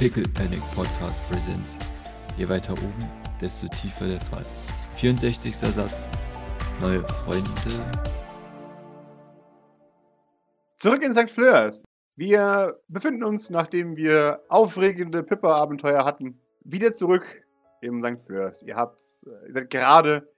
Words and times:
Pickle 0.00 0.26
Panic 0.32 0.62
Podcast 0.74 1.20
Presents. 1.28 1.76
Je 2.38 2.48
weiter 2.48 2.72
oben, 2.72 3.10
desto 3.38 3.68
tiefer 3.68 4.06
der 4.06 4.20
Fall. 4.22 4.46
64. 4.96 5.54
Satz. 5.54 6.06
Neue 6.80 7.06
Freunde. 7.06 7.50
Zurück 10.76 11.04
in 11.04 11.12
St. 11.12 11.30
Fleurs. 11.30 11.84
Wir 12.16 12.80
befinden 12.88 13.24
uns, 13.24 13.50
nachdem 13.50 13.94
wir 13.94 14.42
aufregende 14.48 15.22
Pippa-Abenteuer 15.22 16.02
hatten, 16.02 16.40
wieder 16.64 16.94
zurück 16.94 17.44
im 17.82 18.00
St. 18.00 18.18
Fleurs. 18.26 18.62
Ihr 18.66 18.76
habt, 18.76 19.02
äh, 19.26 19.48
ihr 19.48 19.52
seid 19.52 19.68
gerade, 19.68 20.32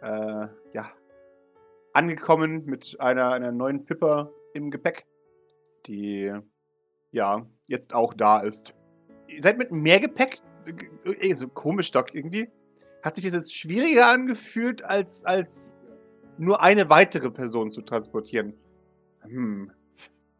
äh, 0.00 0.48
ja, 0.72 0.90
angekommen 1.92 2.64
mit 2.64 2.96
einer, 2.98 3.30
einer 3.30 3.52
neuen 3.52 3.84
Pippa 3.84 4.30
im 4.54 4.70
Gepäck, 4.70 5.04
die, 5.84 6.32
ja, 7.14 7.46
jetzt 7.68 7.94
auch 7.94 8.12
da 8.12 8.40
ist. 8.40 8.74
Ihr 9.28 9.40
seid 9.40 9.56
mit 9.56 9.72
mehr 9.72 10.00
Gepäck, 10.00 10.38
äh, 11.04 11.34
so 11.34 11.48
komisch 11.48 11.90
doch 11.92 12.06
irgendwie. 12.12 12.50
Hat 13.02 13.14
sich 13.14 13.24
das 13.24 13.34
jetzt 13.34 13.56
schwieriger 13.56 14.08
angefühlt, 14.08 14.84
als, 14.84 15.24
als 15.24 15.76
nur 16.36 16.60
eine 16.60 16.90
weitere 16.90 17.30
Person 17.30 17.70
zu 17.70 17.82
transportieren? 17.82 18.54
Hm. 19.22 19.70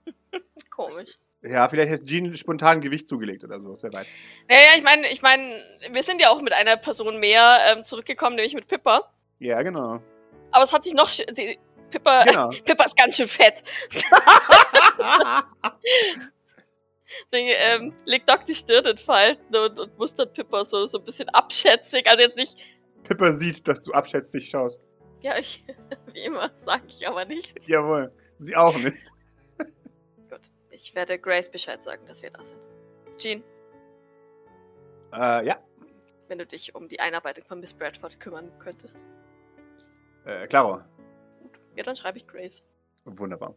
Komisch. 0.70 1.16
Ja, 1.42 1.68
vielleicht 1.68 1.92
hat 1.92 2.06
Jean 2.06 2.34
spontan 2.36 2.80
Gewicht 2.80 3.06
zugelegt 3.06 3.44
oder 3.44 3.60
sowas, 3.60 3.82
wer 3.82 3.92
weiß. 3.92 4.10
Naja, 4.48 4.70
ich 4.78 4.82
meine, 4.82 5.12
ich 5.12 5.20
meine, 5.20 5.62
wir 5.90 6.02
sind 6.02 6.20
ja 6.20 6.30
auch 6.30 6.40
mit 6.40 6.54
einer 6.54 6.78
Person 6.78 7.20
mehr 7.20 7.58
ähm, 7.66 7.84
zurückgekommen, 7.84 8.36
nämlich 8.36 8.54
mit 8.54 8.66
Pippa. 8.66 9.12
Ja, 9.40 9.62
genau. 9.62 10.00
Aber 10.50 10.64
es 10.64 10.72
hat 10.72 10.84
sich 10.84 10.94
noch. 10.94 11.10
Sie, 11.10 11.58
Pippa, 11.90 12.24
Genau. 12.24 12.48
Pippa 12.64 12.84
ist 12.84 12.96
ganz 12.96 13.16
schön 13.16 13.26
fett. 13.26 13.62
Deswegen 17.30 17.50
ähm, 17.56 17.96
legt 18.06 18.28
Doc 18.28 18.44
die 18.46 18.54
Stirn 18.54 18.84
in 18.86 18.98
Falten 18.98 19.54
und, 19.56 19.78
und 19.78 19.98
mustert 19.98 20.32
Pippa 20.34 20.64
so, 20.64 20.86
so 20.86 20.98
ein 20.98 21.04
bisschen 21.04 21.28
abschätzig. 21.30 22.06
Also 22.06 22.22
jetzt 22.22 22.36
nicht. 22.36 22.58
Pippa 23.04 23.32
sieht, 23.32 23.66
dass 23.68 23.84
du 23.84 23.92
abschätzig 23.92 24.48
schaust. 24.48 24.80
Ja, 25.20 25.36
ich, 25.38 25.64
wie 26.12 26.20
immer, 26.24 26.50
sage 26.64 26.84
ich 26.88 27.06
aber 27.06 27.24
nichts. 27.24 27.66
Jawohl. 27.68 28.12
Sie 28.38 28.56
auch 28.56 28.76
nicht. 28.78 29.10
Gut. 30.28 30.40
Ich 30.70 30.94
werde 30.94 31.18
Grace 31.18 31.50
Bescheid 31.50 31.82
sagen, 31.82 32.04
dass 32.06 32.22
wir 32.22 32.30
da 32.30 32.44
sind. 32.44 32.58
Jean, 33.18 33.42
Äh, 35.12 35.46
ja. 35.46 35.58
wenn 36.28 36.38
du 36.38 36.46
dich 36.46 36.74
um 36.74 36.88
die 36.88 36.98
Einarbeitung 37.00 37.44
von 37.44 37.60
Miss 37.60 37.72
Bradford 37.74 38.18
kümmern 38.18 38.50
könntest. 38.58 39.04
Äh, 40.24 40.46
Claro. 40.48 40.80
Ja, 41.76 41.82
dann 41.84 41.96
schreibe 41.96 42.18
ich 42.18 42.26
Grace. 42.26 42.62
Wunderbar. 43.04 43.54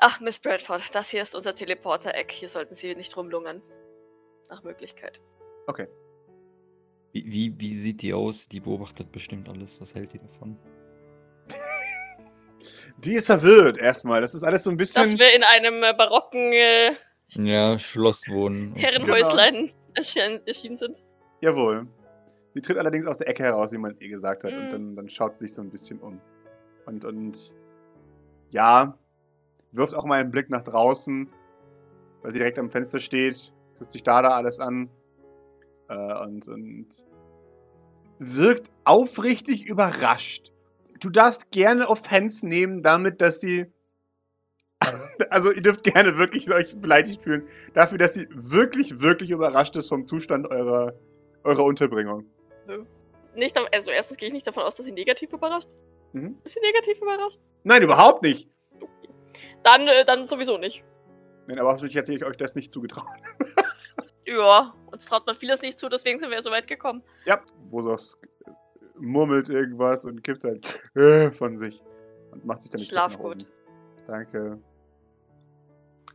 Ach, 0.00 0.20
Miss 0.20 0.38
Bradford, 0.38 0.94
das 0.94 1.10
hier 1.10 1.22
ist 1.22 1.34
unser 1.34 1.54
Teleporter-Eck. 1.54 2.30
Hier 2.32 2.48
sollten 2.48 2.74
Sie 2.74 2.94
nicht 2.94 3.16
rumlungern. 3.16 3.62
Nach 4.50 4.62
Möglichkeit. 4.62 5.20
Wie, 7.12 7.24
wie, 7.26 7.54
wie 7.60 7.76
sieht 7.76 8.02
die 8.02 8.12
aus? 8.14 8.48
Die 8.48 8.60
beobachtet 8.60 9.12
bestimmt 9.12 9.48
alles. 9.48 9.80
Was 9.80 9.94
hält 9.94 10.12
die 10.12 10.18
davon? 10.18 10.56
Die 12.98 13.14
ist 13.14 13.26
verwirrt 13.26 13.78
erstmal. 13.78 14.20
Das 14.20 14.34
ist 14.34 14.42
alles 14.44 14.64
so 14.64 14.70
ein 14.70 14.76
Dass 14.76 14.92
bisschen. 14.94 15.18
wir 15.18 15.32
in 15.34 15.42
einem 15.42 15.82
äh, 15.82 15.94
barocken 15.94 16.52
äh, 16.52 16.92
Ja, 17.30 17.78
Schloss 17.78 18.28
wohnen. 18.28 18.72
Okay. 18.72 18.82
Herrenhäuslein 18.82 19.72
erschien, 19.94 20.40
erschienen 20.46 20.76
sind. 20.76 20.98
Jawohl. 21.40 21.86
Sie 22.50 22.60
tritt 22.60 22.76
allerdings 22.78 23.06
aus 23.06 23.18
der 23.18 23.28
Ecke 23.28 23.44
heraus, 23.44 23.72
wie 23.72 23.78
man 23.78 23.92
es 23.92 24.00
ihr 24.00 24.08
gesagt 24.10 24.44
hat. 24.44 24.52
Und 24.52 24.64
Mhm. 24.66 24.70
dann, 24.70 24.96
dann 24.96 25.08
schaut 25.08 25.36
sie 25.38 25.46
sich 25.46 25.54
so 25.54 25.62
ein 25.62 25.70
bisschen 25.70 25.98
um. 26.00 26.20
Und, 26.86 27.04
und 27.04 27.54
ja, 28.50 28.98
wirft 29.72 29.94
auch 29.94 30.04
mal 30.04 30.20
einen 30.20 30.30
Blick 30.30 30.50
nach 30.50 30.62
draußen, 30.62 31.28
weil 32.22 32.30
sie 32.30 32.38
direkt 32.38 32.58
am 32.58 32.70
Fenster 32.70 32.98
steht, 32.98 33.52
guckt 33.78 33.92
sich 33.92 34.02
da 34.02 34.22
da 34.22 34.30
alles 34.30 34.60
an. 34.60 34.90
Äh, 35.88 36.22
und, 36.22 36.48
und 36.48 36.86
wirkt 38.20 38.70
aufrichtig 38.84 39.66
überrascht. 39.66 40.52
Du 41.00 41.08
darfst 41.08 41.50
gerne 41.50 41.88
Offense 41.88 42.46
nehmen 42.46 42.82
damit, 42.82 43.20
dass 43.20 43.40
sie. 43.40 43.66
Also, 45.28 45.52
ihr 45.52 45.60
dürft 45.60 45.84
gerne 45.84 46.16
wirklich 46.16 46.50
euch 46.50 46.80
beleidigt 46.80 47.22
fühlen. 47.22 47.46
Dafür, 47.74 47.98
dass 47.98 48.14
sie 48.14 48.26
wirklich, 48.30 49.00
wirklich 49.00 49.30
überrascht 49.30 49.76
ist 49.76 49.90
vom 49.90 50.04
Zustand 50.06 50.50
eurer, 50.50 50.94
eurer 51.44 51.64
Unterbringung. 51.64 52.24
Nicht, 53.36 53.56
also 53.72 53.90
erstens 53.90 54.16
gehe 54.16 54.28
ich 54.28 54.32
nicht 54.32 54.46
davon 54.46 54.62
aus, 54.62 54.76
dass 54.76 54.86
sie 54.86 54.92
negativ 54.92 55.32
überrascht. 55.32 55.68
Mhm. 56.14 56.38
Ist 56.42 56.54
sie 56.54 56.60
negativ 56.60 57.00
überrascht? 57.02 57.40
Nein, 57.64 57.82
überhaupt 57.82 58.22
nicht. 58.22 58.48
Dann, 59.62 59.86
äh, 59.86 60.04
dann 60.04 60.24
sowieso 60.26 60.58
nicht. 60.58 60.84
Nein, 61.46 61.58
aber 61.58 61.70
offensichtlich 61.70 61.98
hat 61.98 62.06
sie 62.06 62.24
euch 62.24 62.36
das 62.36 62.54
nicht 62.54 62.72
zugetraut. 62.72 63.06
Ja, 64.26 64.74
uns 64.86 65.06
traut 65.06 65.26
man 65.26 65.34
vieles 65.34 65.60
nicht 65.60 65.78
zu, 65.78 65.88
deswegen 65.88 66.20
sind 66.20 66.30
wir 66.30 66.36
ja 66.36 66.42
so 66.42 66.50
weit 66.50 66.66
gekommen. 66.66 67.02
Ja, 67.24 67.42
Bosos 67.70 68.18
murmelt 69.00 69.48
irgendwas 69.48 70.04
und 70.04 70.22
kippt 70.22 70.44
halt 70.44 70.66
äh, 70.94 71.30
von 71.32 71.56
sich. 71.56 71.82
Und 72.30 72.44
macht 72.44 72.60
sich 72.60 72.70
dann 72.70 72.80
die 72.80 72.86
Schlaf 72.86 73.18
gut. 73.18 73.46
Danke. 74.06 74.58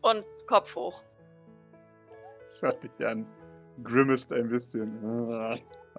Und 0.01 0.23
Kopf 0.47 0.75
hoch. 0.75 1.03
Schaut 2.57 2.83
dich 2.83 3.05
an. 3.05 3.27
Grimaced 3.83 4.31
ein 4.31 4.47
bisschen. 4.47 4.97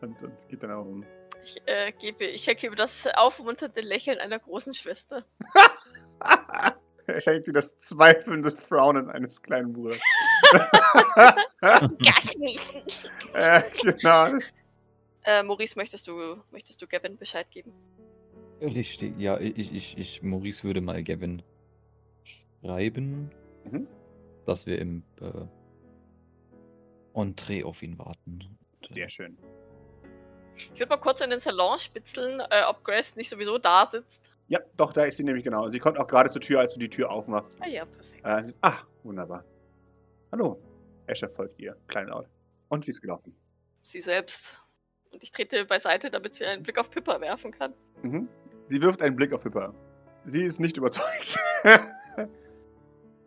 Und, 0.01 0.23
und 0.23 0.49
geht 0.49 0.63
dann 0.63 0.71
auch 0.71 0.87
um. 0.87 1.05
Ich, 1.45 1.61
äh, 1.67 1.93
gebe, 1.93 2.25
ich 2.25 2.65
über 2.65 2.77
das 2.77 3.07
aufmunternde 3.15 3.81
Lächeln 3.83 4.19
einer 4.19 4.39
großen 4.39 4.75
Schwester. 4.75 5.25
er 7.07 7.21
schenkt 7.21 7.47
dir 7.49 7.53
das 7.53 7.77
zweifelnde 7.77 8.51
Frownen 8.51 9.11
eines 9.11 9.43
kleinen 9.43 9.73
Bruders. 9.73 9.99
Gass 11.61 12.37
mich 12.39 12.75
nicht. 12.85 13.11
äh, 13.35 13.63
genau. 13.83 14.39
Äh, 15.25 15.43
Maurice, 15.43 15.77
möchtest 15.77 16.07
du, 16.09 16.43
möchtest 16.51 16.81
du 16.83 16.87
Gavin 16.87 17.17
Bescheid 17.17 17.51
geben? 17.51 17.73
Richtig, 18.61 19.19
ja, 19.19 19.39
ich, 19.39 19.73
ich, 19.75 19.99
ich, 19.99 20.23
Maurice 20.23 20.65
würde 20.65 20.81
mal 20.81 21.03
Gavin 21.03 21.43
schreiben, 22.63 23.31
Mhm. 23.65 23.89
dass 24.45 24.65
wir 24.67 24.79
im 24.79 25.03
äh, 25.21 25.45
Entree 27.15 27.65
auf 27.65 27.83
ihn 27.83 27.99
warten. 27.99 28.57
sehr 28.81 29.09
schön. 29.09 29.37
Ich 30.73 30.79
würde 30.81 30.89
mal 30.91 30.97
kurz 30.99 31.21
in 31.21 31.31
den 31.31 31.39
Salon 31.41 31.79
spitzeln, 31.79 32.41
äh, 32.51 32.63
ob 32.69 32.85
Grace 32.85 33.17
nicht 33.17 33.29
sowieso 33.29 33.59
da 33.59 33.89
sitzt. 33.91 34.23
Ja, 34.49 34.61
doch, 34.77 34.93
da 34.93 35.05
ist 35.05 35.17
sie 35.17 35.25
nämlich 35.25 35.45
genau. 35.45 35.69
Sie 35.69 35.79
kommt 35.79 35.99
auch 35.99 36.07
gerade 36.07 36.31
zur 36.31 36.41
Tür, 36.41 36.61
als 36.61 36.75
du 36.75 36.81
die 36.81 36.89
Tür 36.89 37.11
aufmachst. 37.11 37.57
Ah 37.61 37.67
ja, 37.67 37.85
perfekt. 37.85 38.25
Äh, 38.25 38.53
ah, 38.63 38.79
wunderbar. 39.03 39.45
Hallo. 40.31 40.61
Escher 41.07 41.29
folgt 41.29 41.59
ihr, 41.61 41.77
kleinlaut. 41.89 42.27
Und 42.69 42.87
wie 42.87 42.91
ist 42.91 43.01
gelaufen? 43.01 43.35
Sie 43.83 44.01
selbst. 44.01 44.63
Und 45.11 45.23
ich 45.23 45.31
trete 45.31 45.65
beiseite, 45.65 46.11
damit 46.11 46.35
sie 46.35 46.45
einen 46.45 46.63
Blick 46.63 46.79
auf 46.79 46.91
Pippa 46.91 47.21
werfen 47.21 47.53
kann. 47.53 47.75
Mhm. 48.03 48.29
Sie 48.67 48.83
wirft 48.83 49.03
einen 49.03 49.17
Blick 49.17 49.33
auf 49.33 49.45
Hipper. 49.45 49.73
Sie 50.23 50.43
ist 50.43 50.61
nicht 50.61 50.77
überzeugt. 50.77 51.39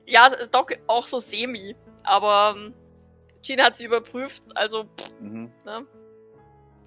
Ja, 0.10 0.30
Doc 0.48 0.76
auch 0.88 1.06
so 1.06 1.20
semi. 1.20 1.76
Aber 2.04 2.56
ähm, 2.58 2.74
Jean 3.44 3.62
hat 3.62 3.76
sie 3.76 3.86
überprüft, 3.86 4.44
also, 4.56 4.86
pff, 4.86 5.12
mhm. 5.20 5.52
ne? 5.66 5.86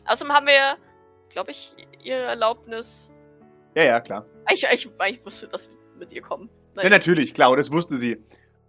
Außerdem 0.07 0.33
haben 0.33 0.47
wir, 0.47 0.77
glaube 1.31 1.53
ich, 1.53 1.77
ihre 2.03 2.23
Erlaubnis. 2.23 3.12
Ja, 3.75 3.85
ja, 3.85 4.01
klar. 4.01 4.27
Ich, 4.53 4.65
ich, 4.73 4.91
ich 5.09 5.25
wusste, 5.25 5.49
dass 5.49 5.71
wir 5.71 5.77
mit 5.99 6.13
ihr 6.13 6.23
kommen. 6.23 6.49
Ja, 6.77 6.89
natürlich, 6.89 7.33
klar, 7.35 7.51
und 7.51 7.59
das 7.59 7.71
wusste 7.73 7.97
sie. 7.97 8.21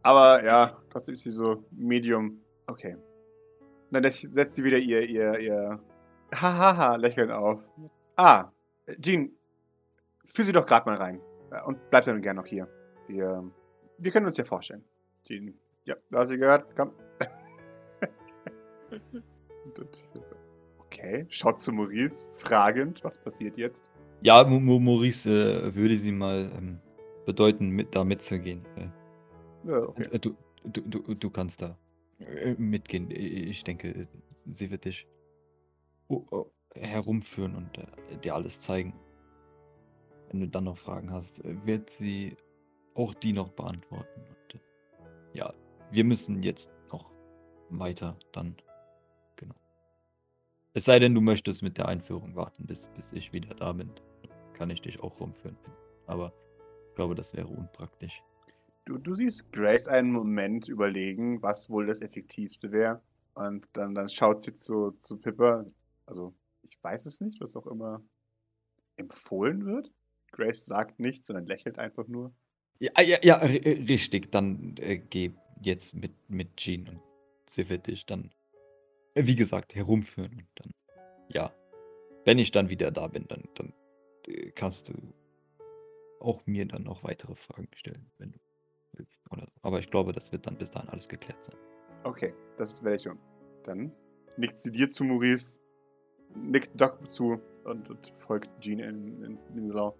Aber 0.01 0.43
ja, 0.43 0.77
trotzdem 0.89 1.13
ist 1.13 1.23
sie 1.23 1.31
so 1.31 1.63
Medium. 1.71 2.39
Okay. 2.67 2.97
Dann 3.91 4.03
setzt 4.11 4.55
sie 4.55 4.63
wieder 4.63 4.77
ihr, 4.77 5.01
ihr, 5.07 5.39
ihr 5.39 5.79
Hahaha-Lächeln 6.33 7.31
auf. 7.31 7.59
Ah, 8.15 8.49
Jean, 8.99 9.31
führ 10.25 10.45
sie 10.45 10.51
doch 10.51 10.65
gerade 10.65 10.89
mal 10.89 10.95
rein. 10.97 11.21
Und 11.65 11.77
bleib 11.89 12.03
dann 12.05 12.21
gerne 12.21 12.39
noch 12.41 12.47
hier. 12.47 12.67
Wir, 13.07 13.43
wir 13.97 14.11
können 14.11 14.25
uns 14.25 14.37
ja 14.37 14.43
vorstellen. 14.43 14.83
Jean, 15.25 15.53
ja, 15.85 15.95
du 16.09 16.17
hast 16.17 16.29
sie 16.29 16.37
gehört, 16.37 16.75
komm. 16.75 16.91
Und- 19.77 20.09
Okay, 20.79 21.25
schaut 21.29 21.59
zu 21.59 21.71
Maurice, 21.71 22.29
fragend, 22.33 23.03
was 23.03 23.17
passiert 23.17 23.57
jetzt? 23.57 23.89
Ja, 24.23 24.45
Maurice 24.45 25.29
äh, 25.29 25.75
würde 25.75 25.97
sie 25.97 26.13
mal 26.13 26.49
ähm, 26.57 26.79
bedeuten, 27.25 27.67
mit, 27.69 27.93
da 27.93 28.05
mitzugehen. 28.05 28.65
Äh, 28.77 28.87
Ja, 29.67 29.81
okay. 29.81 30.07
äh, 30.11 30.19
du, 30.19 30.35
du, 30.63 30.81
du, 30.81 31.13
du 31.13 31.29
kannst 31.29 31.61
da 31.61 31.77
äh, 32.19 32.53
mitgehen. 32.53 33.11
Ich 33.11 33.65
denke, 33.65 34.07
sie 34.33 34.71
wird 34.71 34.85
dich 34.85 35.05
oh, 36.07 36.25
oh, 36.31 36.45
herumführen 36.73 37.55
und 37.55 37.77
äh, 37.77 38.17
dir 38.23 38.35
alles 38.35 38.61
zeigen. 38.61 38.93
Wenn 40.29 40.39
du 40.39 40.47
dann 40.47 40.63
noch 40.63 40.77
Fragen 40.77 41.11
hast, 41.11 41.41
wird 41.65 41.89
sie 41.89 42.37
auch 42.95 43.13
die 43.13 43.33
noch 43.33 43.49
beantworten. 43.49 44.21
Und, 44.21 44.61
ja, 45.33 45.53
wir 45.91 46.05
müssen 46.05 46.41
jetzt 46.41 46.71
noch 46.93 47.11
weiter 47.69 48.17
dann. 48.31 48.55
Genau. 49.35 49.55
Es 50.73 50.85
sei 50.85 50.99
denn, 50.99 51.13
du 51.13 51.19
möchtest 51.19 51.61
mit 51.61 51.77
der 51.77 51.89
Einführung 51.89 52.37
warten, 52.37 52.65
bis, 52.65 52.89
bis 52.95 53.11
ich 53.11 53.33
wieder 53.33 53.53
da 53.55 53.73
bin. 53.73 53.91
Kann 54.53 54.69
ich 54.69 54.81
dich 54.81 54.99
auch 55.01 55.19
rumführen. 55.19 55.57
Aber 56.07 56.33
ich 56.89 56.95
glaube, 56.95 57.15
das 57.15 57.33
wäre 57.33 57.47
unpraktisch. 57.47 58.21
Du, 58.85 58.97
du 58.97 59.13
siehst 59.13 59.51
Grace 59.51 59.87
einen 59.87 60.11
Moment 60.11 60.67
überlegen, 60.67 61.41
was 61.41 61.69
wohl 61.69 61.87
das 61.87 62.01
Effektivste 62.01 62.71
wäre. 62.71 63.01
Und 63.33 63.67
dann, 63.73 63.95
dann 63.95 64.09
schaut 64.09 64.41
sie 64.41 64.53
zu, 64.53 64.91
zu 64.91 65.17
Pippa. 65.17 65.65
Also, 66.05 66.33
ich 66.63 66.77
weiß 66.83 67.05
es 67.05 67.21
nicht, 67.21 67.41
was 67.41 67.55
auch 67.55 67.65
immer 67.67 68.03
empfohlen 68.97 69.65
wird. 69.65 69.91
Grace 70.31 70.65
sagt 70.65 70.99
nichts, 70.99 71.27
sondern 71.27 71.45
lächelt 71.45 71.79
einfach 71.79 72.07
nur. 72.07 72.33
Ja, 72.79 72.91
ja, 73.01 73.17
ja 73.23 73.41
ri- 73.41 73.63
äh, 73.63 73.83
richtig. 73.85 74.31
Dann 74.31 74.75
äh, 74.79 74.97
geh 74.97 75.31
jetzt 75.61 75.95
mit, 75.95 76.11
mit 76.29 76.57
Jean 76.57 76.87
und 76.89 76.99
sie 77.47 77.69
wird 77.69 77.87
dich 77.87 78.05
dann, 78.05 78.31
äh, 79.15 79.25
wie 79.25 79.35
gesagt, 79.35 79.75
herumführen. 79.75 80.33
Und 80.33 80.47
dann, 80.55 80.71
ja, 81.29 81.53
wenn 82.25 82.37
ich 82.37 82.51
dann 82.51 82.69
wieder 82.69 82.91
da 82.91 83.07
bin, 83.07 83.27
dann, 83.27 83.43
dann 83.55 83.73
kannst 84.55 84.89
du 84.89 84.93
auch 86.19 86.45
mir 86.45 86.65
dann 86.65 86.83
noch 86.83 87.03
weitere 87.03 87.35
Fragen 87.35 87.69
stellen, 87.75 88.11
wenn 88.17 88.31
du 88.31 88.39
willst. 88.93 89.19
Oder, 89.29 89.47
aber 89.61 89.79
ich 89.79 89.89
glaube, 89.89 90.13
das 90.13 90.31
wird 90.31 90.47
dann 90.47 90.57
bis 90.57 90.71
dahin 90.71 90.89
alles 90.89 91.07
geklärt 91.09 91.43
sein. 91.43 91.55
Okay, 92.03 92.33
das 92.57 92.83
werde 92.83 92.97
ich 92.97 93.03
tun. 93.03 93.19
Dann 93.63 93.91
nickt 94.37 94.57
sie 94.57 94.71
dir 94.71 94.89
zu, 94.89 95.03
Maurice, 95.03 95.59
nickt 96.35 96.79
Doc 96.79 97.09
zu 97.09 97.39
und, 97.65 97.89
und 97.89 98.07
folgt 98.07 98.59
Jean 98.59 98.79
in, 98.79 99.23
in, 99.23 99.35
in 99.35 99.55
den 99.55 99.71
Salon. 99.71 99.93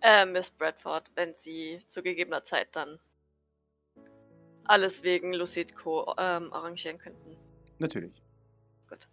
Äh, 0.00 0.26
Miss 0.26 0.50
Bradford, 0.50 1.10
wenn 1.16 1.34
Sie 1.36 1.80
zu 1.88 2.02
gegebener 2.02 2.44
Zeit 2.44 2.68
dann 2.76 3.00
alles 4.64 5.02
wegen 5.02 5.32
Lucid 5.32 5.74
Co. 5.74 6.14
Ähm, 6.18 6.52
arrangieren 6.52 6.98
könnten. 6.98 7.36
Natürlich. 7.78 8.22
Gut. 8.88 9.08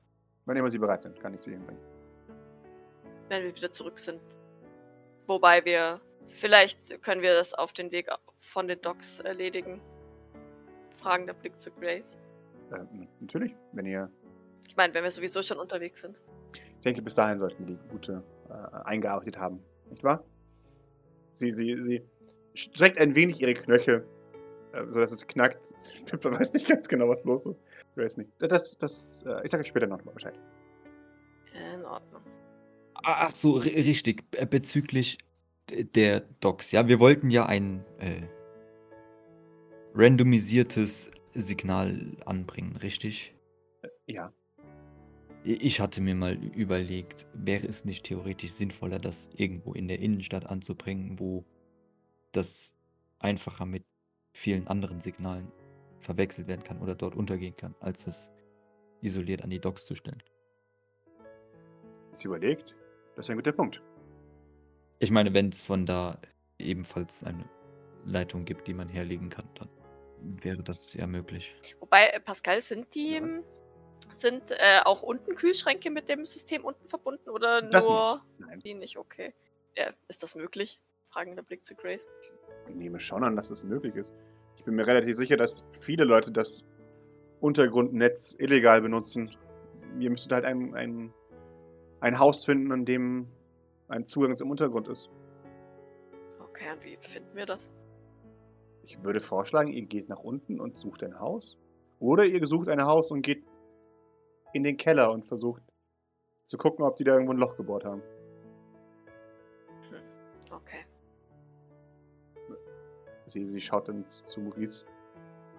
Wann 0.46 0.58
immer 0.58 0.70
sie 0.70 0.80
bereit 0.80 1.02
sind, 1.02 1.20
kann 1.20 1.34
ich 1.34 1.42
sie 1.42 1.52
hinbringen. 1.52 1.95
Wenn 3.30 3.44
wir 3.44 3.56
wieder 3.56 3.72
zurück 3.72 4.00
sind. 4.00 4.22
Wobei 5.28 5.64
wir, 5.66 6.02
vielleicht 6.28 7.02
können 7.02 7.22
wir 7.22 7.34
das 7.34 7.54
auf 7.54 7.74
den 7.74 7.92
Weg 7.92 8.10
von 8.38 8.68
den 8.68 8.82
Docks 8.82 9.20
erledigen. 9.20 9.82
Fragender 11.00 11.34
Blick 11.34 11.58
zu 11.60 11.72
Grace. 11.72 12.18
Ähm, 12.74 13.08
natürlich, 13.20 13.56
wenn 13.74 13.86
ihr. 13.86 14.10
Ich 14.68 14.76
meine, 14.76 14.94
wenn 14.94 15.04
wir 15.04 15.12
sowieso 15.12 15.42
schon 15.42 15.60
unterwegs 15.60 16.02
sind. 16.02 16.22
Ich 16.54 16.82
denke, 16.82 17.02
bis 17.02 17.16
dahin 17.16 17.40
sollten 17.40 17.68
wir 17.68 17.76
die 17.76 17.90
Gute 17.90 18.24
äh, 18.50 18.54
eingearbeitet 18.86 19.38
haben. 19.38 19.64
Nicht 19.90 20.04
wahr? 20.04 20.24
Sie, 21.34 21.52
sie, 21.52 21.78
sie 21.78 22.04
streckt 22.54 22.98
ein 22.98 23.14
wenig 23.16 23.42
ihre 23.42 23.54
Knöchel, 23.54 24.08
äh, 24.74 24.86
sodass 24.90 25.12
es 25.12 25.28
knackt. 25.28 25.72
Pippa 26.06 26.32
weiß 26.32 26.54
nicht 26.54 26.68
ganz 26.68 26.88
genau, 26.88 27.10
was 27.10 27.24
los 27.24 27.46
ist. 27.46 27.62
Grace 27.96 28.18
nicht. 28.18 28.32
Das, 28.40 28.78
das, 28.78 29.24
äh, 29.28 29.42
ich 29.44 29.52
sage 29.52 29.62
euch 29.62 29.68
später 29.68 29.88
noch 29.88 30.04
mal 30.04 30.14
Bescheid. 30.14 30.40
In 31.74 31.86
Ordnung. 31.86 32.22
Ah, 33.08 33.28
Ach 33.28 33.36
so, 33.36 33.58
ri- 33.60 33.76
richtig. 33.86 34.24
äh, 34.36 34.46
Bezüglich 34.48 35.20
der 35.70 36.22
Docs. 36.40 36.72
Ja, 36.72 36.88
wir 36.88 37.00
wollten 37.00 37.30
ja 37.30 37.46
ein 37.46 37.86
äh, 38.00 38.22
randomisiertes 39.94 41.12
Signal 41.36 42.18
anbringen, 42.26 42.76
richtig? 42.78 43.34
Ja. 44.08 44.32
I- 45.46 45.54
Ich 45.62 45.80
hatte 45.80 46.02
mir 46.02 46.16
mal 46.16 46.34
überlegt, 46.34 47.28
wäre 47.34 47.68
es 47.68 47.86
nicht 47.86 48.06
theoretisch 48.06 48.52
sinnvoller, 48.54 48.98
das 48.98 49.30
irgendwo 49.36 49.74
in 49.74 49.88
der 49.88 50.00
Innenstadt 50.00 50.46
anzubringen, 50.48 51.20
wo 51.20 51.46
das 52.32 52.76
einfacher 53.20 53.66
mit 53.66 53.84
vielen 54.34 54.66
anderen 54.68 55.00
Signalen 55.00 55.52
verwechselt 56.00 56.48
werden 56.48 56.64
kann 56.64 56.80
oder 56.82 56.96
dort 56.96 57.16
untergehen 57.16 57.56
kann, 57.56 57.76
als 57.80 58.08
es 58.08 58.32
isoliert 59.02 59.44
an 59.44 59.50
die 59.52 59.60
Docks 59.60 59.86
zu 59.86 59.96
stellen. 59.96 60.22
Sie 62.14 62.28
überlegt. 62.28 62.76
Das 63.16 63.26
ist 63.26 63.30
ein 63.30 63.38
guter 63.38 63.52
Punkt. 63.52 63.82
Ich 65.00 65.12
meine, 65.12 65.34
wenn 65.34 65.50
es 65.50 65.62
von 65.62 65.86
da 65.86 66.20
ebenfalls 66.58 67.24
eine 67.24 67.46
Leitung 68.06 68.46
gibt, 68.46 68.68
die 68.68 68.74
man 68.74 68.88
herlegen 68.90 69.30
kann, 69.30 69.48
dann 69.56 69.70
wäre 70.44 70.64
das 70.64 70.94
ja 70.94 71.06
möglich. 71.08 71.56
Wobei, 71.80 72.08
äh, 72.08 72.20
Pascal, 72.20 72.62
sind 72.62 72.94
die, 72.96 73.16
Ja. 73.16 73.28
sind 74.16 74.52
äh, 74.52 74.80
auch 74.84 75.02
unten 75.04 75.36
Kühlschränke 75.36 75.90
mit 75.92 76.10
dem 76.10 76.26
System 76.26 76.64
unten 76.64 76.88
verbunden 76.88 77.30
oder 77.30 77.62
Das 77.62 77.88
nur 77.88 78.16
nicht. 78.38 78.48
Nein. 78.50 78.60
die 78.60 78.74
nicht? 78.74 78.98
Okay. 78.98 79.34
Ja, 79.78 79.92
ist 80.08 80.24
das 80.24 80.36
möglich? 80.36 80.80
Fragender 81.06 81.44
Blick 81.44 81.66
zu 81.66 81.76
Grace. 81.76 82.08
Ich 82.70 82.76
nehme 82.76 83.00
schon 83.00 83.24
an, 83.24 83.36
dass 83.36 83.50
es 83.50 83.64
möglich 83.64 83.96
ist. 83.96 84.14
Ich 84.58 84.64
bin 84.64 84.76
mir 84.76 84.88
relativ 84.88 85.18
sicher, 85.18 85.38
dass 85.38 85.66
viele 85.72 86.06
Leute 86.06 86.32
das 86.32 86.66
Untergrundnetz 87.42 88.36
illegal 88.40 88.82
benutzen. 88.82 89.36
Ihr 90.00 90.10
müsstet 90.10 90.32
halt 90.32 90.46
ein, 90.46 90.74
ein, 90.74 91.14
ein 92.06 92.20
Haus 92.20 92.46
finden, 92.46 92.72
an 92.72 92.86
dem 92.86 93.28
ein 93.88 94.06
Zugang 94.06 94.36
zum 94.36 94.52
Untergrund 94.52 94.88
ist. 94.90 95.10
Okay, 96.40 96.72
und 96.72 96.84
wie 96.84 96.98
finden 97.02 97.36
wir 97.36 97.48
das? 97.48 97.72
Ich 98.84 99.04
würde 99.04 99.20
vorschlagen, 99.20 99.72
ihr 99.72 99.88
geht 99.88 100.08
nach 100.08 100.20
unten 100.20 100.60
und 100.60 100.78
sucht 100.78 101.04
ein 101.04 101.20
Haus. 101.20 101.58
Oder 101.98 102.26
ihr 102.26 102.46
sucht 102.46 102.70
ein 102.70 102.84
Haus 102.84 103.10
und 103.10 103.24
geht 103.24 103.44
in 104.54 104.64
den 104.64 104.78
Keller 104.78 105.12
und 105.12 105.26
versucht 105.26 105.64
zu 106.46 106.58
gucken, 106.58 106.86
ob 106.86 106.96
die 106.96 107.04
da 107.04 107.14
irgendwo 107.14 107.34
ein 107.34 107.40
Loch 107.40 107.58
gebohrt 107.58 107.86
haben. 107.86 108.04
Okay. 110.52 110.86
Sie, 113.26 113.48
sie 113.48 113.60
schaut 113.60 113.88
dann 113.88 114.08
zu 114.08 114.24
zu 114.26 114.42
Maurice. 114.42 114.86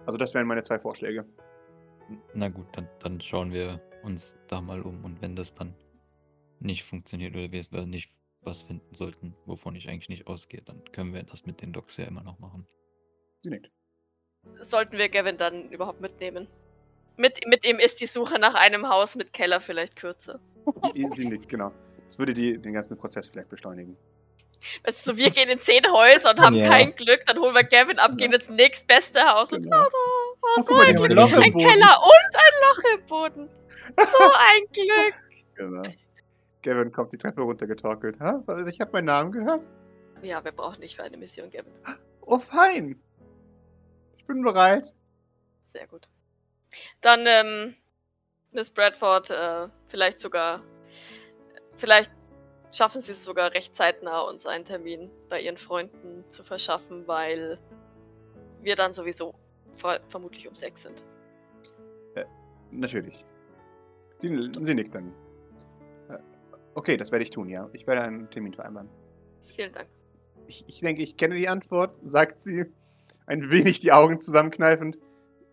Also 0.05 0.17
das 0.17 0.33
wären 0.33 0.47
meine 0.47 0.63
zwei 0.63 0.79
Vorschläge. 0.79 1.25
Na 2.33 2.47
gut, 2.47 2.67
dann, 2.71 2.87
dann 2.99 3.19
schauen 3.19 3.51
wir 3.51 3.81
uns 4.03 4.37
da 4.47 4.61
mal 4.61 4.81
um 4.81 5.03
und 5.03 5.21
wenn 5.21 5.35
das 5.35 5.53
dann 5.53 5.75
nicht 6.59 6.83
funktioniert 6.83 7.35
oder 7.35 7.51
wir 7.51 7.59
es 7.59 7.71
nicht 7.71 8.11
was 8.41 8.61
finden 8.63 8.93
sollten, 8.93 9.35
wovon 9.45 9.75
ich 9.75 9.89
eigentlich 9.89 10.09
nicht 10.09 10.27
ausgehe, 10.27 10.61
dann 10.61 10.81
können 10.91 11.13
wir 11.13 11.23
das 11.23 11.45
mit 11.45 11.61
den 11.61 11.73
Docs 11.73 11.97
ja 11.97 12.05
immer 12.05 12.23
noch 12.23 12.39
machen. 12.39 12.65
Sie 13.39 13.49
nickt. 13.49 13.71
Sollten 14.61 14.97
wir 14.97 15.09
Gavin 15.09 15.37
dann 15.37 15.69
überhaupt 15.69 15.99
mitnehmen? 16.01 16.47
Mit, 17.17 17.45
mit 17.47 17.65
ihm 17.65 17.79
ist 17.79 17.99
die 17.99 18.05
Suche 18.05 18.39
nach 18.39 18.55
einem 18.55 18.87
Haus 18.89 19.15
mit 19.15 19.33
Keller 19.33 19.59
vielleicht 19.59 19.95
kürzer. 19.95 20.39
Sie 20.93 21.07
sie 21.09 21.27
nickt, 21.27 21.49
genau. 21.49 21.71
Das 22.05 22.19
würde 22.19 22.33
die, 22.33 22.57
den 22.57 22.73
ganzen 22.73 22.97
Prozess 22.97 23.27
vielleicht 23.27 23.49
beschleunigen. 23.49 23.97
Weißt 24.83 25.05
du, 25.05 25.11
so, 25.11 25.17
wir 25.17 25.29
gehen 25.31 25.49
in 25.49 25.59
zehn 25.59 25.83
Häuser 25.91 26.31
und 26.31 26.39
haben 26.39 26.55
Ja. 26.55 26.69
kein 26.69 26.95
Glück, 26.95 27.25
dann 27.25 27.37
holen 27.39 27.53
wir 27.53 27.63
Gavin 27.63 27.99
ab, 27.99 28.17
gehen 28.17 28.31
ins 28.33 28.49
nächstbeste 28.49 29.21
Haus 29.21 29.51
und 29.53 29.63
Genau. 29.63 29.77
Oh, 29.77 30.41
war 30.41 30.49
guck 30.55 30.65
so 30.67 30.73
mal, 30.73 30.85
die 30.85 30.91
ein 30.91 30.97
ein 31.01 31.07
Glück. 31.09 31.19
Ein 31.19 31.53
Boden. 31.53 31.67
Keller 31.67 31.99
und 32.01 32.35
ein 32.35 32.53
Loch 32.63 32.83
im 32.99 33.05
Boden. 33.07 33.49
So 33.97 34.23
ein 34.23 34.61
Glück. 34.73 35.13
Genau. 35.55 35.83
Gavin 36.67 36.91
kommt 36.91 37.13
die 37.13 37.17
Treppe 37.17 37.41
runtergetorkelt. 37.41 38.19
Ha? 38.19 38.43
Ich 38.67 38.81
habe 38.81 38.91
meinen 38.91 39.05
Namen 39.05 39.31
gehört. 39.31 39.61
Ja, 40.21 40.43
wir 40.43 40.51
brauchen 40.51 40.81
dich 40.81 40.97
für 40.97 41.03
eine 41.03 41.15
Mission, 41.17 41.49
Gavin. 41.49 41.71
Oh, 42.21 42.39
fein. 42.39 43.01
Ich 44.17 44.25
bin 44.25 44.43
bereit. 44.43 44.93
Sehr 45.63 45.87
gut. 45.87 46.09
Dann, 46.99 47.25
ähm, 47.25 47.75
Miss 48.51 48.69
Bradford, 48.69 49.29
äh, 49.29 49.69
vielleicht 49.85 50.19
sogar, 50.19 50.61
vielleicht 51.75 52.11
schaffen 52.69 52.99
Sie 52.99 53.13
es 53.13 53.23
sogar 53.23 53.53
recht 53.53 53.73
zeitnah, 53.73 54.21
uns 54.21 54.45
einen 54.45 54.65
Termin 54.65 55.09
bei 55.29 55.39
Ihren 55.39 55.57
Freunden 55.57 56.29
zu 56.29 56.43
verschaffen, 56.43 57.07
weil 57.07 57.59
wir 58.61 58.75
dann 58.75 58.93
sowieso 58.93 59.35
ver 59.75 60.01
vermutlich 60.09 60.47
um 60.47 60.55
sechs 60.55 60.81
sind. 60.81 61.01
Natürlich. 62.71 63.25
Sie, 64.17 64.51
sie 64.61 64.75
nickt 64.75 64.95
dann. 64.95 65.13
Okay, 66.77 66.95
das 66.95 67.11
werde 67.11 67.23
ich 67.23 67.31
tun, 67.31 67.49
ja. 67.49 67.67
Ich 67.73 67.87
werde 67.87 68.03
einen 68.03 68.29
Termin 68.29 68.53
vereinbaren. 68.53 68.87
Vielen 69.41 69.73
Dank. 69.73 69.89
Ich, 70.45 70.63
ich 70.67 70.79
denke, 70.79 71.01
ich 71.01 71.17
kenne 71.17 71.33
die 71.33 71.47
Antwort, 71.47 71.97
sagt 72.03 72.39
sie, 72.39 72.65
ein 73.25 73.49
wenig 73.49 73.79
die 73.79 73.91
Augen 73.91 74.19
zusammenkneifend. 74.19 74.99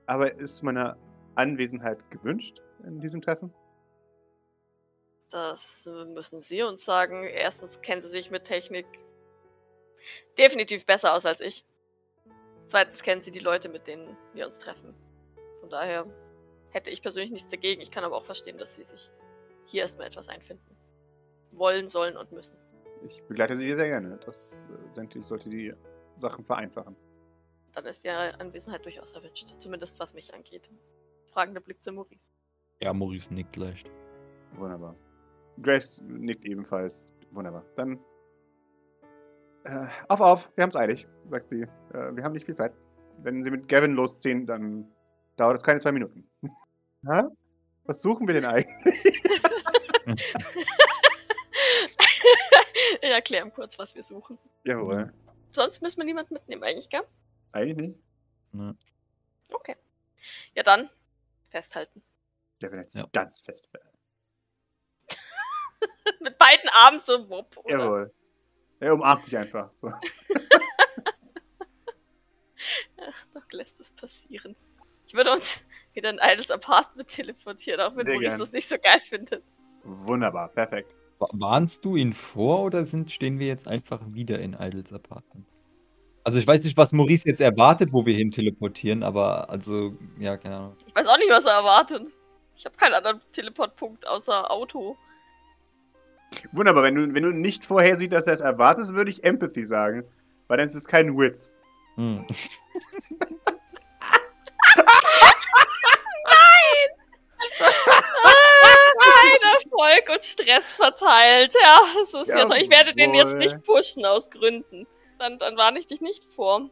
Aber 0.05 0.39
ist 0.39 0.63
meine 0.63 0.99
Anwesenheit 1.35 2.11
gewünscht 2.11 2.61
in 2.87 3.01
diesem 3.01 3.23
Treffen? 3.23 3.55
Das 5.31 5.89
müssen 6.13 6.43
Sie 6.43 6.63
uns 6.63 6.85
sagen. 6.85 7.25
Erstens 7.25 7.81
kennen 7.81 8.03
Sie 8.03 8.11
sich 8.11 8.31
mit 8.31 8.45
Technik 8.45 8.85
definitiv 10.37 10.85
besser 10.85 11.15
aus 11.15 11.25
als 11.25 11.41
ich. 11.41 11.65
Zweitens 12.67 13.03
kennen 13.03 13.23
Sie 13.23 13.33
die 13.33 13.41
Leute, 13.41 13.71
mit 13.71 13.87
denen 13.87 14.15
wir 14.35 14.45
uns 14.45 14.59
treffen. 14.59 14.95
Von 15.61 15.71
daher 15.71 16.05
hätte 16.69 16.91
ich 16.91 17.01
persönlich 17.01 17.31
nichts 17.31 17.51
dagegen. 17.51 17.81
Ich 17.81 17.91
kann 17.91 18.05
aber 18.05 18.19
auch 18.19 18.27
verstehen, 18.27 18.59
dass 18.59 18.75
Sie 18.75 18.85
sich 18.85 19.11
hier 19.65 19.81
erstmal 19.81 20.07
etwas 20.07 20.29
einfinden. 20.29 20.74
Wollen, 21.57 21.89
sollen 21.89 22.17
und 22.17 22.33
müssen. 22.33 22.57
Ich 23.05 23.23
begleite 23.25 23.57
sie 23.57 23.75
sehr 23.75 23.89
gerne. 23.89 24.19
Das 24.25 24.69
äh, 24.73 24.95
denke 24.95 25.19
ich, 25.19 25.27
sollte 25.27 25.51
die 25.51 25.75
Sachen 26.17 26.45
vereinfachen. 26.45 26.97
Dann 27.75 27.87
ist 27.87 28.05
Ihre 28.05 28.39
Anwesenheit 28.41 28.85
durchaus 28.85 29.13
erwünscht. 29.13 29.55
Zumindest 29.59 29.99
was 29.99 30.15
mich 30.15 30.33
angeht. 30.33 30.71
Fragender 31.33 31.61
Blick 31.61 31.83
zu 31.83 31.93
Muri. 31.93 32.21
Ja, 32.81 32.93
Maurice 32.93 33.33
nickt 33.33 33.57
leicht. 33.57 33.91
Wunderbar. 34.53 34.95
Grace 35.61 36.03
nickt 36.07 36.45
ebenfalls. 36.45 37.09
Wunderbar. 37.33 37.65
Dann. 37.75 37.99
Äh, 39.65 39.87
auf, 40.09 40.21
auf, 40.21 40.53
wir 40.57 40.63
haben's 40.63 40.77
eilig, 40.77 41.09
sagt 41.29 41.51
sie. 41.51 41.63
Äh, 41.63 42.15
wir 42.15 42.23
haben 42.23 42.33
nicht 42.33 42.47
viel 42.47 42.55
Zeit. 42.55 42.73
Wenn 43.23 43.43
Sie 43.43 43.51
mit 43.51 43.69
Gavin 43.69 43.95
losziehen, 43.95 44.47
dann 44.47 44.87
dauert 45.37 45.57
es 45.57 45.63
keine 45.63 45.81
zwei 45.81 45.93
Minuten. 45.93 46.29
Hä? 47.07 47.23
Was 47.85 48.03
suchen 48.03 48.27
wir 48.27 48.35
denn 48.35 48.45
eigentlich? 48.45 49.23
ich 53.15 53.19
erkläre 53.19 53.47
ihm 53.47 53.53
kurz, 53.53 53.79
was 53.79 53.95
wir 53.95 54.03
suchen. 54.03 54.39
Jawohl. 54.65 55.13
sonst 55.53 55.81
müssen 55.83 55.99
wir 55.99 56.05
niemanden 56.05 56.35
mitnehmen 56.35 56.63
eigentlich, 56.65 56.89
gell? 56.89 57.03
Eigentlich 57.53 57.77
nicht. 57.89 57.99
Ne. 58.53 58.77
Okay. 59.53 59.77
Ja 60.55 60.63
dann, 60.63 60.91
festhalten. 61.49 62.03
Der 62.61 62.73
wird 62.73 62.83
jetzt 62.85 62.97
Ja. 62.97 63.07
ganz 63.13 63.41
fest. 63.41 63.69
Mit 66.21 66.39
beiden 66.39 66.69
Armen 66.79 66.99
so 66.99 67.29
wupp, 67.31 67.57
oder? 67.59 67.71
Jawohl. 67.79 68.15
Er 68.81 68.95
umarmt 68.95 69.27
dich 69.27 69.37
einfach. 69.37 69.71
So. 69.73 69.93
Doch 73.35 73.53
lässt 73.53 73.79
es 73.81 73.93
passieren. 73.93 74.57
Ich 75.07 75.15
würde 75.15 75.31
uns 75.33 75.67
wieder 75.93 76.11
in 76.11 76.19
Idols 76.21 76.51
Apartment 76.51 77.09
teleportieren, 77.09 77.81
auch 77.81 77.95
wenn 77.97 78.07
Maurice 78.07 78.39
das 78.39 78.53
nicht 78.53 78.69
so 78.69 78.77
geil 78.79 79.01
findet. 79.01 79.45
Wunderbar, 79.83 80.49
perfekt. 80.49 80.95
Wa- 81.33 81.39
Warnst 81.41 81.85
du 81.85 81.97
ihn 81.97 82.13
vor 82.13 82.63
oder 82.63 82.87
sind, 82.87 83.11
stehen 83.13 83.39
wir 83.39 83.47
jetzt 83.47 83.67
einfach 83.69 84.01
wieder 84.13 84.39
in 84.41 84.55
Idols 84.55 84.93
Apartment? 84.93 85.47
Also 86.23 86.39
ich 86.39 86.47
weiß 86.47 86.65
nicht, 86.65 86.77
was 86.77 86.93
Maurice 86.93 87.29
jetzt 87.29 87.41
erwartet, 87.41 87.93
wo 87.93 88.07
wir 88.07 88.15
hin 88.15 88.31
teleportieren, 88.31 89.03
aber 89.03 89.51
also, 89.51 89.95
ja, 90.19 90.37
keine 90.39 90.57
Ahnung. 90.57 90.77
Ich 90.87 90.95
weiß 90.95 91.07
auch 91.07 91.19
nicht, 91.19 91.31
was 91.31 91.45
er 91.45 91.53
erwartet. 91.53 92.07
Ich 92.57 92.65
habe 92.65 92.77
keinen 92.77 92.95
anderen 92.95 93.21
Teleportpunkt 93.33 94.07
außer 94.09 94.51
Auto. 94.51 94.97
Wunderbar, 96.53 96.83
wenn 96.85 96.95
du, 96.95 97.15
wenn 97.15 97.23
du 97.23 97.31
nicht 97.31 97.65
vorhersiehst, 97.65 98.13
dass 98.13 98.27
er 98.27 98.33
es 98.35 98.41
erwartet, 98.41 98.89
würde 98.95 99.11
ich 99.11 99.23
Empathy 99.23 99.67
sagen. 99.67 100.05
Weil 100.49 100.59
dann 100.59 100.67
ist 100.67 100.75
es 100.75 100.87
kein 100.87 101.17
Witz. 101.17 101.59
Hm. 101.97 102.25
Erfolg 109.75 110.09
und 110.11 110.25
Stress 110.25 110.77
verteilt. 110.77 111.55
Ja, 111.61 111.81
es 112.03 112.15
ist 112.15 112.29
ja, 112.29 112.45
toll. 112.45 112.59
Ich 112.61 112.71
werde 112.71 112.95
den 112.95 113.15
jetzt 113.15 113.37
nicht 113.37 113.63
pushen 113.63 114.05
aus 114.05 114.31
Gründen. 114.31 114.87
Dann, 115.19 115.39
dann 115.39 115.57
warne 115.57 115.79
ich 115.79 115.87
dich 115.87 116.01
nicht 116.01 116.33
vor. 116.33 116.71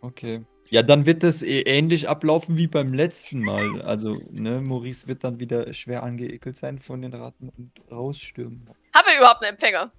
Okay. 0.00 0.44
Ja, 0.70 0.82
dann 0.82 1.06
wird 1.06 1.24
es 1.24 1.42
eh 1.42 1.62
ähnlich 1.62 2.08
ablaufen 2.08 2.56
wie 2.56 2.66
beim 2.66 2.92
letzten 2.92 3.42
Mal. 3.42 3.80
Also, 3.82 4.18
ne, 4.30 4.60
Maurice 4.60 5.08
wird 5.08 5.24
dann 5.24 5.40
wieder 5.40 5.72
schwer 5.72 6.02
angeekelt 6.02 6.56
sein 6.56 6.78
von 6.78 7.00
den 7.00 7.14
Ratten 7.14 7.50
und 7.56 7.72
rausstürmen. 7.90 8.68
Haben 8.94 9.06
wir 9.06 9.18
überhaupt 9.18 9.42
einen 9.42 9.54
Empfänger? 9.54 9.90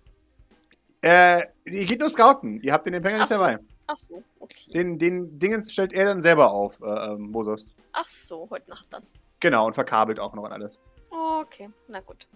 Äh, 1.01 1.43
ihr 1.65 1.85
geht 1.85 1.99
nur 1.99 2.09
scouten. 2.09 2.61
Ihr 2.61 2.71
habt 2.71 2.85
den 2.85 2.93
Empfänger 2.93 3.17
Ach 3.17 3.21
nicht 3.21 3.29
so. 3.29 3.35
dabei. 3.35 3.57
Ach 3.87 3.97
so, 3.97 4.23
okay. 4.39 4.71
Den, 4.71 4.99
den 4.99 5.39
Dingens 5.39 5.73
stellt 5.73 5.93
er 5.93 6.05
dann 6.05 6.21
selber 6.21 6.51
auf, 6.51 6.79
äh, 6.81 6.85
ähm, 6.85 7.31
Mosos. 7.31 7.75
Ach 7.93 8.07
so, 8.07 8.47
heute 8.51 8.69
Nacht 8.69 8.85
dann. 8.91 9.01
Genau, 9.39 9.65
und 9.65 9.73
verkabelt 9.73 10.19
auch 10.19 10.35
noch 10.35 10.43
an 10.43 10.51
alles. 10.51 10.79
Okay, 11.09 11.69
na 11.87 11.99
gut. 12.01 12.27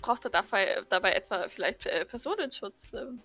Braucht 0.00 0.24
er 0.24 0.30
dabei, 0.30 0.82
dabei 0.88 1.12
etwa 1.12 1.48
vielleicht 1.48 1.86
äh, 1.86 2.04
Personenschutz? 2.04 2.92
Ähm? 2.94 3.20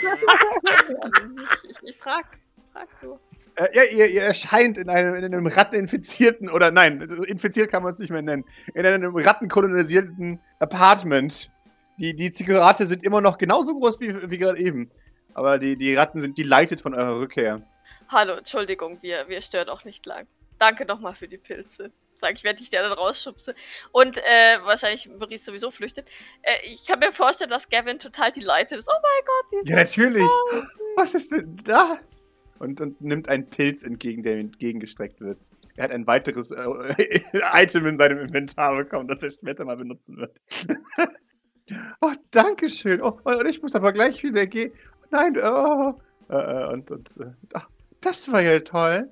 ich 0.00 1.70
ich, 1.70 1.88
ich 1.88 1.96
frag, 1.96 2.24
frag 2.72 2.88
du. 3.00 3.18
Äh, 3.56 3.68
ja, 3.74 3.82
ihr, 3.84 4.10
ihr 4.10 4.22
erscheint 4.22 4.78
in 4.78 4.88
einem, 4.88 5.14
in 5.16 5.24
einem 5.24 5.46
ratteninfizierten, 5.46 6.48
oder 6.48 6.70
nein, 6.70 7.00
infiziert 7.26 7.70
kann 7.70 7.82
man 7.82 7.92
es 7.92 7.98
nicht 7.98 8.10
mehr 8.10 8.22
nennen, 8.22 8.44
in 8.74 8.86
einem 8.86 9.14
rattenkolonisierten 9.16 10.40
Apartment. 10.60 11.50
Die, 11.98 12.14
die 12.14 12.30
Zigarette 12.30 12.86
sind 12.86 13.02
immer 13.04 13.20
noch 13.20 13.38
genauso 13.38 13.78
groß 13.78 14.00
wie, 14.00 14.30
wie 14.30 14.38
gerade 14.38 14.58
eben. 14.58 14.90
Aber 15.34 15.58
die, 15.58 15.76
die 15.76 15.94
Ratten 15.94 16.20
sind 16.20 16.36
geleitet 16.36 16.80
von 16.80 16.94
eurer 16.94 17.20
Rückkehr. 17.20 17.62
Hallo, 18.08 18.34
Entschuldigung, 18.34 19.02
wir, 19.02 19.28
wir 19.28 19.42
stören 19.42 19.68
auch 19.68 19.84
nicht 19.84 20.06
lang. 20.06 20.26
Danke 20.58 20.86
nochmal 20.86 21.14
für 21.14 21.28
die 21.28 21.38
Pilze. 21.38 21.90
Sag 22.18 22.32
ich, 22.34 22.44
werde 22.44 22.58
dich 22.58 22.70
dir 22.70 22.82
dann 22.82 22.92
rausschubse. 22.92 23.54
Und 23.92 24.18
äh, 24.18 24.58
wahrscheinlich 24.62 25.08
Maurice 25.08 25.44
sowieso 25.44 25.70
flüchtet. 25.70 26.08
Äh, 26.42 26.54
ich 26.64 26.86
kann 26.86 26.98
mir 26.98 27.12
vorstellen, 27.12 27.50
dass 27.50 27.68
Gavin 27.68 27.98
total 27.98 28.32
delighted 28.32 28.78
ist. 28.78 28.88
Oh 28.88 28.98
mein 29.02 29.24
Gott, 29.26 29.52
die 29.52 29.56
ist 29.56 29.68
Ja, 29.70 29.76
natürlich. 29.76 30.22
so. 30.22 30.62
Was 30.96 31.14
ist 31.14 31.32
denn 31.32 31.56
das? 31.64 32.44
Und, 32.58 32.80
und 32.80 33.00
nimmt 33.00 33.28
einen 33.28 33.48
Pilz 33.48 33.82
entgegen, 33.82 34.22
der 34.22 34.34
ihm 34.34 34.46
entgegengestreckt 34.46 35.20
wird. 35.20 35.38
Er 35.76 35.84
hat 35.84 35.90
ein 35.90 36.06
weiteres 36.06 36.52
äh, 36.52 37.20
Item 37.52 37.86
in 37.86 37.96
seinem 37.96 38.18
Inventar 38.18 38.74
bekommen, 38.76 39.08
das 39.08 39.22
er 39.22 39.30
später 39.30 39.64
mal 39.64 39.76
benutzen 39.76 40.16
wird. 40.16 40.40
oh, 42.00 42.12
danke 42.30 42.70
schön. 42.70 43.02
Oh, 43.02 43.18
und 43.24 43.46
ich 43.46 43.60
muss 43.60 43.74
aber 43.74 43.92
gleich 43.92 44.22
wieder 44.22 44.46
gehen. 44.46 44.72
Oh, 45.02 45.06
nein, 45.10 45.36
oh. 45.36 46.00
Äh, 46.30 46.34
äh, 46.36 46.72
und, 46.72 46.90
und 46.90 47.16
äh, 47.18 47.30
ach, 47.52 47.68
das 48.00 48.32
war 48.32 48.40
ja 48.40 48.58
toll. 48.60 49.10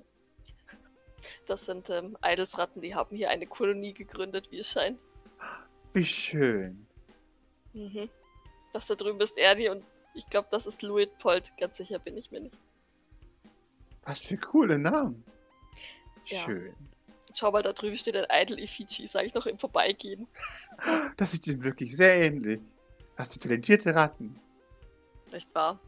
Das 1.47 1.67
sind 1.67 1.91
ähm, 1.91 2.17
Idolsratten, 2.25 2.83
die 2.83 2.95
haben 2.95 3.17
hier 3.17 3.31
eine 3.31 3.47
Kolonie 3.47 3.93
gegründet, 3.93 4.51
wie 4.51 4.59
es 4.59 4.71
scheint. 4.71 4.99
Wie 5.93 6.05
schön. 6.05 6.87
Mhm. 7.73 8.09
Das 8.73 8.87
da 8.87 8.95
drüben 8.95 9.21
ist 9.21 9.39
Erdi 9.39 9.69
und 9.69 9.85
ich 10.15 10.29
glaube, 10.29 10.49
das 10.51 10.67
ist 10.67 10.83
Luitpold. 10.83 11.57
Ganz 11.59 11.77
sicher 11.77 11.99
bin 11.99 12.17
ich 12.17 12.31
mir 12.31 12.41
nicht. 12.41 12.57
Was 14.05 14.25
für 14.25 14.37
coole 14.37 14.79
Namen. 14.79 15.25
Ja. 16.27 16.39
Schön. 16.39 16.75
Schau 17.37 17.51
mal, 17.51 17.63
da 17.63 17.73
drüben 17.73 17.97
steht 17.97 18.17
ein 18.17 18.27
Idol 18.31 18.61
Effigy, 18.61 19.07
sage 19.07 19.27
ich 19.27 19.35
noch 19.35 19.47
im 19.47 19.59
Vorbeigehen. 19.59 20.29
Das 21.17 21.31
sieht 21.31 21.47
ihm 21.47 21.63
wirklich 21.63 21.97
sehr 21.97 22.23
ähnlich. 22.23 22.61
Hast 23.17 23.35
du 23.35 23.41
talentierte 23.41 23.95
Ratten? 23.95 24.39
Nicht 25.33 25.53
wahr? 25.55 25.79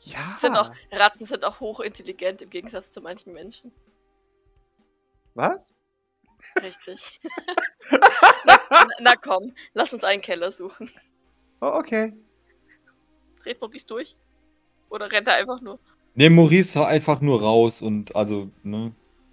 Ja. 0.00 0.28
Sind 0.40 0.56
auch, 0.56 0.70
Ratten 0.92 1.24
sind 1.24 1.44
auch 1.44 1.60
hochintelligent 1.60 2.42
im 2.42 2.50
Gegensatz 2.50 2.90
zu 2.90 3.00
manchen 3.00 3.32
Menschen. 3.32 3.72
Was? 5.34 5.74
Richtig. 6.62 7.20
na, 8.44 8.58
na 9.00 9.16
komm, 9.16 9.54
lass 9.74 9.92
uns 9.92 10.04
einen 10.04 10.22
Keller 10.22 10.52
suchen. 10.52 10.90
Oh, 11.60 11.72
okay. 11.74 12.12
Dreht 13.42 13.60
Maurice 13.60 13.86
durch? 13.86 14.16
Oder 14.88 15.10
rennt 15.12 15.28
er 15.28 15.34
einfach 15.34 15.60
nur? 15.60 15.78
Ne, 16.14 16.30
Maurice 16.30 16.78
war 16.80 16.88
einfach 16.88 17.20
nur 17.20 17.40
raus 17.40 17.82
und 17.82 18.16
also, 18.16 18.50
ne. 18.62 18.92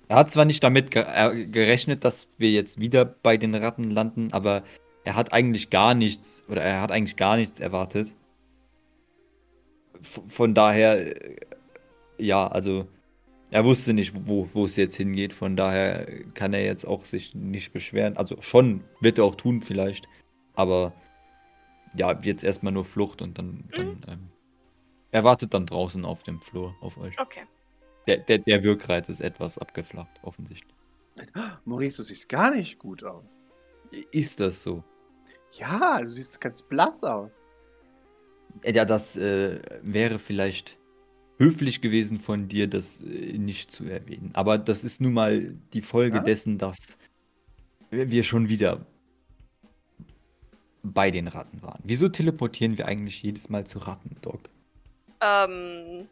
Er 0.10 0.18
hat 0.18 0.32
zwar 0.32 0.46
nicht 0.46 0.64
damit 0.64 0.92
ge 0.92 1.04
gerechnet, 1.48 2.06
dass 2.06 2.30
wir 2.38 2.50
jetzt 2.50 2.80
wieder 2.80 3.04
bei 3.04 3.36
den 3.38 3.56
Ratten 3.56 3.92
landen, 3.92 4.32
aber 4.32 4.64
er 5.04 5.16
hat 5.16 5.34
eigentlich 5.34 5.70
gar 5.70 5.94
nichts, 5.94 6.44
oder 6.50 6.62
er 6.62 6.82
hat 6.82 6.92
eigentlich 6.92 7.16
gar 7.18 7.36
nichts 7.38 7.60
erwartet. 7.60 8.16
V 10.02 10.24
von 10.28 10.54
daher, 10.54 11.18
äh, 11.26 11.36
ja, 12.18 12.48
also, 12.48 12.88
er 13.52 13.64
wusste 13.64 13.94
nicht, 13.94 14.14
wo, 14.28 14.48
wo 14.54 14.66
es 14.66 14.76
jetzt 14.76 14.96
hingeht, 14.96 15.34
von 15.34 15.56
daher 15.56 16.06
kann 16.34 16.54
er 16.54 16.64
jetzt 16.64 16.86
auch 16.86 17.06
sich 17.06 17.34
nicht 17.34 17.72
beschweren. 17.72 18.18
Also 18.18 18.42
schon, 18.42 18.84
wird 19.00 19.18
er 19.18 19.24
auch 19.24 19.36
tun 19.36 19.62
vielleicht, 19.62 20.08
aber 20.54 20.94
ja, 21.96 22.20
jetzt 22.22 22.44
erstmal 22.44 22.74
nur 22.74 22.86
Flucht 22.86 23.22
und 23.22 23.38
dann, 23.38 23.64
dann 23.76 24.04
ähm, 24.08 24.30
er 25.12 25.24
wartet 25.24 25.54
dann 25.54 25.66
draußen 25.66 26.04
auf 26.04 26.24
dem 26.24 26.40
Flur 26.40 26.76
auf 26.82 26.98
euch. 26.98 27.20
Okay. 27.20 27.44
Der, 28.08 28.18
der, 28.18 28.40
der 28.40 28.64
Wirkreiz 28.64 29.10
ist 29.10 29.22
etwas 29.22 29.58
abgeflacht, 29.58 30.20
offensichtlich. 30.24 30.76
Maurice, 31.66 31.98
du 31.98 32.04
siehst 32.04 32.30
gar 32.30 32.52
nicht 32.52 32.78
gut 32.80 33.04
aus. 33.04 33.24
Ist 34.12 34.40
das 34.40 34.62
so? 34.62 34.84
Ja, 35.54 36.00
du 36.02 36.10
siehst 36.10 36.40
ganz 36.40 36.62
blass 36.62 37.04
aus. 37.04 37.46
Ja, 38.64 38.86
das 38.86 39.18
äh, 39.18 39.60
wäre 39.82 40.20
vielleicht 40.20 40.78
höflich 41.38 41.82
gewesen 41.82 42.20
von 42.20 42.48
dir, 42.48 42.68
das 42.68 43.02
äh, 43.02 43.38
nicht 43.38 43.72
zu 43.72 43.86
erwähnen. 43.86 44.32
Aber 44.34 44.58
das 44.58 44.84
ist 44.84 45.02
nun 45.02 45.14
mal 45.14 45.54
die 45.74 45.82
Folge 45.82 46.18
Ja? 46.18 46.24
dessen, 46.24 46.58
dass 46.58 46.98
wir 47.90 48.24
schon 48.24 48.50
wieder 48.50 48.86
bei 50.84 51.12
den 51.12 51.28
Ratten 51.28 51.62
waren. 51.62 51.82
Wieso 51.84 52.10
teleportieren 52.10 52.78
wir 52.78 52.88
eigentlich 52.88 53.22
jedes 53.24 53.50
Mal 53.50 53.66
zu 53.66 53.80
Ratten, 53.80 54.16
Doc? 54.22 54.50
Ähm, 55.22 56.08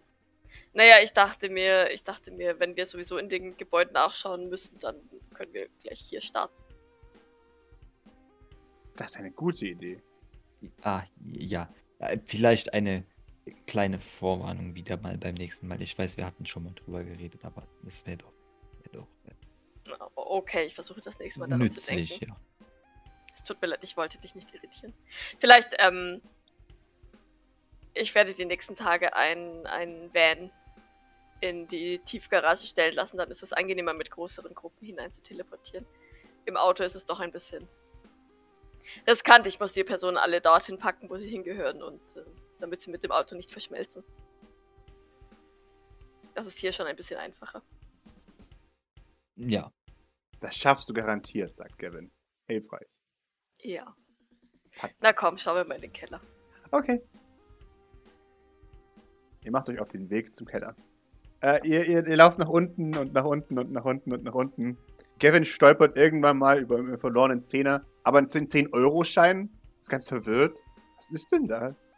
naja, 0.74 0.96
ich 1.03 1.13
dachte 1.13 1.50
mir, 1.50 1.91
ich 1.91 2.03
dachte 2.03 2.32
mir, 2.32 2.60
wenn 2.60 2.75
wir 2.75 2.86
sowieso 2.86 3.17
in 3.17 3.29
den 3.29 3.55
Gebäuden 3.58 3.94
nachschauen 3.94 4.50
müssen, 4.50 4.77
dann 4.79 4.96
können 5.34 5.53
wir 5.53 5.67
gleich 5.82 6.00
hier 6.00 6.22
starten. 6.22 6.53
Das 8.96 9.08
ist 9.12 9.17
eine 9.17 9.32
gute 9.32 9.67
Idee. 9.67 10.01
Ah, 10.82 11.03
ja. 11.34 11.70
Äh, 12.00 12.17
Vielleicht 12.25 12.74
eine 12.74 13.03
kleine 13.68 14.00
Vorwarnung 14.00 14.75
wieder 14.75 14.98
mal 14.98 15.18
beim 15.18 15.36
nächsten 15.36 15.68
Mal. 15.68 15.82
Ich 15.82 15.98
weiß, 15.98 16.18
wir 16.18 16.25
hatten 16.25 16.46
schon 16.46 16.64
mal 16.64 16.74
drüber 16.74 17.04
geredet, 17.04 17.44
aber 17.46 17.68
das 17.84 18.06
wäre 18.06 18.18
doch, 18.18 18.34
wär 18.84 18.92
doch 18.94 19.08
Okay, 20.16 20.66
ich 20.66 20.74
versuche 20.74 21.02
das 21.02 21.20
nächste 21.20 21.40
Mal 21.40 21.48
daran 21.48 21.70
zu 21.70 21.78
nützlich, 21.78 22.20
denken. 22.20 22.34
ja. 22.34 22.66
Es 23.36 23.44
tut 23.44 23.62
mir 23.62 23.68
leid, 23.68 23.84
ich 23.84 23.96
wollte 23.98 24.18
dich 24.18 24.34
nicht 24.34 24.54
irritieren. 24.54 24.94
Vielleicht, 25.40 25.75
ähm, 25.80 26.22
ich 27.94 28.16
werde 28.16 28.34
die 28.34 28.46
nächsten 28.46 28.75
Tage 28.75 29.16
ein, 29.16 29.68
ein 29.68 30.14
Van 30.14 30.52
in 31.42 31.68
die 31.68 32.00
Tiefgarage 32.00 32.66
stellen 32.66 32.96
lassen, 32.96 33.18
dann 33.18 33.30
ist 33.30 33.44
es 33.44 33.54
angenehmer, 33.54 33.94
mit 33.94 34.10
größeren 34.10 34.56
Gruppen 34.56 34.86
hinein 34.86 35.14
zu 35.14 35.22
teleportieren. 35.22 35.86
Im 36.46 36.58
Auto 36.58 36.84
ist 36.84 36.96
es 36.96 37.06
doch 37.06 37.20
ein 37.20 37.32
bisschen 37.32 37.68
riskant. 39.06 39.46
Ich 39.48 39.60
muss 39.60 39.74
die 39.74 39.84
Personen 39.84 40.18
alle 40.18 40.42
dorthin 40.42 40.78
packen, 40.78 41.10
wo 41.10 41.18
sie 41.18 41.30
hingehören 41.30 41.84
und 41.84 42.16
äh, 42.16 42.24
damit 42.60 42.82
sie 42.82 42.92
mit 42.92 43.04
dem 43.04 43.12
Auto 43.12 43.36
nicht 43.36 43.52
verschmelzen. 43.52 44.04
Das 46.34 46.48
ist 46.48 46.60
hier 46.60 46.72
schon 46.72 46.86
ein 46.88 46.96
bisschen 46.96 47.20
einfacher. 47.20 47.62
Ja. 49.36 49.72
Das 50.40 50.56
schaffst 50.56 50.90
du 50.90 50.94
garantiert, 50.94 51.56
sagt 51.56 51.78
Gavin. 51.78 52.12
Hilfreich. 52.48 52.88
Ja. 53.62 53.96
Hat- 54.80 54.92
Na 55.00 55.14
komm, 55.14 55.38
schauen 55.38 55.56
wir 55.56 55.66
mal 55.66 55.76
in 55.76 55.82
den 55.84 55.94
Keller. 55.94 56.22
Okay. 56.72 57.02
Ihr 59.44 59.52
macht 59.52 59.70
euch 59.70 59.80
auf 59.80 59.88
den 59.88 60.10
Weg 60.10 60.36
zum 60.36 60.46
Keller. 60.48 60.76
Äh, 61.42 61.60
ihr, 61.68 61.86
ihr, 61.86 62.08
ihr 62.08 62.16
lauft 62.18 62.40
nach 62.40 62.50
unten 62.50 62.96
und 62.98 63.14
nach 63.14 63.26
unten 63.26 63.58
und 63.60 63.72
nach 63.72 63.86
unten 63.86 64.12
und 64.12 64.24
nach 64.24 64.34
unten. 64.34 64.78
Gavin 65.20 65.46
stolpert 65.46 65.98
irgendwann 65.98 66.38
mal 66.38 66.60
über 66.60 66.78
einen 66.78 67.00
verlorenen 67.00 67.42
Zehner, 67.42 67.86
aber 68.04 68.18
ein 68.20 68.28
10-Euro-Schein. 68.28 69.50
Ist 69.80 69.90
ganz 69.90 70.08
verwirrt. 70.10 70.60
Was 70.98 71.12
ist 71.12 71.32
denn 71.32 71.48
das? 71.48 71.95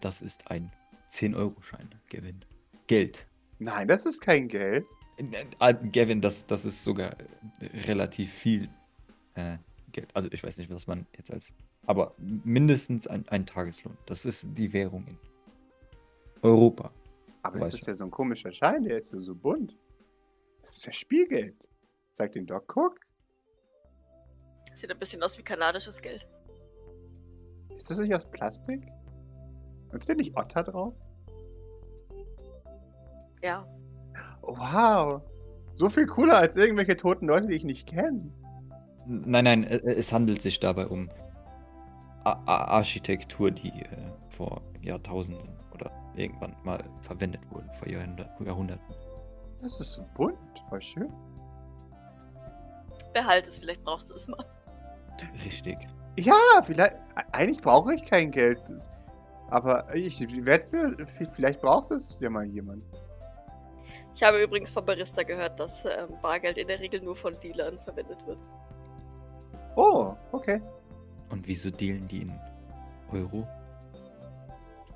Das 0.00 0.22
ist 0.22 0.50
ein 0.50 0.70
10-Euro-Schein, 1.10 1.88
Gavin. 2.10 2.44
Geld. 2.86 3.26
Nein, 3.58 3.88
das 3.88 4.06
ist 4.06 4.20
kein 4.20 4.48
Geld. 4.48 4.84
Äh, 5.16 5.74
Gavin, 5.92 6.20
das, 6.20 6.46
das 6.46 6.64
ist 6.64 6.84
sogar 6.84 7.12
äh, 7.18 7.80
relativ 7.86 8.32
viel 8.32 8.68
äh, 9.34 9.56
Geld. 9.92 10.14
Also 10.14 10.28
ich 10.30 10.42
weiß 10.42 10.58
nicht, 10.58 10.70
was 10.70 10.86
man 10.86 11.06
jetzt 11.16 11.30
als. 11.30 11.52
Aber 11.86 12.14
mindestens 12.18 13.06
ein, 13.06 13.26
ein 13.28 13.46
Tageslohn. 13.46 13.96
Das 14.06 14.24
ist 14.24 14.46
die 14.56 14.72
Währung 14.72 15.06
in 15.06 15.18
Europa. 16.42 16.92
Aber 17.42 17.60
es 17.60 17.74
ist 17.74 17.86
ja 17.86 17.94
so 17.94 18.04
ein 18.04 18.10
komischer 18.10 18.52
Schein, 18.52 18.82
der 18.82 18.98
ist 18.98 19.12
ja 19.12 19.18
so 19.18 19.34
bunt. 19.34 19.76
Das 20.62 20.76
ist 20.78 20.86
ja 20.86 20.92
Spielgeld. 20.92 21.54
Zeig 22.10 22.32
den 22.32 22.44
Doc, 22.44 22.66
guck. 22.66 22.98
Sieht 24.74 24.90
ein 24.90 24.98
bisschen 24.98 25.22
aus 25.22 25.38
wie 25.38 25.42
kanadisches 25.42 26.02
Geld. 26.02 26.26
Ist 27.76 27.90
das 27.90 27.98
nicht 28.00 28.14
aus 28.14 28.26
Plastik? 28.26 28.82
Steht 30.00 30.18
nicht 30.18 30.36
Otter 30.36 30.62
drauf? 30.62 30.94
Ja. 33.42 33.64
Wow. 34.42 35.22
So 35.74 35.88
viel 35.88 36.06
cooler 36.06 36.38
als 36.38 36.56
irgendwelche 36.56 36.96
toten 36.96 37.26
Leute, 37.28 37.46
die 37.48 37.54
ich 37.54 37.64
nicht 37.64 37.86
kenne. 37.88 38.30
Nein, 39.06 39.44
nein, 39.44 39.64
äh, 39.64 39.76
es 39.92 40.12
handelt 40.12 40.42
sich 40.42 40.58
dabei 40.58 40.86
um 40.86 41.08
Architektur, 42.24 43.50
die 43.52 43.68
äh, 43.68 43.86
vor 44.30 44.60
Jahrtausenden 44.82 45.48
oder 45.72 45.92
irgendwann 46.16 46.56
mal 46.64 46.82
verwendet 47.02 47.40
wurde, 47.50 47.70
vor 47.78 47.88
Jahrhundert 47.88 48.28
Jahrhunderten. 48.40 48.94
Das 49.62 49.78
ist 49.80 49.92
so 49.92 50.04
bunt. 50.14 50.36
Voll 50.68 50.82
schön. 50.82 51.12
Behalt 53.14 53.46
es, 53.46 53.58
vielleicht 53.58 53.84
brauchst 53.84 54.10
du 54.10 54.14
es 54.14 54.26
mal. 54.28 54.44
Richtig. 55.44 55.78
Ja, 56.18 56.34
vielleicht. 56.62 56.94
e- 56.94 57.22
Eigentlich 57.32 57.60
brauche 57.60 57.94
ich 57.94 58.04
kein 58.04 58.30
Geld. 58.30 58.60
Das- 58.68 58.90
Aber 59.50 59.94
ich 59.94 60.20
werde 60.44 60.50
es 60.50 60.72
mir. 60.72 60.96
Vielleicht 61.06 61.60
braucht 61.60 61.90
es 61.90 62.18
ja 62.20 62.30
mal 62.30 62.46
jemand. 62.46 62.82
Ich 64.14 64.22
habe 64.22 64.42
übrigens 64.42 64.70
vom 64.70 64.84
Barista 64.84 65.22
gehört, 65.22 65.60
dass 65.60 65.84
ähm, 65.84 66.08
Bargeld 66.22 66.58
in 66.58 66.66
der 66.66 66.80
Regel 66.80 67.00
nur 67.00 67.14
von 67.14 67.38
Dealern 67.38 67.78
verwendet 67.78 68.18
wird. 68.26 68.38
Oh, 69.76 70.14
okay. 70.32 70.60
Und 71.28 71.46
wieso 71.46 71.70
dealen 71.70 72.08
die 72.08 72.22
in 72.22 72.32
Euro? 73.12 73.46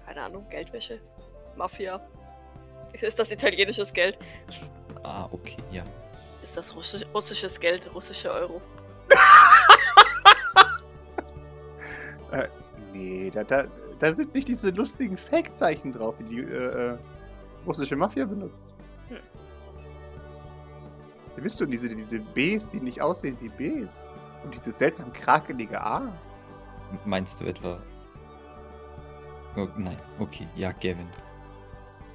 Keine 0.06 0.22
Ahnung, 0.22 0.48
Geldwäsche, 0.48 1.00
Mafia. 1.56 2.00
Ist 2.92 3.18
das 3.18 3.30
italienisches 3.30 3.92
Geld? 3.92 4.18
Ah, 5.02 5.28
okay, 5.30 5.56
ja. 5.70 5.84
Ist 6.42 6.56
das 6.56 6.74
russi 6.74 7.04
russisches 7.14 7.60
Geld, 7.60 7.94
russische 7.94 8.30
Euro? 8.30 8.60
Nee, 12.92 13.30
da, 13.30 13.44
da, 13.44 13.66
da 14.00 14.10
sind 14.10 14.34
nicht 14.34 14.48
diese 14.48 14.70
lustigen 14.70 15.16
Fake-Zeichen 15.16 15.92
drauf, 15.92 16.16
die 16.16 16.24
die 16.24 16.40
äh, 16.40 16.92
äh, 16.92 16.98
russische 17.66 17.94
Mafia 17.96 18.24
benutzt. 18.24 18.74
Hm. 19.08 19.18
Ihr 21.36 21.44
wisst 21.44 21.58
schon, 21.58 21.70
diese, 21.70 21.88
diese 21.88 22.18
Bs, 22.18 22.70
die 22.70 22.80
nicht 22.80 23.00
aussehen 23.00 23.36
wie 23.40 23.48
Bs. 23.50 24.02
Und 24.42 24.54
dieses 24.54 24.78
seltsam 24.78 25.12
krakelige 25.12 25.80
A. 25.80 26.10
Meinst 27.04 27.40
du 27.40 27.44
etwa? 27.44 27.78
Oh, 29.56 29.68
nein, 29.76 29.98
okay, 30.18 30.46
ja, 30.56 30.72
Gavin. 30.72 31.06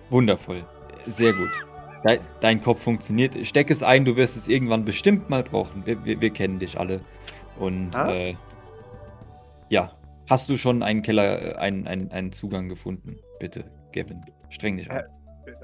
Wundervoll. 0.10 0.66
Sehr 1.06 1.34
gut. 1.34 1.52
Dein, 2.04 2.20
dein 2.40 2.62
Kopf 2.62 2.82
funktioniert. 2.84 3.36
Steck 3.46 3.70
es 3.70 3.84
ein, 3.84 4.06
du 4.06 4.16
wirst 4.16 4.38
es 4.38 4.48
irgendwann 4.48 4.86
bestimmt 4.86 5.30
mal 5.30 5.44
brauchen. 5.44 5.86
Wir, 5.86 6.04
wir, 6.04 6.20
wir 6.20 6.30
kennen 6.32 6.60
dich 6.60 6.80
alle. 6.80 7.02
Und 7.60 7.96
Ah. 7.96 8.12
äh, 8.12 8.36
ja, 9.70 9.92
hast 10.30 10.50
du 10.50 10.58
schon 10.58 10.84
einen 10.84 11.02
Keller, 11.02 11.42
äh, 11.42 11.56
einen, 11.56 11.88
einen, 11.88 12.12
einen 12.12 12.32
Zugang 12.32 12.70
gefunden? 12.70 13.18
Bitte, 13.40 13.66
Gavin. 13.92 14.22
Streng 14.50 14.78
dich 14.78 14.90
an. 14.90 15.04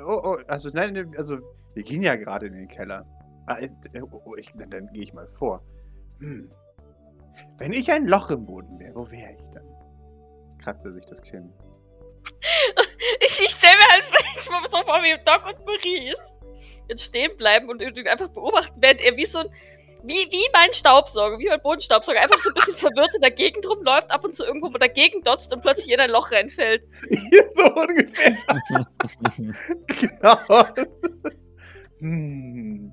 Oh, 0.06 0.22
oh, 0.24 0.38
also 0.48 0.70
nein, 0.74 1.12
also 1.18 1.38
wir 1.74 1.84
gehen 1.84 2.02
ja 2.02 2.16
gerade 2.16 2.48
in 2.48 2.54
den 2.54 2.68
Keller. 2.68 3.06
Ah, 3.48 3.56
ist, 3.56 3.88
äh, 3.94 4.02
oh, 4.02 4.22
oh, 4.26 4.36
ich, 4.36 4.50
dann, 4.52 4.70
dann 4.70 4.88
gehe 4.94 5.04
ich 5.04 5.14
mal 5.14 5.28
vor. 5.28 5.64
Hm. 6.20 6.50
Wenn 7.58 7.74
ich 7.74 7.92
ein 7.92 8.08
Loch 8.08 8.30
im 8.30 8.46
Boden 8.46 8.80
wäre, 8.80 8.96
wo 8.96 9.10
wäre 9.10 9.34
ich 9.34 9.42
dann? 9.54 9.66
Kratzt 10.60 10.86
er 10.86 10.94
sich 10.94 11.06
das 11.06 11.22
Kinn. 11.22 11.52
Ich, 13.20 13.40
ich 13.40 13.52
stelle 13.52 13.74
mir 13.74 13.88
halt 13.90 14.72
so 14.72 14.78
vor 14.78 15.02
wie 15.02 15.18
Doc 15.26 15.46
und 15.46 15.66
Maurice. 15.66 16.22
Jetzt 16.88 17.04
stehen 17.04 17.36
bleiben 17.38 17.70
und 17.70 17.82
ihn 17.82 18.08
einfach 18.08 18.30
beobachten, 18.30 18.80
während 18.80 19.02
er 19.02 19.16
wie 19.18 19.26
so 19.26 19.40
ein. 19.40 19.50
Wie, 20.04 20.14
wie 20.14 20.48
mein 20.54 20.74
Staubsauger, 20.74 21.38
wie 21.38 21.48
mein 21.48 21.62
Bodenstaubsauger, 21.62 22.22
einfach 22.22 22.40
so 22.40 22.50
ein 22.50 22.56
bisschen 22.56 22.74
verwirrt 22.74 23.14
in 23.14 23.22
der 23.22 23.32
Gegend 23.32 23.68
rumläuft, 23.70 24.10
ab 24.10 24.24
und 24.24 24.34
zu 24.34 24.44
irgendwo 24.44 24.70
dagegen 24.70 25.22
dotzt 25.22 25.54
und 25.54 25.62
plötzlich 25.62 25.92
in 25.92 26.00
ein 26.00 26.10
Loch 26.10 26.32
reinfällt. 26.32 26.84
Hier 27.10 27.44
so 27.56 27.64
ungefähr. 27.76 28.36
genau. 29.88 30.66
hm. 32.00 32.92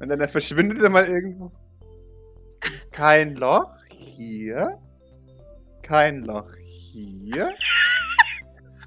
Und 0.00 0.08
dann 0.08 0.28
verschwindet 0.28 0.82
er 0.82 0.88
mal 0.88 1.04
irgendwo. 1.04 1.52
Kein 2.90 3.36
Loch 3.36 3.70
hier. 3.90 4.78
Kein 5.82 6.24
Loch 6.24 6.50
hier. 6.92 7.50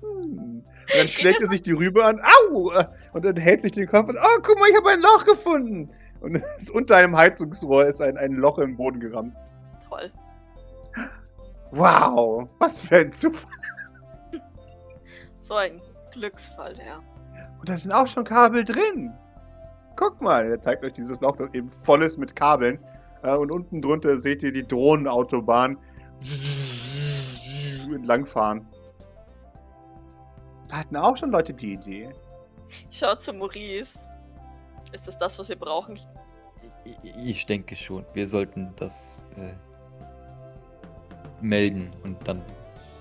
Hm. 0.02 0.64
Und 0.64 0.66
dann 0.98 1.08
schlägt 1.08 1.42
er 1.42 1.48
sich 1.48 1.62
die 1.62 1.72
Rübe 1.72 2.04
an. 2.04 2.20
Au! 2.22 2.72
Und 3.14 3.26
dann 3.26 3.38
hält 3.38 3.62
sich 3.62 3.72
den 3.72 3.88
Kopf 3.88 4.10
und, 4.10 4.18
oh, 4.18 4.42
guck 4.42 4.60
mal, 4.60 4.70
ich 4.70 4.76
habe 4.76 4.90
ein 4.90 5.02
Loch 5.02 5.26
gefunden. 5.26 5.92
Und 6.24 6.38
es 6.38 6.64
ist 6.64 6.72
unter 6.72 6.96
einem 6.96 7.16
Heizungsrohr 7.16 7.86
ist 7.86 8.02
ein, 8.02 8.18
ein 8.18 8.32
Loch 8.32 8.58
im 8.58 8.78
Boden 8.78 9.00
gerammt. 9.00 9.36
Toll. 9.88 10.12
Wow, 11.72 12.48
was 12.60 12.82
für 12.82 12.98
ein 12.98 13.12
Zufall. 13.12 13.52
So 15.38 15.56
ein 15.56 15.82
Glücksfall, 16.14 16.78
ja. 16.78 17.00
Und 17.60 17.68
da 17.68 17.76
sind 17.76 17.92
auch 17.92 18.08
schon 18.08 18.24
Kabel 18.24 18.64
drin. 18.64 19.14
Guck 19.98 20.22
mal, 20.22 20.50
er 20.50 20.60
zeigt 20.60 20.86
euch 20.86 20.94
dieses 20.94 21.20
Loch, 21.20 21.36
das 21.36 21.54
eben 21.54 21.68
voll 21.68 22.04
ist 22.04 22.18
mit 22.18 22.36
Kabeln. 22.36 22.80
Äh, 23.24 23.36
Und 23.36 23.52
unten 23.52 23.82
drunter 23.82 24.18
seht 24.18 24.44
ihr 24.44 24.54
die 24.54 24.66
Drohnenautobahn 24.66 25.78
entlangfahren. 27.94 28.66
Da 30.70 30.78
hatten 30.78 30.96
auch 30.96 31.18
schon 31.18 31.32
Leute 31.32 31.54
die 31.54 31.74
Idee. 31.74 32.10
Schau 32.90 33.16
zu 33.16 33.34
Maurice. 33.34 34.08
Ist 34.94 35.08
das 35.08 35.18
das, 35.18 35.38
was 35.40 35.50
wir 35.50 35.56
brauchen? 35.58 35.96
Ich, 36.86 37.16
Ich- 37.26 37.46
denke 37.46 37.76
schon. 37.76 38.06
Wir 38.14 38.28
sollten 38.28 38.74
das 38.78 39.22
äh, 39.38 39.54
melden 41.42 41.92
und 42.04 42.26
dann 42.28 42.42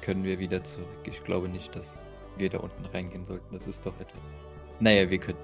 können 0.00 0.24
wir 0.24 0.38
wieder 0.38 0.62
zurück. 0.64 0.86
Ich 1.04 1.22
glaube 1.22 1.48
nicht, 1.48 1.76
dass 1.76 2.04
wir 2.36 2.50
da 2.50 2.58
unten 2.58 2.84
reingehen 2.86 3.24
sollten. 3.24 3.56
Das 3.56 3.66
ist 3.66 3.84
doch 3.86 3.94
etwas. 4.00 4.20
Naja, 4.80 5.08
wir 5.10 5.18
können 5.18 5.38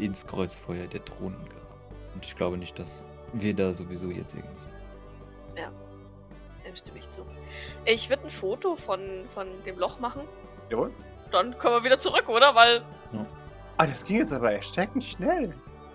ins 0.00 0.26
Kreuzfeuer 0.26 0.86
der 0.86 1.00
Drohnen 1.00 1.38
geraten. 1.44 1.60
Und 2.14 2.24
ich 2.24 2.34
glaube 2.36 2.56
nicht, 2.56 2.78
dass 2.78 3.04
wir 3.34 3.54
da 3.54 3.72
sowieso 3.72 4.08
jetzt 4.08 4.34
irgendwas. 4.34 4.66
dem 6.64 6.76
stimme 6.76 6.98
ich 7.00 7.10
zu. 7.10 7.22
Ich 7.84 8.08
würde 8.08 8.24
ein 8.24 8.30
Foto 8.30 8.76
von, 8.76 9.00
von 9.28 9.46
dem 9.66 9.78
Loch 9.78 9.98
machen. 9.98 10.22
Jawohl. 10.70 10.90
Dann 11.32 11.58
kommen 11.58 11.76
wir 11.76 11.84
wieder 11.84 11.98
zurück, 11.98 12.28
oder? 12.28 12.54
Weil 12.54 12.82
Ah, 13.78 13.86
das 13.86 14.04
ging 14.04 14.18
jetzt 14.18 14.32
aber 14.32 14.52
erschreckend 14.52 15.02
schnell. 15.02 15.52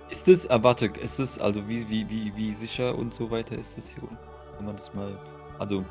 Ist 0.10 0.28
es, 0.28 0.50
ah, 0.50 0.64
warte, 0.64 0.86
ist 0.86 1.20
es, 1.20 1.38
also 1.40 1.68
wie, 1.68 1.88
wie, 1.90 2.10
wie, 2.10 2.34
wie 2.36 2.54
sicher 2.54 2.98
und 2.98 3.14
so 3.14 3.30
weiter 3.30 3.58
ist 3.58 3.78
es 3.78 3.90
hier 3.90 4.04
unten? 4.04 4.18
Kann 4.56 4.66
man 4.66 4.76
das 4.76 4.94
mal. 4.94 5.18
Also. 5.60 5.84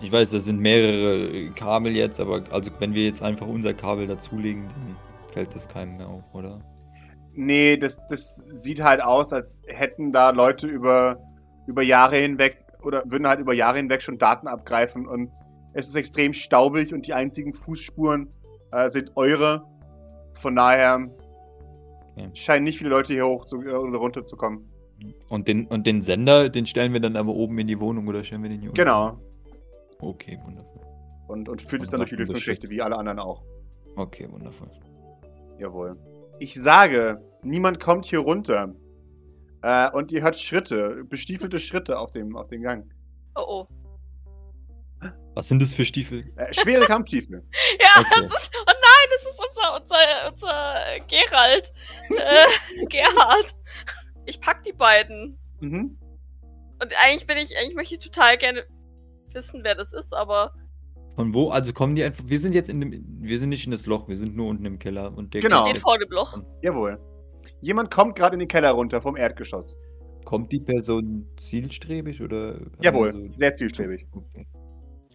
Ich 0.00 0.10
weiß, 0.10 0.30
das 0.30 0.46
sind 0.46 0.58
mehrere 0.58 1.50
Kabel 1.52 1.94
jetzt, 1.94 2.18
aber 2.18 2.42
also 2.50 2.72
wenn 2.80 2.92
wir 2.92 3.04
jetzt 3.04 3.22
einfach 3.22 3.46
unser 3.46 3.72
Kabel 3.72 4.08
dazulegen, 4.08 4.68
dann 4.68 4.96
fällt 5.32 5.54
das 5.54 5.68
keinem 5.68 5.96
mehr 5.96 6.08
auf, 6.08 6.24
oder? 6.32 6.60
Nee, 7.34 7.76
das, 7.76 7.98
das 8.08 8.36
sieht 8.48 8.82
halt 8.82 9.02
aus, 9.02 9.32
als 9.32 9.62
hätten 9.68 10.12
da 10.12 10.30
Leute 10.30 10.66
über, 10.66 11.18
über 11.68 11.82
Jahre 11.82 12.16
hinweg 12.16 12.58
oder 12.82 13.04
würden 13.06 13.28
halt 13.28 13.40
über 13.40 13.54
Jahre 13.54 13.78
hinweg 13.78 14.02
schon 14.02 14.18
Daten 14.18 14.48
abgreifen 14.48 15.06
und 15.06 15.30
es 15.72 15.88
ist 15.88 15.94
extrem 15.94 16.34
staubig 16.34 16.92
und 16.92 17.06
die 17.06 17.14
einzigen 17.14 17.54
Fußspuren 17.54 18.28
äh, 18.72 18.88
sind 18.88 19.12
eure. 19.16 19.64
Von 20.34 20.56
daher 20.56 21.08
Okay. 22.14 22.30
scheinen 22.34 22.64
nicht 22.64 22.78
viele 22.78 22.90
Leute 22.90 23.12
hier 23.12 23.26
hoch 23.26 23.44
zu, 23.44 23.60
äh, 23.62 23.72
oder 23.72 23.98
runter 23.98 24.24
zu 24.24 24.36
kommen. 24.36 24.68
Und 25.28 25.48
den, 25.48 25.66
und 25.66 25.86
den 25.86 26.02
Sender, 26.02 26.48
den 26.48 26.66
stellen 26.66 26.92
wir 26.92 27.00
dann 27.00 27.16
aber 27.16 27.32
oben 27.34 27.58
in 27.58 27.66
die 27.66 27.80
Wohnung 27.80 28.06
oder 28.06 28.22
stellen 28.22 28.42
wir 28.42 28.50
den 28.50 28.60
hier 28.60 28.70
unten? 28.70 28.80
Genau. 28.80 29.18
Okay, 30.00 30.38
wundervoll. 30.44 30.82
Und, 31.28 31.48
und 31.48 31.62
führt 31.62 31.82
es 31.82 31.88
dann 31.88 32.00
durch 32.00 32.10
die 32.10 32.16
Lüftungsschächte, 32.16 32.68
wie 32.70 32.82
alle 32.82 32.96
anderen 32.96 33.18
auch. 33.18 33.42
Okay, 33.96 34.28
wundervoll. 34.30 34.70
Jawohl. 35.58 35.96
Ich 36.38 36.54
sage, 36.54 37.24
niemand 37.42 37.80
kommt 37.80 38.04
hier 38.06 38.18
runter. 38.20 38.74
Äh, 39.62 39.90
und 39.92 40.12
ihr 40.12 40.22
hört 40.22 40.38
Schritte, 40.38 41.04
bestiefelte 41.08 41.58
Schritte 41.58 41.98
auf 41.98 42.10
dem, 42.10 42.36
auf 42.36 42.48
dem 42.48 42.62
Gang. 42.62 42.84
Oh 43.36 43.44
oh. 43.46 43.66
Was 45.34 45.48
sind 45.48 45.62
das 45.62 45.72
für 45.72 45.84
Stiefel? 45.84 46.30
Äh, 46.36 46.52
schwere 46.52 46.84
Kampfstiefel. 46.86 47.42
Ja, 47.80 48.00
Okay. 48.00 48.28
das 48.28 48.42
ist. 48.42 48.50
Das 49.24 49.32
ist 49.34 49.40
unser, 49.48 49.80
unser, 49.80 50.32
unser 50.32 51.06
Gerald. 51.08 51.72
Äh, 52.10 52.84
Gerhard. 52.86 53.54
Ich 54.26 54.40
pack 54.40 54.62
die 54.64 54.72
beiden. 54.72 55.38
Mhm. 55.60 55.98
Und 56.80 56.92
eigentlich 57.04 57.26
bin 57.26 57.36
ich, 57.38 57.56
eigentlich 57.56 57.74
möchte 57.74 57.94
ich 57.94 58.00
total 58.00 58.36
gerne 58.38 58.64
wissen, 59.32 59.60
wer 59.62 59.74
das 59.74 59.92
ist, 59.92 60.12
aber 60.12 60.52
Von 61.16 61.32
wo? 61.34 61.50
Also 61.50 61.72
kommen 61.72 61.94
die 61.94 62.02
einfach. 62.04 62.24
Wir 62.26 62.38
sind 62.40 62.54
jetzt 62.54 62.68
in 62.68 62.80
dem. 62.80 63.04
Wir 63.20 63.38
sind 63.38 63.50
nicht 63.50 63.64
in 63.66 63.70
das 63.70 63.86
Loch, 63.86 64.08
wir 64.08 64.16
sind 64.16 64.34
nur 64.36 64.48
unten 64.48 64.64
im 64.64 64.78
Keller 64.78 65.16
und 65.16 65.32
der 65.34 65.40
Genau. 65.42 65.58
steht 65.64 65.78
vor 65.78 65.98
dem 65.98 66.10
Loch. 66.10 66.38
Jawohl. 66.62 66.98
Jemand 67.60 67.90
kommt 67.92 68.16
gerade 68.16 68.34
in 68.34 68.40
den 68.40 68.48
Keller 68.48 68.70
runter 68.72 69.00
vom 69.02 69.16
Erdgeschoss. 69.16 69.76
Kommt 70.24 70.50
die 70.52 70.60
Person 70.60 71.26
zielstrebig 71.36 72.22
oder. 72.22 72.58
Jawohl, 72.80 73.08
also- 73.10 73.28
sehr 73.34 73.52
zielstrebig. 73.52 74.06
Okay. 74.12 74.46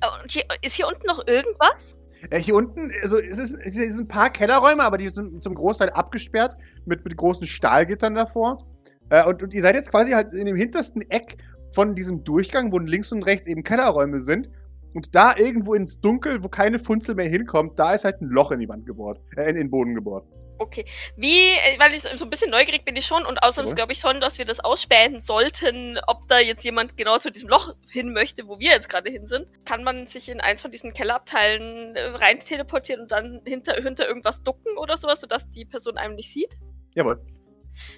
Oh, 0.03 0.21
Und 0.21 0.31
hier, 0.31 0.43
ist 0.61 0.75
hier 0.75 0.87
unten 0.87 1.07
noch 1.07 1.25
irgendwas? 1.27 1.97
Äh, 2.29 2.39
hier 2.39 2.55
unten, 2.55 2.91
also 3.01 3.17
es, 3.17 3.37
ist, 3.37 3.57
es 3.61 3.73
sind 3.73 4.05
ein 4.05 4.07
paar 4.07 4.29
Kellerräume, 4.29 4.83
aber 4.83 4.97
die 4.97 5.09
sind 5.09 5.43
zum 5.43 5.55
Großteil 5.55 5.89
abgesperrt 5.91 6.55
mit, 6.85 7.03
mit 7.03 7.15
großen 7.15 7.47
Stahlgittern 7.47 8.15
davor. 8.15 8.65
Äh, 9.09 9.25
und, 9.25 9.43
und 9.43 9.53
ihr 9.53 9.61
seid 9.61 9.75
jetzt 9.75 9.91
quasi 9.91 10.11
halt 10.11 10.33
in 10.33 10.45
dem 10.45 10.55
hintersten 10.55 11.01
Eck 11.09 11.37
von 11.69 11.95
diesem 11.95 12.23
Durchgang, 12.23 12.71
wo 12.71 12.79
links 12.79 13.11
und 13.11 13.23
rechts 13.23 13.47
eben 13.47 13.63
Kellerräume 13.63 14.21
sind. 14.21 14.49
Und 14.93 15.13
da 15.13 15.35
irgendwo 15.37 15.73
ins 15.73 15.99
Dunkel, 15.99 16.43
wo 16.43 16.47
keine 16.47 16.79
Funzel 16.79 17.15
mehr 17.15 17.29
hinkommt, 17.29 17.77
da 17.77 17.93
ist 17.93 18.05
halt 18.05 18.21
ein 18.21 18.29
Loch 18.29 18.51
in 18.51 18.59
die 18.59 18.69
Wand 18.69 18.85
gebohrt, 18.85 19.19
äh, 19.35 19.49
in 19.49 19.55
den 19.55 19.69
Boden 19.69 19.93
gebohrt. 19.93 20.25
Okay. 20.59 20.85
Wie, 21.15 21.49
äh, 21.49 21.79
weil 21.79 21.93
ich 21.93 22.01
so 22.01 22.09
ein 22.09 22.29
bisschen 22.29 22.51
neugierig 22.51 22.83
bin 22.85 22.95
ich 22.95 23.05
schon 23.05 23.25
und 23.25 23.43
außerdem 23.43 23.67
Jawohl. 23.67 23.75
glaube 23.75 23.93
ich 23.93 23.99
schon, 23.99 24.19
dass 24.19 24.37
wir 24.37 24.45
das 24.45 24.59
ausspähen 24.59 25.19
sollten, 25.19 25.99
ob 26.07 26.27
da 26.27 26.39
jetzt 26.39 26.63
jemand 26.63 26.97
genau 26.97 27.17
zu 27.17 27.31
diesem 27.31 27.49
Loch 27.49 27.75
hin 27.89 28.13
möchte, 28.13 28.47
wo 28.47 28.59
wir 28.59 28.71
jetzt 28.71 28.89
gerade 28.89 29.09
hin 29.09 29.27
sind. 29.27 29.47
Kann 29.65 29.83
man 29.83 30.07
sich 30.07 30.29
in 30.29 30.41
eins 30.41 30.61
von 30.61 30.71
diesen 30.71 30.93
Kellerabteilen 30.93 31.95
äh, 31.95 32.01
rein 32.07 32.39
teleportieren 32.39 33.01
und 33.01 33.11
dann 33.11 33.41
hinter, 33.45 33.75
hinter 33.75 34.07
irgendwas 34.07 34.41
ducken 34.43 34.77
oder 34.77 34.97
sowas, 34.97 35.21
sodass 35.21 35.49
die 35.49 35.65
Person 35.65 35.97
einem 35.97 36.15
nicht 36.15 36.31
sieht? 36.31 36.57
Jawohl. 36.95 37.21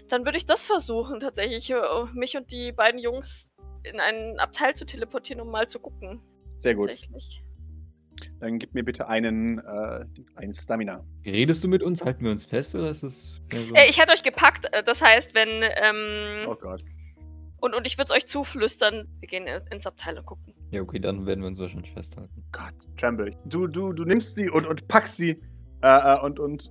Dann 0.10 0.26
würde 0.26 0.38
ich 0.38 0.46
das 0.46 0.66
versuchen, 0.66 1.20
tatsächlich, 1.20 1.70
äh, 1.72 1.78
mich 2.14 2.36
und 2.36 2.52
die 2.52 2.72
beiden 2.72 3.00
Jungs 3.00 3.54
in 3.84 4.00
einen 4.00 4.40
Abteil 4.40 4.76
zu 4.76 4.86
teleportieren, 4.86 5.42
um 5.42 5.50
mal 5.50 5.68
zu 5.68 5.80
gucken. 5.80 6.22
Sehr 6.58 6.76
gut. 6.76 6.90
Tatsächlich. 6.90 7.42
Dann 8.40 8.60
gib 8.60 8.74
mir 8.74 8.84
bitte 8.84 9.08
einen, 9.08 9.58
äh, 9.60 10.06
einen 10.36 10.54
Stamina. 10.54 11.04
Redest 11.26 11.64
du 11.64 11.68
mit 11.68 11.84
uns? 11.84 12.04
Halten 12.04 12.24
wir 12.24 12.32
uns 12.32 12.46
fest 12.46 12.76
oder 12.76 12.90
ist 12.90 13.04
das. 13.04 13.40
mehr 13.52 13.64
so- 13.66 13.74
Äh, 13.76 13.90
ich 13.90 14.00
hätte 14.00 14.12
euch 14.12 14.24
gepackt, 14.24 14.66
äh, 14.72 14.84
das 14.84 15.02
heißt, 15.02 15.34
wenn, 15.36 15.50
ähm, 15.64 16.48
Oh 16.48 16.56
Gott. 16.56 16.84
und, 17.60 17.76
und 17.76 17.86
ich 17.88 17.98
würde 17.98 18.12
es 18.12 18.18
euch 18.18 18.26
zuflüstern, 18.28 19.08
wir 19.20 19.28
gehen 19.28 19.48
in- 19.48 19.62
ins 19.72 19.86
Abteil 19.88 20.18
und 20.18 20.26
gucken. 20.26 20.54
Ja, 20.72 20.82
okay, 20.82 21.00
dann 21.00 21.26
werden 21.26 21.42
wir 21.42 21.48
uns 21.48 21.60
wahrscheinlich 21.60 21.92
festhalten. 21.94 22.44
Gott, 22.52 22.74
Tremble. 22.98 23.32
Du, 23.46 23.68
du, 23.68 23.94
du 23.94 24.04
nimmst 24.04 24.36
sie 24.36 24.50
und, 24.50 24.66
und 24.68 24.88
packst 24.88 25.18
sie 25.18 25.42
äh, 25.82 26.14
äh, 26.16 26.20
und, 26.24 26.40
und 26.40 26.70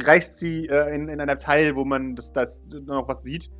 reichst 0.00 0.38
sie 0.38 0.66
äh, 0.68 0.94
in, 0.94 1.08
in 1.08 1.20
ein 1.20 1.30
Abteil, 1.30 1.76
wo 1.76 1.84
man 1.84 2.16
das, 2.16 2.32
das 2.32 2.68
noch 2.86 3.08
was 3.08 3.22
sieht. 3.22 3.50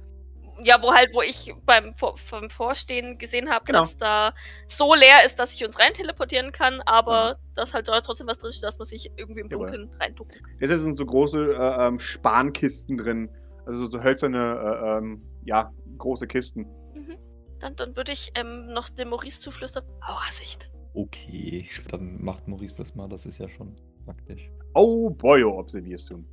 Ja, 0.63 0.83
wo 0.83 0.93
halt, 0.93 1.11
wo 1.13 1.23
ich 1.23 1.53
beim, 1.65 1.93
beim 2.31 2.51
Vorstehen 2.51 3.19
gesehen 3.19 3.51
habe, 3.51 3.65
Genau. 3.67 3.81
dass 3.81 3.97
da 3.97 4.33
so 4.67 4.95
leer 4.95 5.25
ist, 5.25 5.39
dass 5.39 5.53
ich 5.55 5.65
uns 5.65 5.79
rein 5.79 5.93
teleportieren 5.93 6.53
kann, 6.53 6.81
aber 6.87 7.35
Mhm. 7.35 7.55
dass 7.55 7.75
halt 7.75 7.89
da 7.89 8.01
trotzdem 8.01 8.27
was 8.27 8.39
drin 8.39 8.51
ist, 8.51 8.63
dass 8.63 8.79
man 8.79 8.87
sich 8.87 9.11
irgendwie 9.17 9.41
im. 9.41 9.49
Dunkeln 9.49 9.91
reinducken 10.01 10.43
kann. 10.43 10.57
Jetzt 10.61 10.71
sind 10.71 10.95
so 10.95 11.05
große 11.07 11.53
äh, 11.53 11.87
ähm, 11.89 11.99
Spankisten 11.99 12.97
drin. 12.97 13.29
Also 13.67 13.87
so 13.87 14.03
hölzerne, 14.03 14.39
äh, 14.39 14.99
ähm, 14.99 15.23
ja, 15.45 15.73
große 15.99 16.27
Kisten. 16.27 16.63
Mhm. 16.95 17.19
Dann, 17.61 17.77
dann 17.77 17.97
würde 17.97 18.13
ich 18.13 18.33
ähm, 18.35 18.67
noch 18.73 18.89
dem 18.89 19.09
Maurice 19.11 19.41
zuflüstern, 19.41 19.85
Aurasicht. 20.01 20.71
Okay, 20.95 21.67
dann 21.91 22.23
macht 22.23 22.49
Maurice 22.49 22.77
das 22.79 22.95
mal, 22.95 23.09
das 23.09 23.27
ist 23.27 23.39
ja 23.39 23.49
schon 23.49 23.75
praktisch. 24.05 24.51
Oh 24.75 25.11
boy, 25.11 25.45
oh, 25.45 25.59
observierst 25.59 26.11
du. 26.11 26.25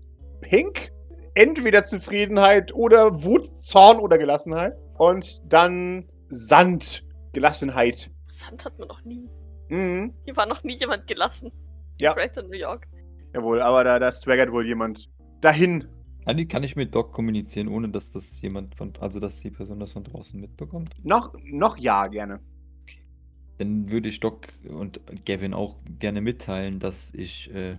Pink? 0.42 0.92
Entweder 1.36 1.84
Zufriedenheit 1.84 2.74
oder 2.74 3.24
Wut, 3.24 3.44
Zorn 3.58 3.98
oder 4.00 4.18
Gelassenheit. 4.18 4.74
Und 4.98 5.42
dann 5.52 6.08
Sand, 6.30 7.06
Gelassenheit. 7.34 8.12
Sand 8.28 8.64
hat 8.66 8.78
man 8.78 8.88
noch 8.88 9.04
nie. 9.04 9.28
Mhm. 9.70 10.14
Hier 10.26 10.36
war 10.36 10.46
noch 10.46 10.64
nie 10.64 10.76
jemand 10.76 11.08
gelassen. 11.08 11.52
Ja. 12.00 12.14
Greater 12.14 12.44
New 12.44 12.58
York. 12.58 12.88
Jawohl, 13.36 13.62
aber 13.62 13.84
da, 13.84 13.98
da 14.00 14.12
swaggert 14.12 14.52
wohl 14.52 14.66
jemand 14.68 15.10
dahin. 15.42 15.86
Kann, 16.26 16.38
ich- 16.38 16.48
kann 16.48 16.64
ich 16.64 16.76
mit 16.76 16.94
Doc 16.94 17.12
kommunizieren, 17.12 17.68
ohne 17.68 17.90
dass 17.90 18.12
das 18.12 18.40
jemand 18.42 18.76
von. 18.76 18.94
Also, 19.00 19.20
dass 19.20 19.40
die 19.40 19.50
Person 19.52 19.80
das 19.80 19.92
von 19.92 20.04
draußen 20.04 20.40
mitbekommt? 20.40 20.94
Noch, 21.04 21.34
noch 21.44 21.78
ja, 21.78 22.08
gerne. 22.08 22.40
Dann 23.58 23.90
würde 23.90 24.10
ich 24.10 24.20
Doc 24.20 24.48
und 24.68 25.00
Gavin 25.26 25.54
auch 25.54 25.78
gerne 26.00 26.22
mitteilen, 26.22 26.80
dass 26.80 27.12
ich 27.14 27.54
äh, 27.54 27.78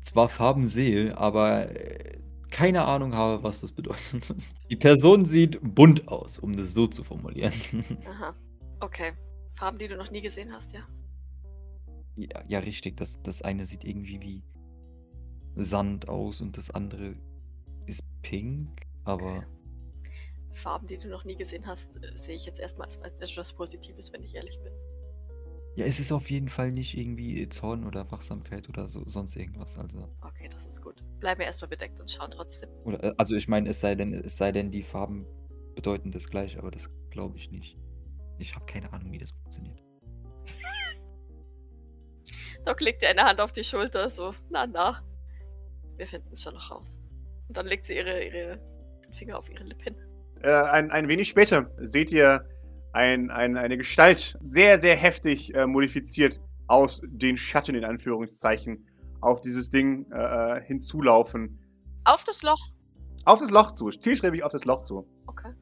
zwar 0.00 0.28
Farben 0.28 0.66
sehe, 0.66 1.16
aber 1.16 1.70
äh, 1.70 2.18
keine 2.52 2.84
Ahnung 2.84 3.14
habe, 3.14 3.42
was 3.42 3.62
das 3.62 3.72
bedeutet. 3.72 4.34
Die 4.70 4.76
Person 4.76 5.24
sieht 5.24 5.58
bunt 5.62 6.06
aus, 6.06 6.38
um 6.38 6.56
das 6.56 6.74
so 6.74 6.86
zu 6.86 7.02
formulieren. 7.02 7.52
Aha. 8.08 8.34
Okay. 8.80 9.12
Farben, 9.54 9.78
die 9.78 9.88
du 9.88 9.96
noch 9.96 10.10
nie 10.10 10.20
gesehen 10.20 10.52
hast, 10.52 10.72
ja. 10.72 10.86
ja, 12.16 12.42
ja, 12.46 12.58
richtig. 12.60 12.96
Das, 12.96 13.20
das 13.22 13.42
eine 13.42 13.64
sieht 13.64 13.84
irgendwie 13.84 14.20
wie 14.22 14.42
Sand 15.56 16.08
aus 16.08 16.40
und 16.40 16.56
das 16.56 16.70
andere 16.70 17.16
ist 17.86 18.02
pink, 18.22 18.68
aber 19.04 19.44
Farben, 20.52 20.86
die 20.86 20.98
du 20.98 21.08
noch 21.08 21.24
nie 21.24 21.36
gesehen 21.36 21.66
hast, 21.66 21.96
äh, 21.96 22.16
sehe 22.16 22.34
ich 22.34 22.44
jetzt 22.44 22.60
erstmal 22.60 22.86
als 22.86 22.96
etwas 22.96 23.52
Positives, 23.52 24.12
wenn 24.12 24.22
ich 24.22 24.34
ehrlich 24.34 24.58
bin. 24.62 24.72
Ja, 25.76 25.86
es 25.86 25.98
ist 25.98 26.12
auf 26.12 26.30
jeden 26.30 26.48
Fall 26.48 26.70
nicht 26.70 26.96
irgendwie 26.96 27.48
Zorn 27.48 27.86
oder 27.86 28.10
Wachsamkeit 28.10 28.68
oder 28.68 28.88
so, 28.88 29.02
sonst 29.06 29.36
irgendwas. 29.36 29.78
Also, 29.78 30.08
Okay, 30.20 30.48
das 30.50 30.66
ist 30.66 30.82
gut. 30.82 31.02
Bleiben 31.20 31.40
wir 31.40 31.46
erstmal 31.46 31.68
bedeckt 31.68 31.98
und 31.98 32.10
schauen 32.10 32.30
trotzdem. 32.30 32.68
oder, 32.84 33.02
äh, 33.02 33.12
also 33.16 33.34
ich 33.34 33.48
meine, 33.48 33.70
es 33.70 33.80
sei 33.80 33.94
denn, 33.94 34.12
es 34.12 34.36
sei 34.36 34.52
denn, 34.52 34.70
die 34.70 34.82
Farben 34.82 35.26
bedeuten 35.74 36.10
das 36.10 36.28
gleich, 36.28 36.58
aber 36.58 36.70
das 36.70 36.90
glaube 37.10 37.38
ich 37.38 37.50
nicht. 37.50 37.78
Ich 38.38 38.54
habe 38.54 38.66
keine 38.66 38.92
Ahnung, 38.92 39.12
wie 39.12 39.18
das 39.18 39.30
funktioniert. 39.30 39.82
Doc 42.66 42.80
legt 42.80 43.02
ihr 43.02 43.08
eine 43.08 43.24
Hand 43.24 43.40
auf 43.40 43.52
die 43.52 43.64
Schulter, 43.64 44.10
so, 44.10 44.34
na, 44.50 44.66
na. 44.66 45.02
Wir 45.96 46.06
finden 46.06 46.28
es 46.32 46.42
schon 46.42 46.54
noch 46.54 46.70
raus. 46.70 46.98
Und 47.48 47.56
dann 47.56 47.66
legt 47.66 47.84
sie 47.84 47.96
ihre, 47.96 48.22
ihre 48.24 48.58
Finger 49.10 49.38
auf 49.38 49.48
ihre 49.50 49.64
Lippen. 49.64 49.94
Äh, 50.42 50.50
ein, 50.50 50.90
ein 50.90 51.08
wenig 51.08 51.28
später 51.28 51.70
seht 51.78 52.10
ihr 52.12 52.44
ein, 52.92 53.30
ein, 53.30 53.56
eine 53.56 53.76
Gestalt, 53.76 54.38
sehr, 54.46 54.78
sehr 54.78 54.96
heftig 54.96 55.54
äh, 55.54 55.66
modifiziert 55.66 56.40
aus 56.66 57.02
den 57.06 57.36
Schatten, 57.36 57.74
in 57.74 57.84
Anführungszeichen, 57.84 58.86
auf 59.20 59.40
dieses 59.40 59.70
Ding 59.70 60.06
äh, 60.12 60.56
äh, 60.58 60.62
hinzulaufen. 60.62 61.58
Auf 62.04 62.24
das 62.24 62.42
Loch. 62.42 62.70
Auf 63.24 63.40
das 63.40 63.50
Loch 63.50 63.72
zu, 63.72 63.90
zielstrebig 63.90 64.42
auf 64.42 64.52
das 64.52 64.64
Loch 64.64 64.82
zu. 64.82 65.06
Okay. 65.26 65.52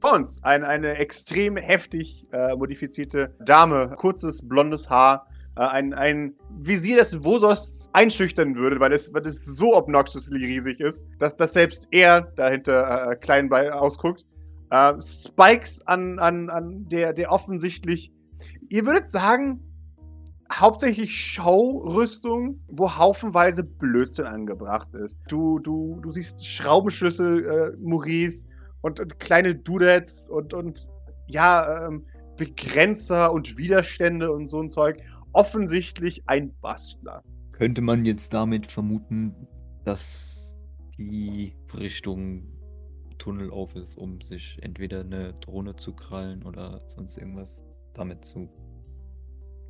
Vor 0.00 0.14
uns 0.14 0.42
ein, 0.42 0.64
eine 0.64 0.96
extrem 0.96 1.56
heftig 1.56 2.26
äh, 2.32 2.54
modifizierte 2.56 3.34
Dame, 3.44 3.94
kurzes 3.96 4.46
blondes 4.46 4.88
Haar, 4.88 5.26
äh, 5.56 5.60
ein, 5.60 5.94
ein 5.94 6.34
Visier, 6.58 6.96
das 6.96 7.24
Vosos 7.24 7.88
einschüchtern 7.92 8.56
würde, 8.56 8.80
weil 8.80 8.92
es, 8.92 9.12
weil 9.12 9.26
es 9.26 9.44
so 9.44 9.74
obnoxiously 9.74 10.44
riesig 10.44 10.80
ist, 10.80 11.04
dass, 11.18 11.36
dass 11.36 11.52
selbst 11.52 11.88
er 11.90 12.22
dahinter 12.36 13.10
äh, 13.10 13.16
klein 13.16 13.48
bei 13.48 13.72
ausguckt. 13.72 14.24
Äh, 14.74 15.00
Spikes 15.00 15.86
an, 15.86 16.18
an, 16.18 16.50
an 16.50 16.88
der, 16.88 17.12
der 17.12 17.30
offensichtlich, 17.30 18.12
ihr 18.70 18.84
würdet 18.84 19.08
sagen, 19.08 19.60
hauptsächlich 20.52 21.14
Showrüstung, 21.14 22.60
wo 22.66 22.90
haufenweise 22.90 23.62
Blödsinn 23.62 24.26
angebracht 24.26 24.92
ist. 24.94 25.16
Du, 25.28 25.60
du, 25.60 26.00
du 26.02 26.10
siehst 26.10 26.44
Schraubenschlüssel, 26.44 27.46
äh, 27.46 27.76
Maurice, 27.80 28.46
und, 28.82 28.98
und 28.98 29.20
kleine 29.20 29.54
Dudettes 29.54 30.28
und, 30.28 30.52
und 30.52 30.88
ja, 31.28 31.86
ähm, 31.86 32.04
Begrenzer 32.36 33.32
und 33.32 33.56
Widerstände 33.56 34.32
und 34.32 34.48
so 34.48 34.60
ein 34.60 34.70
Zeug. 34.70 35.00
Offensichtlich 35.32 36.22
ein 36.26 36.52
Bastler. 36.60 37.22
Könnte 37.52 37.80
man 37.80 38.04
jetzt 38.04 38.34
damit 38.34 38.66
vermuten, 38.66 39.34
dass 39.84 40.56
die 40.98 41.56
Richtung 41.72 42.53
Tunnel 43.18 43.50
auf 43.50 43.74
ist, 43.76 43.96
um 43.96 44.20
sich 44.20 44.58
entweder 44.62 45.00
eine 45.00 45.34
Drohne 45.34 45.76
zu 45.76 45.94
krallen 45.94 46.42
oder 46.44 46.82
sonst 46.86 47.16
irgendwas 47.16 47.64
damit 47.94 48.24
zu 48.24 48.48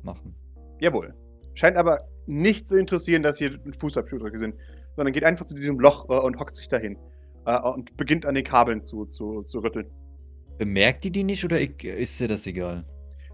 machen? 0.03 0.35
Jawohl. 0.79 1.13
Scheint 1.53 1.77
aber 1.77 2.07
nicht 2.27 2.67
zu 2.67 2.77
interessieren, 2.77 3.23
dass 3.23 3.37
hier 3.37 3.57
Fußabdrücke 3.79 4.37
sind, 4.37 4.55
sondern 4.95 5.13
geht 5.13 5.23
einfach 5.23 5.45
zu 5.45 5.53
diesem 5.53 5.79
Loch 5.79 6.09
äh, 6.09 6.19
und 6.19 6.39
hockt 6.39 6.55
sich 6.55 6.67
dahin. 6.67 6.97
Äh, 7.45 7.59
und 7.59 7.95
beginnt 7.97 8.25
an 8.25 8.35
den 8.35 8.43
Kabeln 8.43 8.81
zu, 8.81 9.05
zu, 9.05 9.43
zu 9.43 9.59
rütteln. 9.59 9.89
Bemerkt 10.57 11.03
die 11.03 11.11
die 11.11 11.23
nicht 11.23 11.43
oder 11.43 11.59
ist 11.59 12.19
ihr 12.21 12.27
das 12.27 12.47
egal? 12.47 12.85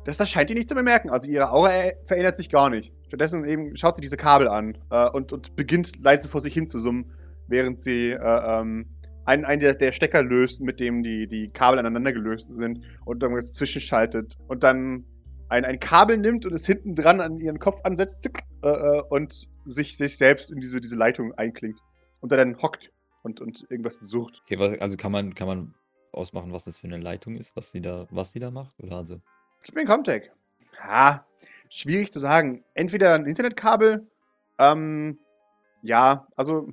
Das, 0.05 0.17
das 0.17 0.29
scheint 0.29 0.49
ihr 0.49 0.55
nicht 0.55 0.69
zu 0.69 0.75
bemerken. 0.75 1.09
Also 1.09 1.31
ihre 1.31 1.51
Aura 1.51 1.71
äh, 1.71 1.93
verändert 2.03 2.35
sich 2.35 2.49
gar 2.49 2.69
nicht. 2.69 2.93
Stattdessen 3.07 3.45
eben 3.45 3.75
schaut 3.75 3.95
sie 3.95 4.01
diese 4.01 4.17
Kabel 4.17 4.47
an 4.47 4.77
äh, 4.89 5.09
und, 5.09 5.31
und 5.31 5.55
beginnt 5.55 6.03
leise 6.03 6.27
vor 6.27 6.41
sich 6.41 6.53
hin 6.53 6.67
zu 6.67 6.79
summen, 6.79 7.11
während 7.47 7.79
sie 7.79 8.11
äh, 8.11 8.17
ähm, 8.17 8.87
einen, 9.31 9.45
einen 9.45 9.61
der, 9.61 9.75
der 9.75 9.93
Stecker 9.93 10.23
löst, 10.23 10.61
mit 10.61 10.79
dem 10.79 11.03
die, 11.03 11.25
die 11.25 11.47
Kabel 11.47 11.79
aneinander 11.79 12.11
gelöst 12.11 12.53
sind 12.53 12.85
und 13.05 13.23
irgendwas 13.23 13.53
zwischenschaltet. 13.53 14.37
Und 14.47 14.63
dann 14.63 15.05
ein, 15.47 15.63
ein 15.63 15.79
Kabel 15.79 16.17
nimmt 16.17 16.45
und 16.45 16.53
es 16.53 16.65
hinten 16.65 16.95
dran 16.95 17.21
an 17.21 17.39
ihren 17.39 17.57
Kopf 17.59 17.79
ansetzt 17.83 18.23
zick, 18.23 18.39
äh, 18.63 18.67
äh, 18.67 19.01
und 19.09 19.47
sich, 19.63 19.95
sich 19.95 20.17
selbst 20.17 20.51
in 20.51 20.59
diese, 20.59 20.81
diese 20.81 20.97
Leitung 20.97 21.33
einklingt. 21.35 21.79
Und 22.19 22.31
dann 22.33 22.61
hockt 22.61 22.91
und, 23.23 23.39
und 23.39 23.65
irgendwas 23.71 24.01
sucht. 24.01 24.41
Okay, 24.43 24.77
also 24.79 24.97
kann 24.97 25.13
man, 25.13 25.33
kann 25.33 25.47
man 25.47 25.73
ausmachen, 26.11 26.51
was 26.51 26.65
das 26.65 26.77
für 26.77 26.87
eine 26.87 26.97
Leitung 26.97 27.37
ist, 27.37 27.55
was 27.55 27.71
sie 27.71 27.81
da, 27.81 28.07
was 28.11 28.33
sie 28.33 28.39
da 28.39 28.51
macht? 28.51 28.77
Oder 28.79 28.97
also. 28.97 29.21
Gib 29.63 29.75
mir 29.75 29.81
einen 29.81 29.89
Comtech. 29.89 30.29
Ha, 30.79 31.25
schwierig 31.69 32.11
zu 32.11 32.19
sagen. 32.19 32.65
Entweder 32.73 33.15
ein 33.15 33.25
Internetkabel, 33.25 34.05
ähm, 34.59 35.19
ja, 35.83 36.27
also 36.35 36.67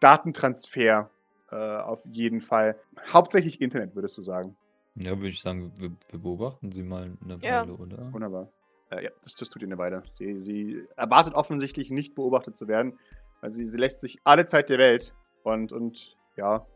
Datentransfer 0.00 1.10
äh, 1.54 1.76
auf 1.82 2.04
jeden 2.10 2.40
Fall. 2.40 2.76
Hauptsächlich 3.12 3.60
Internet, 3.60 3.94
würdest 3.94 4.18
du 4.18 4.22
sagen. 4.22 4.56
Ja, 4.96 5.16
würde 5.16 5.28
ich 5.28 5.40
sagen, 5.40 5.72
wir, 5.76 5.90
wir 6.10 6.18
beobachten 6.18 6.70
sie 6.72 6.82
mal 6.82 7.16
eine 7.22 7.38
Ja. 7.42 7.62
Weile, 7.62 7.74
oder? 7.74 8.12
Wunderbar. 8.12 8.48
Äh, 8.90 9.04
ja, 9.04 9.10
das, 9.22 9.34
das 9.34 9.48
tut 9.48 9.62
ihr 9.62 9.68
eine 9.68 9.78
Weile. 9.78 10.02
Sie, 10.10 10.40
sie 10.40 10.86
erwartet 10.96 11.34
offensichtlich 11.34 11.90
nicht 11.90 12.14
beobachtet 12.14 12.56
zu 12.56 12.68
werden. 12.68 12.98
Also 13.40 13.56
sie, 13.56 13.66
sie 13.66 13.78
lässt 13.78 14.00
sich 14.00 14.18
alle 14.24 14.44
Zeit 14.44 14.68
der 14.68 14.78
Welt 14.78 15.14
und, 15.42 15.72
und 15.72 16.16
ja, 16.36 16.66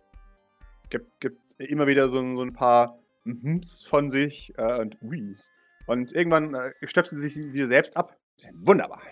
gibt, 0.91 1.21
gibt 1.21 1.41
immer 1.61 1.87
wieder 1.87 2.09
so, 2.09 2.19
ein- 2.19 2.37
so 2.37 2.43
ein 2.43 2.53
paar 2.53 2.99
Mhms 3.25 3.85
von 3.85 4.09
sich 4.11 4.53
äh, 4.57 4.81
und 4.81 4.99
Uis. 5.03 5.51
Und 5.87 6.13
irgendwann 6.13 6.55
äh, 6.55 6.73
stöpselt 6.85 7.21
sie 7.21 7.29
sich 7.29 7.53
wieder 7.55 7.67
selbst 7.67 7.97
ab. 7.97 8.17
Wunderbar. 8.55 9.03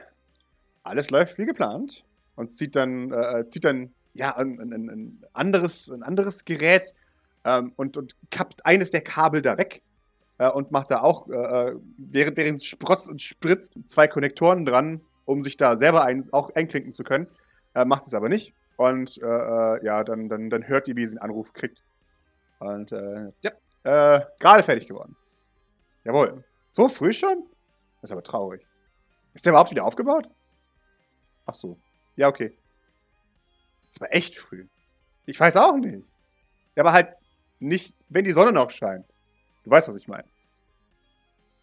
Alles 0.82 1.10
läuft 1.10 1.38
wie 1.38 1.46
geplant 1.46 2.04
und 2.36 2.52
zieht 2.52 2.76
dann, 2.76 3.10
äh, 3.12 3.46
zieht 3.48 3.64
dann 3.64 3.92
ja, 4.16 4.36
ein, 4.36 4.58
ein, 4.60 4.72
ein- 4.90 5.24
anderes, 5.32 5.90
ein 5.90 6.02
anderes 6.02 6.44
Gerät 6.44 6.94
ähm, 7.44 7.72
und, 7.76 7.96
und 7.96 8.16
kappt 8.30 8.64
eines 8.66 8.90
der 8.90 9.02
Kabel 9.02 9.42
da 9.42 9.56
weg 9.58 9.82
äh, 10.38 10.50
und 10.50 10.70
macht 10.70 10.90
da 10.90 11.00
auch, 11.00 11.28
äh, 11.28 11.74
während, 11.98 12.36
während 12.36 12.56
es 12.56 12.64
sprotzt 12.64 13.08
und 13.08 13.20
spritzt, 13.20 13.76
zwei 13.86 14.08
Konnektoren 14.08 14.64
dran, 14.64 15.00
um 15.24 15.42
sich 15.42 15.56
da 15.56 15.76
selber 15.76 16.04
ein, 16.04 16.24
auch 16.32 16.50
einklinken 16.54 16.92
zu 16.92 17.04
können. 17.04 17.26
Äh, 17.74 17.84
macht 17.84 18.06
es 18.06 18.14
aber 18.14 18.28
nicht. 18.28 18.54
Und 18.76 19.18
äh, 19.22 19.26
äh, 19.26 19.84
ja, 19.84 20.04
dann, 20.04 20.28
dann, 20.28 20.50
dann 20.50 20.66
hört 20.68 20.88
ihr, 20.88 20.96
wie 20.96 21.06
sie 21.06 21.16
einen 21.16 21.30
Anruf 21.30 21.52
kriegt. 21.52 21.82
Und 22.58 22.92
äh, 22.92 23.30
ja, 23.42 23.50
äh, 23.84 24.20
gerade 24.38 24.62
fertig 24.62 24.86
geworden. 24.88 25.16
Jawohl. 26.04 26.44
So 26.68 26.88
früh 26.88 27.12
schon? 27.12 27.44
Das 28.00 28.10
ist 28.10 28.12
aber 28.12 28.22
traurig. 28.22 28.66
Ist 29.34 29.44
der 29.44 29.52
überhaupt 29.52 29.70
wieder 29.70 29.84
aufgebaut? 29.84 30.28
Ach 31.46 31.54
so. 31.54 31.78
Ja, 32.16 32.28
okay. 32.28 32.56
Das 33.96 34.02
war 34.02 34.14
echt 34.14 34.36
früh. 34.36 34.66
Ich 35.24 35.40
weiß 35.40 35.56
auch 35.56 35.76
nicht. 35.76 36.04
Ja, 36.74 36.82
aber 36.82 36.92
halt 36.92 37.16
nicht, 37.60 37.96
wenn 38.10 38.26
die 38.26 38.32
Sonne 38.32 38.52
noch 38.52 38.68
scheint. 38.68 39.06
Du 39.64 39.70
weißt, 39.70 39.88
was 39.88 39.96
ich 39.96 40.06
meine. 40.06 40.28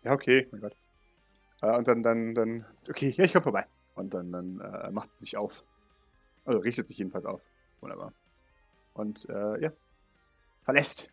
Ja, 0.03 0.13
okay, 0.13 0.47
mein 0.51 0.61
Gott. 0.61 0.75
Äh, 1.61 1.77
und 1.77 1.87
dann, 1.87 2.01
dann, 2.01 2.33
dann, 2.33 2.65
okay, 2.89 3.13
ja, 3.15 3.23
ich 3.23 3.33
komme 3.33 3.43
vorbei. 3.43 3.67
Und 3.93 4.15
dann, 4.15 4.31
dann 4.31 4.59
äh, 4.61 4.89
macht 4.89 5.11
sie 5.11 5.19
sich 5.19 5.37
auf. 5.37 5.63
Also 6.43 6.57
richtet 6.57 6.87
sich 6.87 6.97
jedenfalls 6.97 7.27
auf. 7.27 7.45
Wunderbar. 7.81 8.11
Und 8.95 9.29
äh, 9.29 9.61
ja, 9.61 9.71
verlässt 10.63 11.11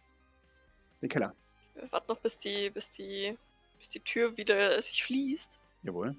den 1.03 1.11
Keller. 1.11 1.35
Wir 1.75 1.93
warten 1.93 2.07
noch, 2.09 2.21
bis 2.21 2.39
die, 2.39 2.71
bis 2.71 2.93
die, 2.93 3.37
bis 3.79 3.91
die 3.91 4.01
Tür 4.01 4.39
wieder 4.39 4.81
sich 4.81 5.05
schließt. 5.05 5.61
Jawohl. 5.83 6.17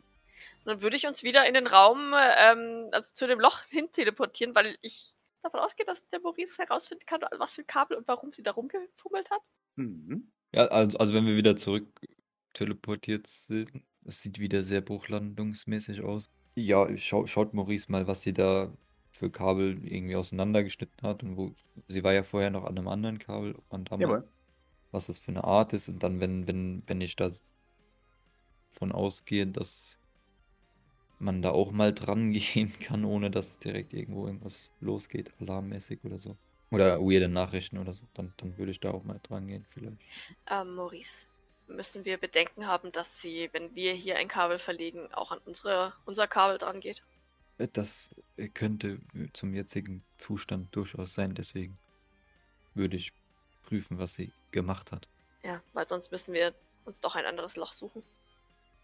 Und 0.64 0.68
dann 0.68 0.82
würde 0.82 0.96
ich 0.96 1.08
uns 1.08 1.24
wieder 1.24 1.48
in 1.48 1.54
den 1.54 1.68
Raum, 1.68 2.14
ähm, 2.16 2.90
also 2.92 3.14
zu 3.14 3.28
dem 3.28 3.40
Loch 3.40 3.64
hin 3.70 3.90
teleportieren, 3.92 4.56
weil 4.56 4.78
ich 4.82 5.16
davon 5.42 5.60
ausgehe, 5.60 5.86
dass 5.86 6.08
der 6.10 6.20
Maurice 6.22 6.58
herausfinden 6.58 7.06
kann, 7.06 7.22
was 7.38 7.56
für 7.56 7.62
ein 7.62 7.68
Kabel 7.68 7.98
und 7.98 8.08
warum 8.08 8.32
sie 8.32 8.44
da 8.44 8.52
rumgefummelt 8.52 9.30
hat. 9.30 9.42
Mhm. 9.76 10.32
Ja, 10.54 10.68
also, 10.68 10.98
also 10.98 11.14
wenn 11.14 11.26
wir 11.26 11.36
wieder 11.36 11.56
zurück 11.56 11.88
teleportiert 12.54 13.28
sind, 13.28 13.70
es 14.06 14.22
sieht 14.22 14.40
wieder 14.40 14.64
sehr 14.64 14.82
bruchlandungsmäßig 14.82 16.02
aus. 16.02 16.30
Ja, 16.56 16.88
schau, 16.98 17.26
schaut 17.28 17.54
Maurice 17.54 17.92
mal, 17.92 18.08
was 18.08 18.22
sie 18.22 18.34
da 18.34 18.72
für 19.12 19.30
Kabel 19.30 19.80
irgendwie 19.86 20.16
auseinandergeschnitten 20.16 21.08
hat 21.08 21.24
und 21.24 21.38
wo 21.38 21.54
sie 21.88 22.04
war 22.04 22.14
ja 22.14 22.24
vorher 22.24 22.50
noch 22.50 22.66
an 22.66 22.78
einem 22.78 22.88
anderen 22.88 23.20
Kabel 23.20 23.56
und 23.70 23.90
Jawohl. 23.90 24.28
was 24.92 25.08
das 25.08 25.18
für 25.20 25.32
eine 25.32 25.44
Art 25.44 25.74
ist 25.74 25.88
und 25.88 26.02
dann, 26.02 26.20
wenn, 26.20 26.48
wenn, 26.48 26.84
wenn 26.88 27.02
ich 27.02 27.16
da 27.16 27.30
von 28.72 28.92
ausgehe, 28.92 29.46
dass 29.48 29.98
man 31.22 31.42
da 31.42 31.52
auch 31.52 31.72
mal 31.72 31.94
dran 31.94 32.32
gehen 32.34 32.72
kann, 32.80 33.06
ohne 33.06 33.32
dass 33.32 33.60
direkt 33.60 33.94
irgendwo 33.94 34.28
irgendwas 34.28 34.72
losgeht, 34.80 35.34
alarmmäßig 35.40 36.04
oder 36.04 36.20
so. 36.20 36.38
Oder 36.72 37.00
weirde 37.02 37.28
Nachrichten 37.30 37.78
oder 37.78 37.94
so, 37.94 38.08
dann, 38.14 38.34
dann 38.38 38.58
würde 38.58 38.72
ich 38.72 38.80
da 38.80 38.92
auch 38.92 39.04
mal 39.04 39.20
dran 39.24 39.48
gehen, 39.48 39.66
vielleicht. 39.70 40.02
Ähm, 40.50 40.76
Maurice, 40.76 41.28
müssen 41.68 42.06
wir 42.06 42.18
Bedenken 42.20 42.68
haben, 42.68 42.92
dass 42.92 43.22
sie, 43.22 43.50
wenn 43.54 43.74
wir 43.76 43.94
hier 43.94 44.18
ein 44.18 44.28
Kabel 44.28 44.60
verlegen, 44.60 45.12
auch 45.14 45.32
an 45.32 45.40
unsere, 45.46 45.94
unser 46.06 46.28
Kabel 46.28 46.58
dran 46.58 46.80
geht? 46.80 47.04
Äh, 47.58 47.68
Das 47.72 48.14
könnte 48.54 49.00
zum 49.34 49.54
jetzigen 49.54 50.04
Zustand 50.18 50.76
durchaus 50.76 51.14
sein, 51.14 51.34
deswegen 51.36 51.78
würde 52.74 52.98
ich 52.98 53.14
prüfen, 53.64 53.98
was 54.00 54.16
sie 54.16 54.34
gemacht 54.52 54.92
hat. 54.92 55.10
Ja, 55.44 55.62
weil 55.74 55.88
sonst 55.88 56.12
müssen 56.12 56.34
wir 56.34 56.54
uns 56.86 57.00
doch 57.00 57.16
ein 57.16 57.26
anderes 57.26 57.56
Loch 57.56 57.74
suchen. 57.74 58.04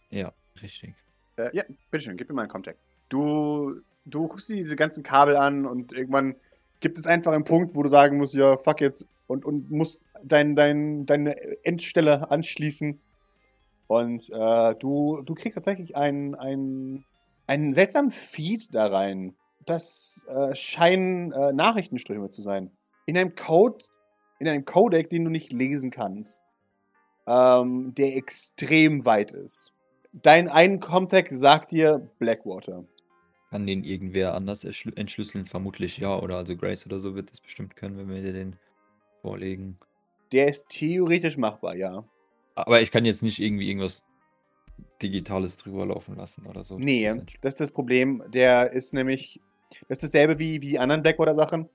Ja, 0.09 0.33
richtig. 0.61 0.95
Äh, 1.37 1.55
ja, 1.55 1.63
bitteschön, 1.91 2.17
gib 2.17 2.29
mir 2.29 2.35
mal 2.35 2.41
einen 2.43 2.51
Kontakt. 2.51 2.79
Du, 3.09 3.81
du 4.05 4.27
guckst 4.27 4.49
dir 4.49 4.55
diese 4.55 4.75
ganzen 4.75 5.03
Kabel 5.03 5.35
an 5.35 5.65
und 5.65 5.93
irgendwann 5.93 6.35
gibt 6.79 6.97
es 6.97 7.07
einfach 7.07 7.31
einen 7.31 7.43
Punkt, 7.43 7.75
wo 7.75 7.83
du 7.83 7.89
sagen 7.89 8.17
musst, 8.17 8.33
ja, 8.35 8.57
fuck 8.57 8.81
jetzt, 8.81 9.07
und, 9.27 9.45
und 9.45 9.69
musst 9.71 10.07
dein, 10.23 10.55
dein, 10.55 11.05
deine 11.05 11.35
Endstelle 11.63 12.31
anschließen. 12.31 12.99
Und 13.87 14.29
äh, 14.29 14.75
du, 14.75 15.21
du 15.23 15.33
kriegst 15.33 15.55
tatsächlich 15.55 15.95
einen, 15.95 16.35
einen, 16.35 17.05
einen 17.45 17.73
seltsamen 17.73 18.11
Feed 18.11 18.73
da 18.73 18.87
rein. 18.87 19.35
Das 19.65 20.25
äh, 20.29 20.55
scheinen 20.55 21.31
äh, 21.31 21.53
Nachrichtenströme 21.53 22.29
zu 22.29 22.41
sein. 22.41 22.71
In 23.05 23.17
einem 23.17 23.35
Code, 23.35 23.85
in 24.39 24.47
einem 24.47 24.65
Codec, 24.65 25.09
den 25.09 25.25
du 25.25 25.29
nicht 25.29 25.53
lesen 25.53 25.91
kannst. 25.91 26.41
Ähm, 27.27 27.93
der 27.95 28.15
extrem 28.15 29.05
weit 29.05 29.31
ist. 29.31 29.73
Dein 30.21 30.47
einen 30.47 30.79
Comtech 30.79 31.27
sagt 31.31 31.71
dir 31.71 31.99
Blackwater. 32.19 32.85
Kann 33.49 33.65
den 33.65 33.83
irgendwer 33.83 34.33
anders 34.33 34.63
entschlüsseln? 34.65 35.45
Vermutlich 35.45 35.97
ja, 35.97 36.17
oder 36.19 36.37
also 36.37 36.55
Grace 36.55 36.85
oder 36.85 36.99
so 36.99 37.15
wird 37.15 37.31
es 37.31 37.39
bestimmt 37.39 37.75
können, 37.75 37.97
wenn 37.97 38.09
wir 38.09 38.21
dir 38.21 38.33
den 38.33 38.55
vorlegen. 39.21 39.77
Der 40.31 40.47
ist 40.49 40.67
theoretisch 40.69 41.37
machbar, 41.37 41.75
ja. 41.75 42.03
Aber 42.55 42.81
ich 42.81 42.91
kann 42.91 43.05
jetzt 43.05 43.23
nicht 43.23 43.39
irgendwie 43.39 43.69
irgendwas 43.69 44.03
Digitales 45.01 45.55
drüber 45.57 45.85
laufen 45.85 46.15
lassen 46.15 46.45
oder 46.47 46.63
so. 46.63 46.77
Nee, 46.77 47.05
Das 47.05 47.15
ist 47.15 47.21
entsch- 47.23 47.37
das 47.41 47.53
ist 47.53 47.59
das 47.61 47.71
Problem. 47.71 48.23
Der 48.33 48.71
ist 48.71 48.93
nämlich. 48.93 49.39
Das 49.89 49.97
ist 49.97 50.03
dasselbe 50.03 50.39
wie, 50.39 50.61
wie 50.61 50.67
die 50.69 50.79
anderen 50.79 51.01
Blackwater-Sachen. 51.03 51.67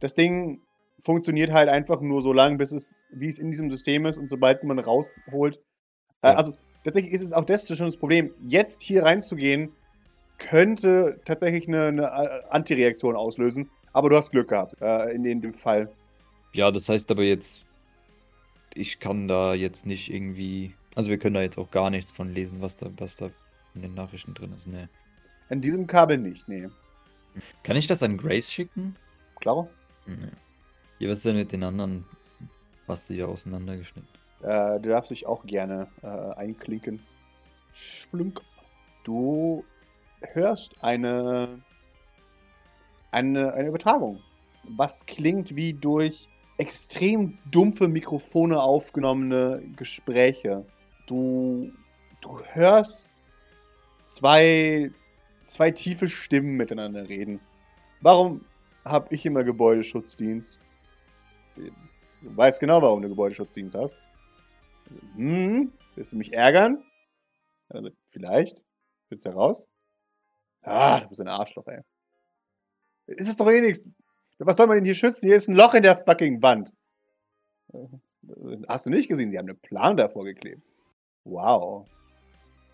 Das 0.00 0.14
Ding 0.14 0.60
funktioniert 0.98 1.52
halt 1.52 1.68
einfach 1.68 2.00
nur 2.00 2.22
so 2.22 2.32
lange, 2.32 2.56
bis 2.56 2.72
es, 2.72 3.04
wie 3.12 3.28
es 3.28 3.38
in 3.38 3.50
diesem 3.50 3.70
System 3.70 4.06
ist 4.06 4.18
und 4.18 4.28
sobald 4.28 4.64
man 4.64 4.78
rausholt. 4.78 5.56
Äh, 6.22 6.28
Ja. 6.28 6.34
Also, 6.34 6.54
tatsächlich 6.84 7.12
ist 7.12 7.22
es 7.22 7.32
auch 7.32 7.44
das 7.44 7.66
schon 7.68 7.86
das 7.86 7.96
Problem. 7.96 8.30
Jetzt 8.44 8.82
hier 8.82 9.04
reinzugehen, 9.04 9.70
könnte 10.38 11.20
tatsächlich 11.24 11.68
eine, 11.68 11.86
eine 11.86 12.02
äh, 12.02 12.42
Antireaktion 12.50 13.16
auslösen. 13.16 13.68
Aber 13.92 14.10
du 14.10 14.16
hast 14.16 14.30
Glück 14.30 14.48
gehabt, 14.48 14.76
äh, 14.80 15.14
in, 15.14 15.24
in 15.24 15.40
dem 15.40 15.54
Fall. 15.54 15.90
Ja, 16.52 16.70
das 16.70 16.88
heißt 16.88 17.10
aber 17.10 17.22
jetzt, 17.22 17.64
ich 18.74 19.00
kann 19.00 19.28
da 19.28 19.54
jetzt 19.54 19.86
nicht 19.86 20.12
irgendwie. 20.12 20.74
Also 20.94 21.10
wir 21.10 21.18
können 21.18 21.34
da 21.34 21.42
jetzt 21.42 21.58
auch 21.58 21.70
gar 21.70 21.90
nichts 21.90 22.10
von 22.10 22.32
lesen, 22.32 22.60
was 22.60 22.76
da, 22.76 22.90
was 22.96 23.16
da 23.16 23.30
in 23.74 23.82
den 23.82 23.94
Nachrichten 23.94 24.34
drin 24.34 24.54
ist. 24.56 24.66
Nee. 24.66 24.88
An 25.48 25.60
diesem 25.60 25.86
Kabel 25.86 26.18
nicht, 26.18 26.48
nee. 26.48 26.68
Kann 27.62 27.76
ich 27.76 27.86
das 27.86 28.02
an 28.02 28.16
Grace 28.16 28.50
schicken? 28.50 28.96
Klar? 29.40 29.68
Nee. 30.06 30.14
Ja, 30.98 31.10
was 31.10 31.18
ist 31.18 31.26
denn 31.26 31.36
mit 31.36 31.52
den 31.52 31.62
anderen, 31.62 32.04
was 32.86 33.06
sie 33.06 33.18
da 33.18 33.26
auseinandergeschnitten? 33.26 34.17
Äh, 34.42 34.80
du 34.80 34.88
darfst 34.90 35.10
dich 35.10 35.26
auch 35.26 35.44
gerne 35.44 35.88
äh, 36.02 36.06
einklinken. 36.06 37.00
Schlunk. 37.72 38.40
Du 39.04 39.64
hörst 40.32 40.82
eine, 40.82 41.62
eine, 43.10 43.52
eine 43.54 43.68
Übertragung. 43.68 44.20
Was 44.64 45.06
klingt 45.06 45.56
wie 45.56 45.72
durch 45.72 46.28
extrem 46.58 47.38
dumpfe 47.50 47.88
Mikrofone 47.88 48.60
aufgenommene 48.60 49.62
Gespräche. 49.76 50.64
Du, 51.06 51.72
du 52.20 52.42
hörst 52.52 53.12
zwei, 54.04 54.90
zwei 55.44 55.70
tiefe 55.70 56.08
Stimmen 56.08 56.56
miteinander 56.56 57.08
reden. 57.08 57.40
Warum 58.00 58.44
habe 58.84 59.14
ich 59.14 59.24
immer 59.24 59.44
Gebäudeschutzdienst? 59.44 60.58
Du 61.56 61.70
weißt 62.36 62.60
genau, 62.60 62.82
warum 62.82 63.02
du 63.02 63.08
Gebäudeschutzdienst 63.08 63.76
hast. 63.76 63.98
Hm, 65.14 65.72
willst 65.94 66.12
du 66.12 66.16
mich 66.16 66.32
ärgern? 66.32 66.84
Also, 67.68 67.90
vielleicht. 68.06 68.64
Willst 69.08 69.26
du 69.26 69.30
raus? 69.30 69.66
Ah, 70.62 71.00
du 71.00 71.08
bist 71.08 71.20
ein 71.20 71.28
Arschloch, 71.28 71.66
ey. 71.66 71.80
Ist 73.06 73.28
es 73.28 73.36
doch 73.36 73.50
eh 73.50 73.60
nichts. 73.60 73.88
Was 74.38 74.56
soll 74.56 74.66
man 74.66 74.76
denn 74.76 74.84
hier 74.84 74.94
schützen? 74.94 75.26
Hier 75.26 75.36
ist 75.36 75.48
ein 75.48 75.56
Loch 75.56 75.74
in 75.74 75.82
der 75.82 75.96
fucking 75.96 76.42
Wand. 76.42 76.72
Hast 78.68 78.86
du 78.86 78.90
nicht 78.90 79.08
gesehen? 79.08 79.30
Sie 79.30 79.38
haben 79.38 79.48
einen 79.48 79.58
Plan 79.60 79.96
davor 79.96 80.24
geklebt. 80.24 80.72
Wow. 81.24 81.86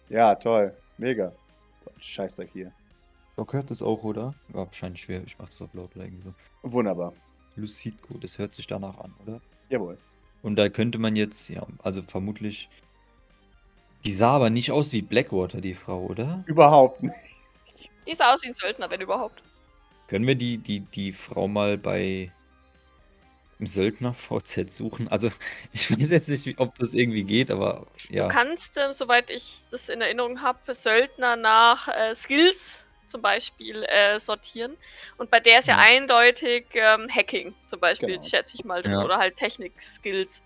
Ja, 0.08 0.34
toll. 0.34 0.76
Mega. 0.98 1.32
Scheißdreck 2.00 2.50
hier. 2.52 2.72
Doc 3.36 3.52
hört 3.52 3.70
das 3.70 3.82
auch, 3.82 4.02
oder? 4.04 4.34
Ja, 4.48 4.66
wahrscheinlich 4.66 5.02
schwer. 5.02 5.22
Ich 5.24 5.38
mach 5.38 5.48
das 5.48 5.62
auf 5.62 5.72
laut 5.74 5.90
irgendwie 5.96 6.22
so. 6.22 6.34
Wunderbar. 6.62 7.12
Lucidco, 7.56 8.18
das 8.18 8.38
hört 8.38 8.54
sich 8.54 8.66
danach 8.66 8.98
an, 8.98 9.14
oder? 9.22 9.40
Jawohl. 9.68 9.98
Und 10.44 10.56
da 10.56 10.68
könnte 10.68 10.98
man 10.98 11.16
jetzt, 11.16 11.48
ja, 11.48 11.66
also 11.82 12.02
vermutlich. 12.02 12.68
Die 14.04 14.12
sah 14.12 14.32
aber 14.32 14.50
nicht 14.50 14.72
aus 14.72 14.92
wie 14.92 15.00
Blackwater, 15.00 15.62
die 15.62 15.72
Frau, 15.72 16.02
oder? 16.04 16.44
Überhaupt 16.46 17.02
nicht. 17.02 17.90
Die 18.06 18.14
sah 18.14 18.34
aus 18.34 18.42
wie 18.42 18.48
ein 18.48 18.52
Söldner, 18.52 18.90
wenn 18.90 19.00
überhaupt. 19.00 19.42
Können 20.06 20.26
wir 20.26 20.34
die, 20.34 20.58
die, 20.58 20.80
die 20.80 21.12
Frau 21.12 21.48
mal 21.48 21.78
bei 21.78 22.30
im 23.58 23.66
Söldner 23.66 24.12
VZ 24.14 24.70
suchen? 24.70 25.08
Also, 25.08 25.30
ich 25.72 25.90
weiß 25.90 26.10
jetzt 26.10 26.28
nicht, 26.28 26.60
ob 26.60 26.74
das 26.74 26.92
irgendwie 26.92 27.24
geht, 27.24 27.50
aber 27.50 27.86
ja. 28.10 28.28
Du 28.28 28.34
kannst, 28.34 28.76
ähm, 28.76 28.92
soweit 28.92 29.30
ich 29.30 29.60
das 29.70 29.88
in 29.88 30.02
Erinnerung 30.02 30.42
habe, 30.42 30.74
Söldner 30.74 31.36
nach 31.36 31.88
äh, 31.88 32.14
Skills 32.14 32.83
zum 33.06 33.22
Beispiel 33.22 33.82
äh, 33.84 34.18
sortieren. 34.18 34.76
Und 35.18 35.30
bei 35.30 35.40
der 35.40 35.58
ist 35.60 35.68
ja, 35.68 35.74
Ja. 35.76 35.82
eindeutig 35.82 36.66
ähm, 36.74 37.08
Hacking 37.14 37.54
zum 37.66 37.80
Beispiel, 37.80 38.08
Genau. 38.10 38.22
schätze 38.22 38.56
ich 38.56 38.64
mal, 38.64 38.82
drin. 38.82 38.92
Ja. 38.92 39.04
Oder 39.04 39.18
halt 39.18 39.36
Technik-Skills. 39.36 40.42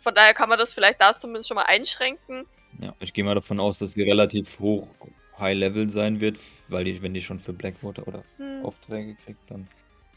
Von 0.00 0.14
daher 0.14 0.32
kann 0.34 0.48
man 0.48 0.58
das 0.58 0.74
vielleicht 0.74 1.00
da 1.00 1.12
zumindest 1.12 1.48
schon 1.48 1.56
mal 1.56 1.64
einschränken. 1.64 2.46
ja. 2.80 2.94
Ich 3.00 3.12
gehe 3.12 3.24
mal 3.24 3.34
davon 3.34 3.58
aus, 3.60 3.78
dass 3.78 3.92
sie 3.92 4.02
relativ 4.02 4.58
hoch 4.60 4.88
High-Level 5.38 5.90
sein 5.90 6.20
wird, 6.20 6.38
weil 6.68 6.84
die, 6.84 7.00
wenn 7.02 7.14
die 7.14 7.22
schon 7.22 7.38
für 7.38 7.52
Blackwater 7.52 8.06
oder 8.08 8.24
Hm. 8.38 8.64
Aufträge 8.64 9.16
kriegt, 9.24 9.50
dann. 9.50 9.68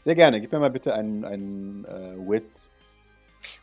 Sehr 0.02 0.14
gerne. 0.16 0.40
Gib 0.40 0.50
mir 0.50 0.58
mal 0.58 0.70
bitte 0.70 0.94
einen, 0.94 1.24
einen 1.24 1.84
äh, 1.84 2.16
Wits. 2.28 2.72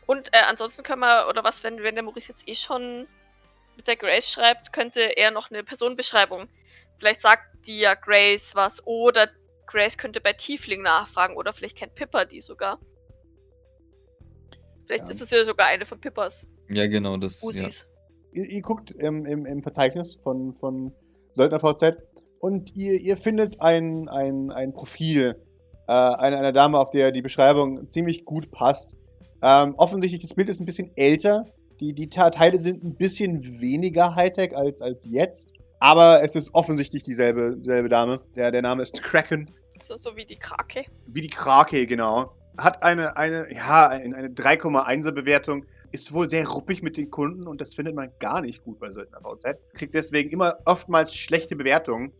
Und 0.06 0.28
äh, 0.32 0.38
ansonsten 0.46 0.82
können 0.82 1.00
wir, 1.00 1.26
oder 1.28 1.44
was, 1.44 1.62
wenn, 1.64 1.82
wenn 1.82 1.94
der 1.94 2.04
Maurice 2.04 2.28
jetzt 2.30 2.48
eh 2.48 2.54
schon 2.54 3.06
mit 3.76 3.86
der 3.86 3.96
Grace 3.96 4.30
schreibt, 4.30 4.72
könnte 4.72 5.00
er 5.16 5.30
noch 5.30 5.50
eine 5.50 5.62
Personenbeschreibung. 5.64 6.48
Vielleicht 7.00 7.22
sagt 7.22 7.42
die 7.66 7.80
ja 7.80 7.94
Grace 7.94 8.54
was, 8.54 8.86
oder 8.86 9.28
Grace 9.66 9.96
könnte 9.96 10.20
bei 10.20 10.34
Tiefling 10.34 10.82
nachfragen, 10.82 11.34
oder 11.36 11.52
vielleicht 11.52 11.76
kennt 11.76 11.94
Pippa 11.94 12.26
die 12.26 12.40
sogar. 12.40 12.78
Vielleicht 14.86 15.04
Ja. 15.04 15.10
ist 15.10 15.22
es 15.22 15.30
ja 15.30 15.44
sogar 15.44 15.66
eine 15.66 15.86
von 15.86 15.98
Pippas 16.00 16.46
Ja, 16.68 16.86
genau, 16.86 17.16
das. 17.16 17.40
Ja. 17.40 17.48
Usis. 17.48 17.86
Ihr, 18.32 18.50
ihr 18.50 18.60
guckt 18.60 18.90
im, 18.92 19.24
im, 19.24 19.46
im 19.46 19.62
Verzeichnis 19.62 20.16
von, 20.22 20.54
von 20.54 20.92
Söldner 21.32 21.58
VZ 21.58 21.96
und 22.40 22.76
ihr, 22.76 23.00
ihr 23.00 23.16
findet 23.16 23.60
ein, 23.60 24.08
ein, 24.08 24.50
ein 24.52 24.72
Profil 24.74 25.36
äh, 25.88 25.92
einer, 25.92 26.38
einer 26.38 26.52
Dame, 26.52 26.78
auf 26.78 26.90
der 26.90 27.12
die 27.12 27.22
Beschreibung 27.22 27.88
ziemlich 27.88 28.24
gut 28.24 28.50
passt. 28.50 28.94
Ähm, 29.42 29.74
offensichtlich, 29.78 30.20
das 30.22 30.34
Bild 30.34 30.50
ist 30.50 30.60
ein 30.60 30.66
bisschen 30.66 30.90
älter. 30.96 31.46
Die, 31.80 31.94
die 31.94 32.08
Teile 32.10 32.58
sind 32.58 32.84
ein 32.84 32.94
bisschen 32.94 33.42
weniger 33.60 34.14
Hightech 34.14 34.54
als, 34.54 34.82
als 34.82 35.08
jetzt. 35.10 35.50
Aber 35.80 36.22
es 36.22 36.36
ist 36.36 36.54
offensichtlich 36.54 37.02
dieselbe, 37.02 37.56
dieselbe 37.56 37.88
Dame. 37.88 38.20
Der, 38.36 38.50
der 38.50 38.62
Name 38.62 38.82
ist 38.82 39.02
Kraken. 39.02 39.50
So, 39.80 39.96
so 39.96 40.14
wie 40.14 40.26
die 40.26 40.36
Krake. 40.36 40.84
Wie 41.06 41.22
die 41.22 41.30
Krake, 41.30 41.86
genau. 41.86 42.30
Hat 42.58 42.82
eine, 42.82 43.16
eine, 43.16 43.52
ja, 43.52 43.88
eine 43.88 44.14
eine 44.14 44.28
3,1er 44.28 45.12
Bewertung. 45.12 45.64
Ist 45.90 46.12
wohl 46.12 46.28
sehr 46.28 46.46
ruppig 46.46 46.82
mit 46.82 46.98
den 46.98 47.10
Kunden 47.10 47.46
und 47.46 47.60
das 47.60 47.74
findet 47.74 47.94
man 47.94 48.10
gar 48.18 48.42
nicht 48.42 48.62
gut 48.62 48.78
bei 48.78 48.92
Söldner 48.92 49.20
VZ. 49.22 49.56
Kriegt 49.74 49.94
deswegen 49.94 50.30
immer 50.30 50.58
oftmals 50.66 51.16
schlechte 51.16 51.56
Bewertungen 51.56 52.12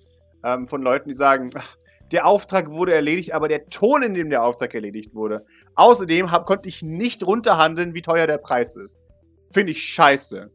ähm, 0.42 0.66
von 0.66 0.80
Leuten, 0.80 1.10
die 1.10 1.14
sagen, 1.14 1.50
"Ach, 1.54 1.76
der 2.12 2.26
Auftrag 2.26 2.70
wurde 2.70 2.94
erledigt, 2.94 3.32
aber 3.32 3.48
der 3.48 3.66
Ton, 3.66 4.02
in 4.02 4.14
dem 4.14 4.30
der 4.30 4.42
Auftrag 4.42 4.74
erledigt 4.74 5.14
wurde. 5.14 5.44
Außerdem 5.76 6.30
hab, 6.30 6.46
konnte 6.46 6.68
ich 6.68 6.82
nicht 6.82 7.24
runterhandeln, 7.24 7.94
wie 7.94 8.02
teuer 8.02 8.26
der 8.26 8.38
Preis 8.38 8.74
ist. 8.74 8.98
Finde 9.52 9.72
ich 9.72 9.82
scheiße. 9.82 10.50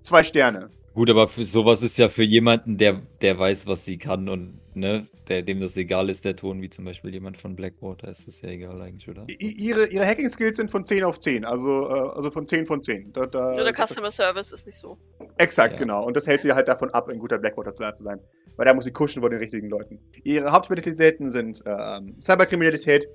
Zwei 0.00 0.24
Sterne. 0.24 0.70
Gut, 0.96 1.10
aber 1.10 1.28
für 1.28 1.44
sowas 1.44 1.82
ist 1.82 1.98
ja 1.98 2.08
für 2.08 2.22
jemanden, 2.22 2.78
der, 2.78 3.02
der 3.20 3.38
weiß, 3.38 3.66
was 3.66 3.84
sie 3.84 3.98
kann 3.98 4.30
und 4.30 4.58
ne, 4.74 5.06
der, 5.28 5.42
dem 5.42 5.60
das 5.60 5.76
egal 5.76 6.08
ist, 6.08 6.24
der 6.24 6.36
Ton, 6.36 6.62
wie 6.62 6.70
zum 6.70 6.86
Beispiel 6.86 7.12
jemand 7.12 7.36
von 7.36 7.54
Blackwater, 7.54 8.08
ist 8.08 8.26
das 8.26 8.40
ja 8.40 8.48
egal 8.48 8.80
eigentlich, 8.80 9.06
oder? 9.06 9.26
I 9.28 9.34
ihre 9.58 9.88
ihre 9.88 10.06
Hacking-Skills 10.06 10.56
sind 10.56 10.70
von 10.70 10.86
10 10.86 11.04
auf 11.04 11.18
10, 11.18 11.44
also, 11.44 11.86
äh, 11.90 11.92
also 12.16 12.30
von 12.30 12.46
10 12.46 12.64
von 12.64 12.80
10. 12.80 13.12
Da, 13.12 13.26
da, 13.26 13.48
Nur 13.54 13.64
der 13.64 13.72
das- 13.74 13.90
Customer 13.90 14.10
Service 14.10 14.52
ist 14.52 14.64
nicht 14.64 14.78
so. 14.78 14.96
Exakt, 15.36 15.74
Ja. 15.74 15.80
genau. 15.80 16.06
Und 16.06 16.16
das 16.16 16.26
hält 16.26 16.40
sie 16.40 16.52
halt 16.54 16.66
davon 16.66 16.88
ab, 16.88 17.08
ein 17.10 17.18
guter 17.18 17.36
Blackwater-Player 17.36 17.92
zu 17.92 18.02
sein. 18.02 18.18
Weil 18.56 18.64
da 18.64 18.72
muss 18.72 18.84
sie 18.84 18.90
kuschen 18.92 19.20
vor 19.20 19.28
den 19.28 19.38
richtigen 19.40 19.68
Leuten. 19.68 20.00
Ihre 20.24 20.50
Hauptspezialitäten 20.50 21.28
sind 21.28 21.62
ähm, 21.66 22.16
Cyberkriminalität 22.22 23.06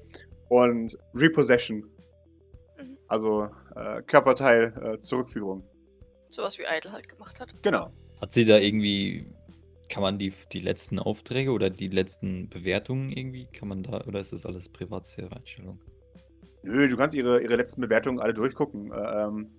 und 0.50 0.96
Repossession. 1.16 1.80
Mhm. 2.78 2.98
Also 3.08 3.48
äh, 3.76 4.04
Körperteil-Zurückführung. 4.04 5.64
Sowas 6.32 6.58
wie 6.58 6.64
Idle 6.64 6.92
halt 6.92 7.08
gemacht 7.08 7.40
hat. 7.40 7.54
genau. 7.62 7.92
Hat 8.20 8.34
sie 8.34 8.46
da 8.46 8.58
irgendwie, 8.58 9.26
kann 9.90 10.02
man 10.02 10.18
die, 10.18 10.34
die 10.52 10.60
letzten 10.60 11.00
Aufträge 11.00 11.52
oder 11.52 11.70
die 11.70 11.88
letzten 11.88 12.50
Bewertungen 12.50 13.12
irgendwie, 13.12 13.46
kann 13.46 13.68
man 13.68 13.84
da, 13.84 14.02
oder 14.06 14.20
ist 14.22 14.32
das 14.32 14.46
alles 14.46 14.70
Privatsphäre-Einstellung? 14.70 15.80
Nö, 16.64 16.88
du 16.88 16.96
kannst 16.96 17.16
ihre, 17.16 17.42
ihre 17.42 17.56
letzten 17.56 17.82
Bewertungen 17.82 18.20
alle 18.20 18.34
durchgucken. 18.34 18.92
Äh, 18.92 19.24
ähm, 19.24 19.52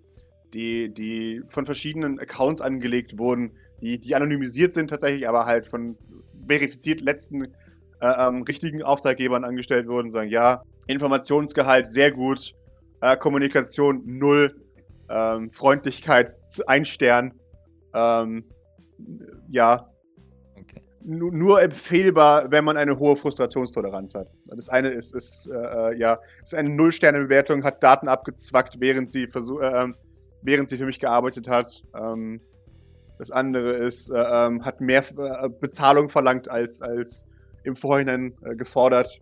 die, 0.54 0.92
die 0.92 1.42
von 1.46 1.64
verschiedenen 1.64 2.18
Accounts 2.18 2.60
angelegt 2.60 3.18
wurden, 3.18 3.52
die, 3.80 3.98
die 3.98 4.14
anonymisiert 4.14 4.72
sind 4.72 4.90
tatsächlich, 4.90 5.28
aber 5.28 5.46
halt 5.46 5.66
von 5.66 5.96
verifiziert 6.46 7.00
letzten 7.00 7.44
äh, 7.44 7.48
ähm, 8.00 8.42
richtigen 8.42 8.82
Auftraggebern 8.82 9.44
angestellt 9.44 9.88
wurden, 9.88 10.10
sagen, 10.10 10.30
ja, 10.30 10.62
Informationsgehalt 10.86 11.86
sehr 11.86 12.10
gut, 12.10 12.54
äh, 13.00 13.16
Kommunikation 13.16 14.02
null, 14.04 14.61
ähm, 15.12 15.48
Freundlichkeit 15.50 16.30
ein 16.66 16.84
Stern, 16.84 17.34
ähm, 17.94 18.44
ja, 19.50 19.88
Okay. 20.54 20.82
nu- 21.02 21.30
nur 21.30 21.60
empfehlbar, 21.62 22.50
wenn 22.50 22.64
man 22.64 22.76
eine 22.76 22.98
hohe 22.98 23.16
Frustrationstoleranz 23.16 24.14
hat. 24.14 24.28
Das 24.54 24.68
eine 24.68 24.88
ist, 24.88 25.14
ist 25.14 25.48
äh, 25.48 25.54
äh, 25.92 25.98
ja, 25.98 26.18
ist 26.42 26.54
eine 26.54 26.70
Null-Sterne-Bewertung, 26.70 27.64
hat 27.64 27.82
Daten 27.82 28.08
abgezwackt, 28.08 28.78
während 28.80 29.08
sie 29.10 29.26
versuch, 29.26 29.60
äh, 29.60 29.82
ähm, 29.84 29.96
während 30.42 30.68
sie 30.68 30.78
für 30.78 30.86
mich 30.86 31.00
gearbeitet 31.00 31.48
hat. 31.48 31.82
Ähm, 31.94 32.40
das 33.18 33.30
andere 33.30 33.72
ist, 33.72 34.10
äh, 34.10 34.14
ähm, 34.18 34.64
hat 34.64 34.80
mehr 34.80 35.04
äh, 35.18 35.48
Bezahlung 35.48 36.08
verlangt 36.08 36.50
als, 36.50 36.80
als 36.82 37.24
im 37.64 37.74
Vorhinein 37.76 38.34
äh, 38.44 38.54
gefordert. 38.56 39.20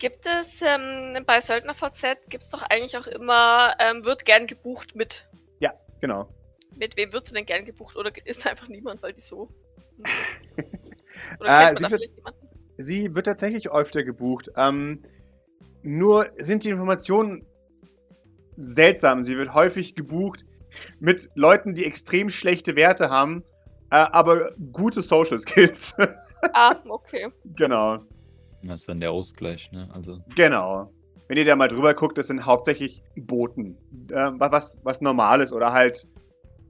Gibt 0.00 0.26
es 0.26 0.60
ähm, 0.62 1.24
bei 1.24 1.40
Söldner 1.40 1.74
VZ 1.74 2.18
gibt 2.28 2.42
es 2.42 2.50
doch 2.50 2.62
eigentlich 2.62 2.96
auch 2.96 3.06
immer, 3.06 3.74
ähm, 3.78 4.04
wird 4.04 4.24
gern 4.24 4.48
gebucht 4.48 4.96
mit. 4.96 5.28
Genau. 6.00 6.28
Mit 6.76 6.96
wem 6.96 7.12
wird 7.12 7.26
sie 7.26 7.34
denn 7.34 7.46
gern 7.46 7.64
gebucht? 7.64 7.96
Oder 7.96 8.10
ist 8.24 8.44
da 8.44 8.50
einfach 8.50 8.68
niemand, 8.68 9.02
weil 9.02 9.12
die 9.12 9.20
so. 9.20 9.50
Oder 11.38 11.70
Äh, 11.72 11.76
sie 11.76 11.90
wird-? 11.90 12.10
Sie 12.76 13.14
wird 13.14 13.26
tatsächlich 13.26 13.70
öfter 13.70 14.02
gebucht. 14.02 14.50
Ähm, 14.56 15.02
nur 15.82 16.30
sind 16.36 16.64
die 16.64 16.70
Informationen 16.70 17.46
seltsam. 18.56 19.22
Sie 19.22 19.36
wird 19.36 19.52
häufig 19.52 19.94
gebucht 19.94 20.46
mit 20.98 21.28
Leuten, 21.34 21.74
die 21.74 21.84
extrem 21.84 22.30
schlechte 22.30 22.76
Werte 22.76 23.10
haben, 23.10 23.44
äh, 23.90 23.96
aber 23.96 24.54
gute 24.72 25.02
Social 25.02 25.38
Skills. 25.38 25.96
Ah, 26.54 26.74
okay. 26.88 27.30
genau. 27.54 27.98
Das 28.62 28.80
ist 28.80 28.88
dann 28.88 29.00
der 29.00 29.10
Ausgleich, 29.12 29.70
ne? 29.72 29.88
Also, 29.92 30.18
Genau. 30.36 30.92
Wenn 31.28 31.38
ihr 31.38 31.44
da 31.44 31.54
mal 31.54 31.68
drüber 31.68 31.94
guckt, 31.94 32.18
das 32.18 32.26
sind 32.26 32.44
hauptsächlich 32.44 33.02
Boten. 33.16 33.76
Äh, 34.10 34.30
was, 34.38 34.80
was 34.82 35.00
normal 35.00 35.40
ist. 35.40 35.52
Oder 35.52 35.72
halt 35.72 36.08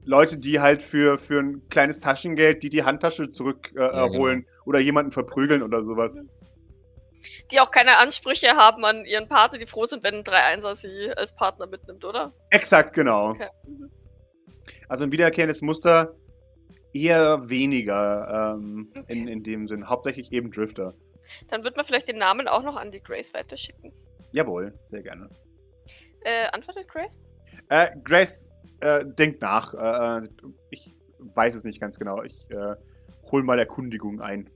Leute, 0.05 0.37
die 0.37 0.59
halt 0.59 0.83
für, 0.83 1.17
für 1.17 1.39
ein 1.39 1.67
kleines 1.69 1.99
Taschengeld, 1.99 2.61
die 2.61 2.69
die 2.69 2.83
Handtasche 2.83 3.27
zurückholen 3.29 3.75
äh, 3.75 3.95
Ja, 3.95 4.07
genau. 4.07 4.45
oder 4.65 4.79
jemanden 4.79 5.11
verprügeln 5.11 5.63
oder 5.63 5.81
sowas. 5.83 6.15
Die 7.51 7.59
auch 7.59 7.71
keine 7.71 7.97
Ansprüche 7.97 8.49
haben 8.49 8.85
an 8.85 9.05
ihren 9.05 9.27
Partner, 9.27 9.57
die 9.59 9.65
froh 9.65 9.85
sind, 9.85 10.03
wenn 10.03 10.15
ein 10.15 10.23
3-1er 10.23 10.75
sie 10.75 11.11
als 11.15 11.33
Partner 11.35 11.65
mitnimmt, 11.67 12.05
oder? 12.05 12.31
Exakt, 12.51 12.93
genau. 12.93 13.31
Okay. 13.31 13.47
Mhm. 13.67 13.89
Also 14.87 15.03
ein 15.05 15.11
wiederkehrendes 15.11 15.61
Muster 15.63 16.13
eher 16.93 17.49
weniger 17.49 18.55
ähm, 18.57 18.91
Okay. 18.97 19.05
in, 19.07 19.27
in 19.27 19.43
dem 19.43 19.65
Sinn. 19.65 19.87
Hauptsächlich 19.89 20.31
eben 20.31 20.51
Drifter. 20.51 20.93
Dann 21.47 21.63
wird 21.63 21.75
man 21.75 21.85
vielleicht 21.85 22.07
den 22.07 22.17
Namen 22.17 22.47
auch 22.47 22.63
noch 22.63 22.75
an 22.75 22.91
die 22.91 23.01
Grace 23.01 23.33
weiterschicken. 23.33 23.93
Jawohl, 24.31 24.73
sehr 24.89 25.01
gerne. 25.01 25.29
Äh, 26.21 26.47
antwortet 26.51 26.87
Grace? 26.87 27.19
Äh, 27.69 27.87
Grace 28.03 28.51
äh, 28.81 29.05
denkt 29.05 29.41
nach. 29.41 29.73
Äh, 29.73 30.23
äh, 30.23 30.27
ich 30.69 30.93
weiß 31.19 31.55
es 31.55 31.63
nicht 31.63 31.79
ganz 31.79 31.97
genau. 31.97 32.23
Ich 32.23 32.49
äh, 32.51 32.75
hol 33.31 33.43
mal 33.43 33.59
Erkundigung 33.59 34.21
ein. 34.21 34.49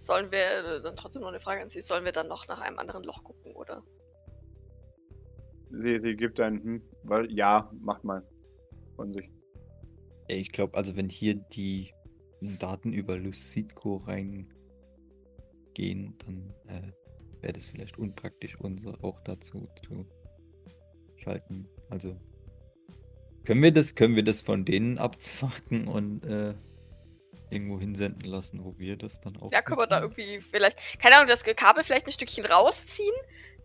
Sollen 0.00 0.30
wir, 0.30 0.38
äh, 0.38 0.82
dann 0.82 0.96
trotzdem 0.96 1.22
noch 1.22 1.28
eine 1.28 1.40
Frage 1.40 1.62
an 1.62 1.68
Sie, 1.68 1.80
sollen 1.80 2.04
wir 2.04 2.12
dann 2.12 2.28
noch 2.28 2.46
nach 2.48 2.60
einem 2.60 2.78
anderen 2.78 3.02
Loch 3.02 3.24
gucken, 3.24 3.54
oder? 3.54 3.82
Sie, 5.70 5.96
sie 5.96 6.16
gibt 6.16 6.40
ein, 6.40 6.62
hm, 6.62 6.82
weil, 7.02 7.30
ja, 7.32 7.70
macht 7.80 8.04
mal. 8.04 8.26
Von 8.96 9.12
sich. 9.12 9.30
ey, 10.26 10.38
ich 10.38 10.50
glaube, 10.50 10.76
also 10.76 10.96
wenn 10.96 11.08
hier 11.08 11.34
die 11.34 11.92
Daten 12.40 12.92
über 12.92 13.16
Lucidco 13.16 13.96
reingehen, 15.78 16.16
dann 16.26 16.54
äh, 16.66 17.42
wäre 17.42 17.52
das 17.52 17.66
vielleicht 17.66 17.98
unpraktisch, 17.98 18.56
unsere 18.60 19.02
auch 19.02 19.20
dazu 19.24 19.68
zu 19.84 20.06
schalten. 21.16 21.68
Also 21.90 22.16
Können 23.44 23.62
wir 23.62 23.72
das, 23.72 23.94
können 23.94 24.16
wir 24.16 24.24
das 24.24 24.40
von 24.40 24.64
denen 24.64 24.98
abzwacken 24.98 25.88
und 25.88 26.24
äh, 26.24 26.54
irgendwo 27.50 27.80
hinsenden 27.80 28.28
lassen, 28.28 28.62
wo 28.64 28.78
wir 28.78 28.96
das 28.96 29.20
dann 29.20 29.36
auch. 29.38 29.50
Ja, 29.52 29.62
können 29.62 29.78
wir 29.78 29.86
da 29.86 30.00
irgendwie 30.02 30.40
vielleicht, 30.40 31.00
keine 31.00 31.16
Ahnung, 31.16 31.28
das 31.28 31.44
Kabel 31.44 31.82
vielleicht 31.82 32.06
ein 32.06 32.12
Stückchen 32.12 32.44
rausziehen, 32.44 33.14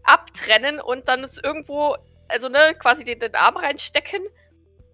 abtrennen 0.04 0.80
und 0.80 1.08
dann 1.08 1.24
ist 1.24 1.44
irgendwo, 1.44 1.98
also 2.30 2.48
ne, 2.48 2.74
quasi 2.80 3.04
den, 3.04 3.20
den 3.20 3.36
Arm 3.36 3.58
reinstecken 3.58 4.22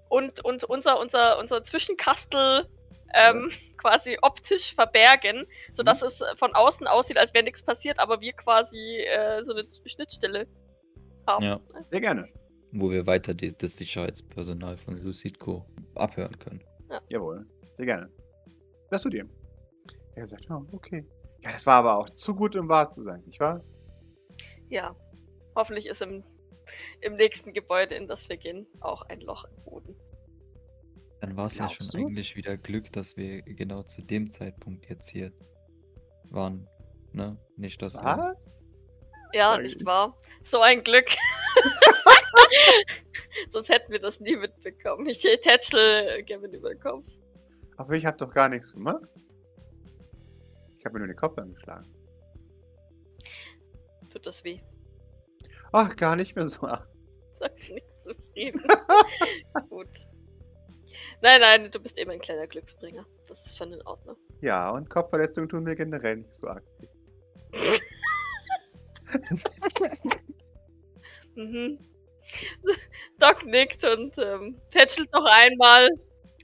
und, 0.09 0.43
und 0.43 0.63
unser, 0.63 0.99
unser, 0.99 1.37
unser 1.37 1.63
Zwischenkastel 1.63 2.67
ähm, 3.13 3.49
quasi 3.77 4.17
optisch 4.21 4.73
verbergen, 4.73 5.45
sodass 5.71 6.01
Mhm. 6.01 6.07
es 6.07 6.23
von 6.35 6.53
außen 6.53 6.87
aussieht, 6.87 7.17
als 7.17 7.33
wäre 7.33 7.43
nichts 7.43 7.63
passiert, 7.63 7.99
aber 7.99 8.21
wir 8.21 8.33
quasi 8.33 9.01
äh, 9.01 9.43
so 9.43 9.53
eine 9.53 9.65
Schnittstelle 9.85 10.47
haben. 11.27 11.45
Ja. 11.45 11.59
Sehr 11.87 12.01
gerne. 12.01 12.27
Wo 12.71 12.91
wir 12.91 13.05
weiter 13.07 13.33
die, 13.33 13.55
das 13.57 13.77
Sicherheitspersonal 13.77 14.77
von 14.77 14.97
Lucidco 14.97 15.65
abhören 15.95 16.37
können. 16.39 16.63
Jawohl. 17.09 17.45
Sehr 17.73 17.85
gerne. 17.85 18.09
Das 18.89 19.03
tut 19.03 19.13
ihr. 19.13 19.27
Er 20.15 20.27
sagt, 20.27 20.45
oh, 20.49 20.65
okay. 20.71 21.05
Ja, 21.43 21.51
das 21.51 21.65
war 21.65 21.75
aber 21.75 21.97
auch 21.97 22.09
zu 22.09 22.35
gut, 22.35 22.55
um 22.55 22.67
wahr 22.67 22.89
zu 22.89 23.01
sein, 23.01 23.23
nicht 23.25 23.39
wahr? 23.39 23.63
Ja. 24.69 24.95
Hoffentlich 25.55 25.87
ist 25.87 26.01
im, 26.01 26.23
im 27.01 27.15
nächsten 27.15 27.53
Gebäude, 27.53 27.95
in 27.95 28.07
das 28.07 28.29
wir 28.29 28.37
gehen, 28.37 28.67
auch 28.81 29.01
ein 29.03 29.21
Loch 29.21 29.45
im 29.45 29.63
Boden. 29.63 29.95
Dann 31.21 31.35
war 31.35 31.47
es 31.47 31.57
ja 31.57 31.69
schon 31.69 31.87
du? 31.87 31.97
eigentlich 32.07 32.35
wieder 32.35 32.57
Glück, 32.57 32.91
dass 32.93 33.17
wir 33.17 33.41
genau 33.41 33.83
zu 33.83 34.01
dem 34.01 34.29
Zeitpunkt 34.29 34.87
jetzt 34.89 35.09
hier 35.09 35.31
waren. 36.29 36.67
Ne? 37.11 37.37
Nicht, 37.57 37.81
dass. 37.81 37.95
wir- 37.95 38.03
Was? 38.03 38.69
Ja, 39.33 39.51
Sorry. 39.51 39.63
nicht 39.63 39.85
wahr? 39.85 40.17
So 40.43 40.61
ein 40.61 40.83
Glück. 40.83 41.05
Sonst 43.49 43.69
hätten 43.69 43.91
wir 43.91 43.99
das 43.99 44.19
nie 44.19 44.35
mitbekommen. 44.35 45.05
Ich 45.07 45.19
tätschel 45.19 46.23
Gavin 46.23 46.53
über 46.53 46.69
den 46.69 46.79
Kopf. 46.79 47.05
Aber 47.77 47.93
ich 47.93 48.05
habe 48.05 48.17
doch 48.17 48.33
gar 48.33 48.49
nichts 48.49 48.73
gemacht. 48.73 49.03
Ich 50.77 50.85
habe 50.85 50.93
mir 50.93 50.99
nur 50.99 51.07
den 51.07 51.15
Kopf 51.17 51.37
angeschlagen. 51.37 51.87
Tut 54.09 54.25
das 54.25 54.43
weh. 54.43 54.59
Ach, 55.71 55.95
gar 55.95 56.15
nicht 56.15 56.35
mehr 56.35 56.45
so. 56.45 56.61
Sag 57.39 57.57
nicht 57.69 57.85
zufrieden. 58.03 58.61
Gut. 59.69 59.87
Nein, 61.21 61.41
nein, 61.41 61.71
du 61.71 61.79
bist 61.79 61.97
eben 61.97 62.11
ein 62.11 62.19
kleiner 62.19 62.47
Glücksbringer. 62.47 63.05
Das 63.27 63.45
ist 63.45 63.57
schon 63.57 63.73
in 63.73 63.81
Ordnung. 63.83 64.15
Ja, 64.41 64.69
und 64.71 64.89
Kopfverletzungen 64.89 65.49
tun 65.49 65.63
mir 65.63 65.75
generell 65.75 66.17
nicht 66.17 66.33
so 66.33 66.47
arg. 66.47 66.63
Mhm. 71.35 71.79
Doc 73.17 73.45
nickt 73.45 73.85
und 73.85 74.17
ähm, 74.17 74.59
tätschelt 74.69 75.11
noch 75.13 75.25
einmal. 75.25 75.89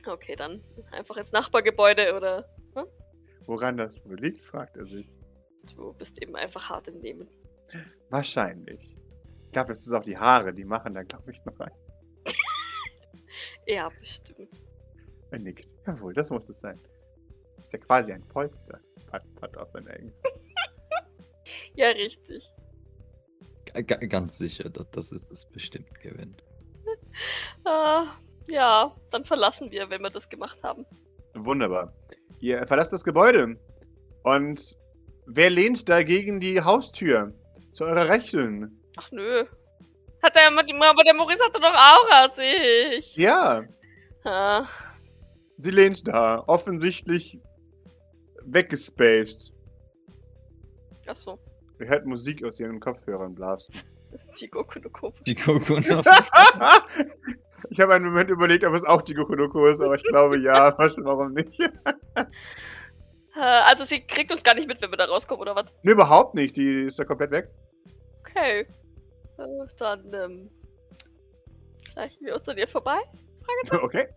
Okay, 0.06 0.36
dann 0.36 0.64
einfach 0.92 1.18
ins 1.18 1.32
Nachbargebäude 1.32 2.16
oder 2.16 2.48
Woran 3.48 3.78
das 3.78 4.04
wohl 4.06 4.16
liegt, 4.16 4.42
fragt 4.42 4.76
er 4.78 4.86
sich. 4.86 5.12
du 5.76 5.94
bist 5.94 6.22
eben 6.22 6.36
einfach 6.36 6.70
hart 6.70 6.88
im 6.88 7.00
Nehmen. 7.00 7.30
Wahrscheinlich. 8.10 8.96
Ich 9.46 9.52
glaube, 9.52 9.70
das 9.70 9.86
ist 9.86 9.94
auch 9.94 10.04
die 10.04 10.18
Haare, 10.18 10.54
die 10.54 10.66
machen 10.66 10.94
da, 10.96 11.04
glaube 11.04 11.32
ich, 11.32 11.44
noch 11.46 11.60
ein. 11.60 11.72
Ja, 13.68 13.90
bestimmt. 14.00 14.62
Er 15.32 15.40
nickt. 15.40 15.68
Jawohl, 15.88 16.14
das 16.14 16.30
muss 16.30 16.50
es 16.50 16.60
sein. 16.60 16.80
Ist 17.62 17.74
ja 17.74 17.80
quasi 17.80 18.14
ein 18.14 18.22
Polster. 18.28 18.80
Pat, 19.10 19.24
pat 19.36 19.58
auf 19.58 19.70
seinen 19.70 19.88
Augen. 19.90 20.14
Ja, 21.76 21.90
richtig. 21.90 22.50
Ga- 23.74 23.82
ganz 23.84 24.38
sicher, 24.38 24.68
das, 24.70 24.88
das 24.92 25.12
ist 25.12 25.30
es 25.32 25.46
bestimmt 25.46 26.00
gewinnt. 26.02 26.44
Ah, 27.66 28.18
ja, 28.50 28.96
dann 29.12 29.26
verlassen 29.26 29.72
wir, 29.72 29.90
wenn 29.90 30.02
wir 30.02 30.10
das 30.10 30.28
gemacht 30.30 30.62
haben. 30.64 30.86
Wunderbar. 31.36 31.94
Ihr 32.42 32.66
verlasst 32.68 32.94
das 32.94 33.04
Gebäude. 33.04 33.60
Und 34.24 34.78
wer 35.28 35.50
lehnt 35.50 35.88
da 35.90 36.04
gegen 36.04 36.40
die 36.40 36.62
Haustür? 36.62 37.34
Zu 37.70 37.86
eurer 37.86 38.08
Rechten. 38.10 38.82
Ach 38.98 39.12
nö. 39.12 39.46
Hat 40.26 40.36
der, 40.36 40.48
aber 40.48 41.04
der 41.04 41.14
Maurice 41.14 41.44
hatte 41.44 41.60
doch 41.60 41.72
Aura, 41.72 42.30
sehe 42.30 42.96
ich. 42.96 43.16
Ja, 43.16 43.64
Ah, 44.24 44.66
sie 45.58 45.70
lehnt 45.70 46.08
da. 46.08 46.44
Offensichtlich 46.48 47.40
weggespaced. 48.44 49.54
ach 51.08 51.16
so. 51.16 51.38
Ihr 51.80 51.88
hört 51.90 52.08
Musik 52.08 52.44
aus 52.44 52.60
ihren 52.60 52.80
Kopfhörern 52.80 53.36
blasen. 53.36 53.76
Das 54.12 54.24
ist 54.24 54.34
Chigoku 54.36 54.80
no 54.80 54.90
Kobo. 54.90 55.18
Die 55.26 55.36
Coconut. 55.36 55.86
ich 57.70 57.80
habe 57.82 57.96
einen 57.96 58.06
Moment 58.06 58.30
überlegt, 58.30 58.64
ob 58.64 58.74
es 58.74 58.86
auch 58.86 59.02
die 59.02 59.14
Gokunoko 59.14 59.66
ist, 59.66 59.82
aber 59.82 59.96
ich 59.96 60.04
glaube 60.04 60.40
ja. 60.40 60.74
Warum 60.78 61.34
nicht? 61.34 61.60
Also 63.34 63.84
sie 63.84 64.00
kriegt 64.08 64.32
uns 64.32 64.42
gar 64.42 64.54
nicht 64.54 64.70
mit, 64.70 64.82
wenn 64.82 64.90
wir 64.90 64.96
da 64.96 65.04
rauskommen, 65.06 65.42
oder 65.42 65.54
was? 65.58 65.66
Ne, 65.84 65.92
überhaupt 65.92 66.34
nicht. 66.34 66.56
Die 66.56 66.84
ist 66.84 66.98
da 66.98 67.04
komplett 67.04 67.32
weg. 67.32 67.50
Okay. 68.22 68.66
Äh, 69.38 69.68
dann, 69.78 70.14
ähm. 70.14 70.50
Schleichen 71.92 72.26
wir 72.26 72.36
uns 72.36 72.48
an 72.48 72.58
ihr 72.58 72.68
vorbei? 72.68 72.98
Okay. 73.72 74.08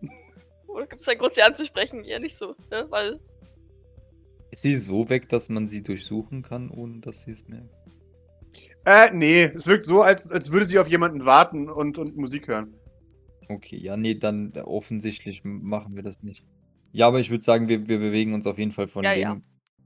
Oder 0.67 0.87
gibt 0.87 1.01
es 1.01 1.07
einen 1.07 1.19
Grund, 1.19 1.33
sie 1.33 1.41
anzusprechen? 1.41 2.03
Eher 2.03 2.19
nicht 2.19 2.35
so, 2.35 2.55
ne? 2.71 2.85
Weil. 2.89 3.19
Ist 4.51 4.63
sie 4.63 4.75
so 4.75 5.09
weg, 5.09 5.29
dass 5.29 5.49
man 5.49 5.67
sie 5.67 5.83
durchsuchen 5.83 6.41
kann, 6.41 6.71
ohne 6.71 6.99
dass 6.99 7.21
sie 7.21 7.31
es 7.31 7.47
merkt? 7.47 7.73
Äh, 8.85 9.11
nee. 9.13 9.43
Es 9.43 9.67
wirkt 9.67 9.85
so, 9.85 10.01
als, 10.01 10.31
als 10.31 10.51
würde 10.51 10.65
sie 10.65 10.79
auf 10.79 10.87
jemanden 10.87 11.25
warten 11.25 11.69
und, 11.69 11.97
und 11.97 12.17
Musik 12.17 12.47
hören. 12.47 12.73
Okay, 13.47 13.77
ja, 13.77 13.97
nee, 13.97 14.15
dann 14.15 14.53
äh, 14.55 14.61
offensichtlich 14.61 15.43
machen 15.43 15.95
wir 15.95 16.03
das 16.03 16.21
nicht. 16.23 16.45
Ja, 16.91 17.07
aber 17.07 17.19
ich 17.19 17.29
würde 17.29 17.43
sagen, 17.43 17.67
wir, 17.67 17.87
wir 17.87 17.99
bewegen 17.99 18.33
uns 18.33 18.47
auf 18.47 18.57
jeden 18.57 18.71
Fall 18.71 18.87
von 18.87 19.03
Ja, 19.03 19.13
dem, 19.13 19.21
ja. 19.21 19.41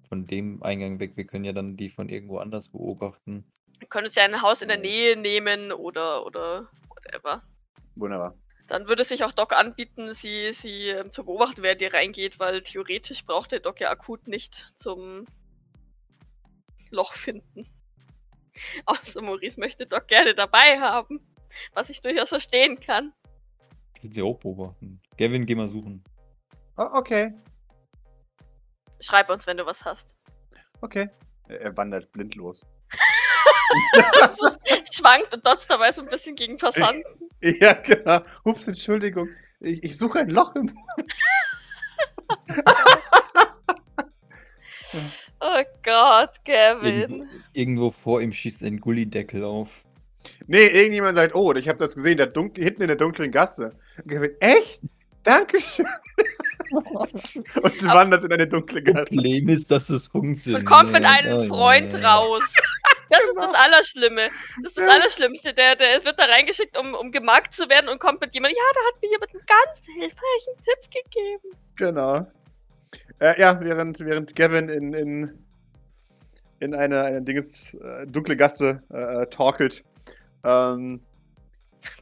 von 0.07 0.25
dem 0.25 0.63
Eingang 0.63 0.99
weg. 0.99 1.15
Wir 1.15 1.25
können 1.25 1.45
ja 1.45 1.53
dann 1.53 1.75
die 1.75 1.89
von 1.89 2.09
irgendwo 2.09 2.37
anders 2.37 2.69
beobachten. 2.69 3.45
Wir 3.79 3.87
können 3.87 4.05
uns 4.05 4.15
ja 4.15 4.23
ein 4.23 4.41
Haus 4.41 4.61
in 4.61 4.67
der 4.67 4.77
Nähe 4.77 5.17
nehmen 5.17 5.71
oder, 5.71 6.25
oder 6.25 6.69
whatever. 6.89 7.43
Wunderbar. 7.95 8.35
Dann 8.67 8.87
würde 8.87 9.03
sich 9.03 9.23
auch 9.23 9.33
Doc 9.33 9.53
anbieten, 9.53 10.13
sie, 10.13 10.53
sie 10.53 10.89
ähm, 10.89 11.11
zu 11.11 11.25
beobachten, 11.25 11.63
wer 11.63 11.75
dir 11.75 11.93
reingeht, 11.93 12.39
weil 12.39 12.61
theoretisch 12.63 13.25
braucht 13.25 13.51
der 13.51 13.59
Doc 13.59 13.79
ja 13.81 13.89
akut 13.89 14.27
nicht 14.27 14.55
zum 14.79 15.25
Loch 16.89 17.13
finden. 17.13 17.67
Außer 18.85 19.21
Maurice 19.21 19.59
möchte 19.59 19.85
Doc 19.85 20.07
gerne 20.07 20.33
dabei 20.33 20.79
haben, 20.79 21.19
was 21.73 21.89
ich 21.89 22.01
durchaus 22.01 22.29
verstehen 22.29 22.79
kann. 22.79 23.13
Ich 23.97 24.03
will 24.03 24.13
sie 24.13 24.21
auch 24.21 24.39
beobachten. 24.39 25.01
Gavin, 25.17 25.45
geh 25.45 25.55
mal 25.55 25.67
suchen. 25.67 26.03
Oh, 26.77 26.89
okay. 26.93 27.33
Schreib 28.99 29.29
uns, 29.29 29.45
wenn 29.45 29.57
du 29.57 29.65
was 29.65 29.83
hast. 29.83 30.15
Okay. 30.81 31.09
Er 31.47 31.61
er 31.61 31.77
wandert 31.77 32.11
blind 32.11 32.35
los. 32.35 32.65
schwankt 34.91 35.33
und 35.33 35.45
dotzt 35.45 35.69
dabei 35.69 35.91
so 35.91 36.01
ein 36.01 36.07
bisschen 36.07 36.35
gegen 36.35 36.57
Passanten. 36.57 37.03
Ja, 37.41 37.73
genau. 37.73 38.21
Ups, 38.45 38.67
Entschuldigung. 38.67 39.29
Ich, 39.59 39.83
ich 39.83 39.97
suche 39.97 40.19
ein 40.19 40.29
Loch 40.29 40.55
im. 40.55 40.71
Oh 45.45 45.61
Gott, 45.83 46.29
Irgendwo, 46.45 46.79
Gavin. 46.79 47.29
irgendwo 47.53 47.91
vor 47.91 48.21
ihm 48.21 48.31
schießt 48.31 48.63
ein 48.63 48.79
Gullideckel 48.79 49.43
auf. 49.43 49.67
Nee, 50.47 50.67
irgendjemand 50.67 51.17
sagt, 51.17 51.35
oh, 51.35 51.53
ich 51.53 51.67
habe 51.67 51.77
das 51.79 51.95
gesehen, 51.95 52.17
da 52.17 52.25
dunkel, 52.27 52.63
hinten 52.63 52.83
in 52.83 52.87
der 52.87 52.95
dunklen 52.95 53.29
Gasse. 53.31 53.73
Und 53.97 54.07
Kevin, 54.09 54.31
echt? 54.39 54.81
Dankeschön. 55.23 55.85
Und 56.71 57.85
wandert 57.85 58.23
in 58.23 58.31
eine 58.31 58.47
dunkle 58.47 58.81
Gasse. 58.81 59.15
Problem 59.15 59.49
ist, 59.49 59.69
dass 59.69 59.89
es 59.89 60.07
funktioniert. 60.07 60.61
Und 60.61 60.65
kommt 60.65 60.91
mit 60.93 61.03
einem 61.03 61.39
Oh, 61.39 61.43
Freund 61.47 61.93
raus. 61.95 62.41
Das 63.09 63.23
ist 63.23 63.35
Genau. 63.35 63.51
das 63.51 63.55
Allerschlimme. 63.55 64.29
Das 64.63 64.71
ist 64.71 64.77
das. 64.77 64.89
Allerschlimmste. 64.89 65.53
Der, 65.53 65.75
der 65.75 66.03
wird 66.03 66.19
da 66.19 66.25
reingeschickt, 66.25 66.77
um, 66.77 66.93
um 66.93 67.11
gemarkt 67.11 67.53
zu 67.53 67.67
werden 67.69 67.89
und 67.89 67.99
kommt 67.99 68.21
mit 68.21 68.33
jemandem. 68.33 68.57
Ja, 68.57 68.63
da 68.73 68.87
hat 68.87 69.01
mir 69.01 69.09
jemand 69.09 69.31
einen 69.31 69.45
ganz 69.45 69.85
hilfreichen 69.85 70.61
Tipp 70.63 70.91
gegeben. 70.91 71.57
Genau. 71.75 72.27
Äh, 73.19 73.39
ja, 73.39 73.59
während, 73.61 73.99
während 73.99 74.35
Gavin 74.35 74.69
in, 74.69 74.93
in, 74.93 75.45
in 76.59 76.75
eine, 76.75 77.03
eine 77.03 77.21
Dinges, 77.21 77.73
äh, 77.75 78.05
dunkle 78.07 78.35
Gasse 78.35 78.81
äh, 78.89 79.25
torkelt, 79.27 79.83
ähm, 80.43 81.01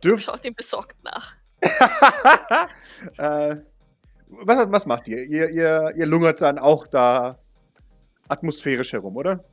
dürft. 0.04 0.26
Schaut 0.26 0.45
ihm 0.45 0.56
besorgt 0.56 0.95
nach. 1.04 1.36
äh, 3.18 3.56
was, 4.28 4.72
was 4.72 4.86
macht 4.86 5.08
ihr? 5.08 5.24
ihr? 5.26 5.49
Ihr 5.49 5.93
ihr 5.95 6.06
lungert 6.06 6.41
dann 6.41 6.58
auch 6.58 6.88
da 6.88 7.38
atmosphärisch 8.30 8.93
herum, 8.93 9.16
oder? 9.18 9.43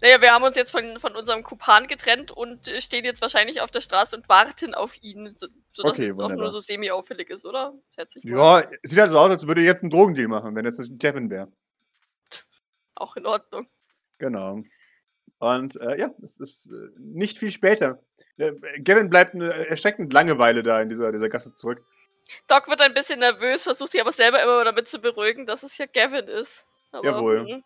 Naja, 0.00 0.20
wir 0.20 0.32
haben 0.32 0.42
uns 0.44 0.56
jetzt 0.56 0.70
von, 0.70 0.98
von 0.98 1.16
unserem 1.16 1.42
Kupan 1.42 1.86
getrennt 1.88 2.30
und 2.30 2.68
äh, 2.68 2.80
stehen 2.80 3.04
jetzt 3.04 3.22
wahrscheinlich 3.22 3.60
auf 3.60 3.70
der 3.70 3.80
Straße 3.80 4.16
und 4.16 4.28
warten 4.28 4.74
auf 4.74 5.02
ihn, 5.02 5.34
so, 5.36 5.46
sodass 5.72 5.92
Okay, 5.92 6.08
es 6.08 6.14
auch 6.16 6.24
wunderbar. 6.24 6.36
nur 6.44 6.50
so 6.50 6.60
semi-auffällig 6.60 7.30
ist, 7.30 7.44
oder? 7.46 7.74
Ja, 8.22 8.64
sieht 8.82 8.98
halt 9.00 9.10
so 9.10 9.18
aus, 9.18 9.30
als 9.30 9.46
würde 9.46 9.62
jetzt 9.62 9.82
einen 9.82 9.90
Drogendeal 9.90 10.28
machen, 10.28 10.54
wenn 10.54 10.66
es 10.66 10.78
nicht 10.78 10.98
Gavin 11.00 11.30
wäre. 11.30 11.50
Auch 12.94 13.16
in 13.16 13.26
Ordnung. 13.26 13.66
Genau. 14.18 14.62
Und 15.38 15.80
äh, 15.80 15.98
ja, 15.98 16.10
es 16.22 16.38
ist 16.38 16.70
äh, 16.70 16.88
nicht 16.98 17.38
viel 17.38 17.50
später. 17.50 18.00
Äh, 18.36 18.52
Gavin 18.82 19.10
bleibt 19.10 19.34
eine 19.34 19.52
erschreckend 19.68 20.12
Langeweile 20.12 20.62
da 20.62 20.80
in 20.80 20.88
dieser, 20.88 21.10
dieser 21.10 21.28
Gasse 21.28 21.52
zurück. 21.52 21.84
Doc 22.46 22.68
wird 22.68 22.80
ein 22.80 22.94
bisschen 22.94 23.18
nervös, 23.18 23.64
versucht 23.64 23.90
sich 23.90 24.00
aber 24.00 24.12
selber 24.12 24.40
immer 24.42 24.64
damit 24.64 24.86
zu 24.86 25.00
beruhigen, 25.00 25.44
dass 25.46 25.64
es 25.64 25.76
ja 25.78 25.86
Gavin 25.86 26.28
ist. 26.28 26.64
Aber, 26.92 27.04
Jawohl. 27.04 27.46
hm, 27.48 27.64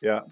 Ja. 0.00 0.26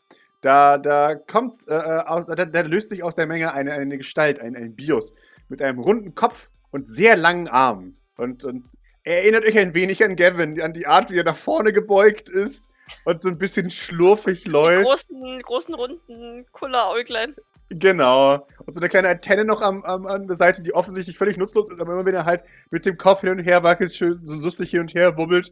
Da, 0.46 0.78
da 0.78 1.16
kommt, 1.16 1.66
äh, 1.68 1.74
äh, 1.74 2.04
aus, 2.06 2.26
da, 2.26 2.44
da 2.44 2.60
löst 2.60 2.90
sich 2.90 3.02
aus 3.02 3.16
der 3.16 3.26
Menge 3.26 3.52
eine, 3.52 3.72
eine 3.72 3.98
Gestalt, 3.98 4.38
ein, 4.38 4.54
ein 4.54 4.76
Bios, 4.76 5.12
mit 5.48 5.60
einem 5.60 5.80
runden 5.80 6.14
Kopf 6.14 6.52
und 6.70 6.86
sehr 6.86 7.16
langen 7.16 7.48
Armen. 7.48 7.96
Und, 8.16 8.44
und 8.44 8.62
er 9.02 9.22
erinnert 9.22 9.44
euch 9.44 9.58
ein 9.58 9.74
wenig 9.74 10.04
an 10.04 10.14
Gavin, 10.14 10.60
an 10.60 10.72
die 10.72 10.86
Art, 10.86 11.10
wie 11.10 11.18
er 11.18 11.24
nach 11.24 11.34
vorne 11.34 11.72
gebeugt 11.72 12.28
ist 12.28 12.70
und 13.06 13.20
so 13.22 13.28
ein 13.28 13.38
bisschen 13.38 13.70
schlurfig 13.70 14.44
Die 14.44 14.50
läuft. 14.50 14.84
großen, 14.84 15.42
großen, 15.42 15.74
runden 15.74 16.46
Kulleräuglein. 16.52 17.34
Genau. 17.70 18.46
Und 18.64 18.72
so 18.72 18.78
eine 18.78 18.88
kleine 18.88 19.08
Antenne 19.08 19.44
noch 19.44 19.60
am, 19.62 19.82
am, 19.82 20.06
an 20.06 20.28
der 20.28 20.36
Seite, 20.36 20.62
die 20.62 20.72
offensichtlich 20.76 21.18
völlig 21.18 21.38
nutzlos 21.38 21.70
ist, 21.70 21.80
aber 21.80 21.94
immer 21.94 22.04
wenn 22.04 22.14
er 22.14 22.24
halt 22.24 22.44
mit 22.70 22.86
dem 22.86 22.96
Kopf 22.96 23.22
hin 23.22 23.30
und 23.30 23.40
her 23.40 23.64
wackelt, 23.64 23.92
schön 23.92 24.24
so 24.24 24.38
lustig 24.38 24.70
hin 24.70 24.82
und 24.82 24.94
her 24.94 25.16
wubbelt 25.16 25.50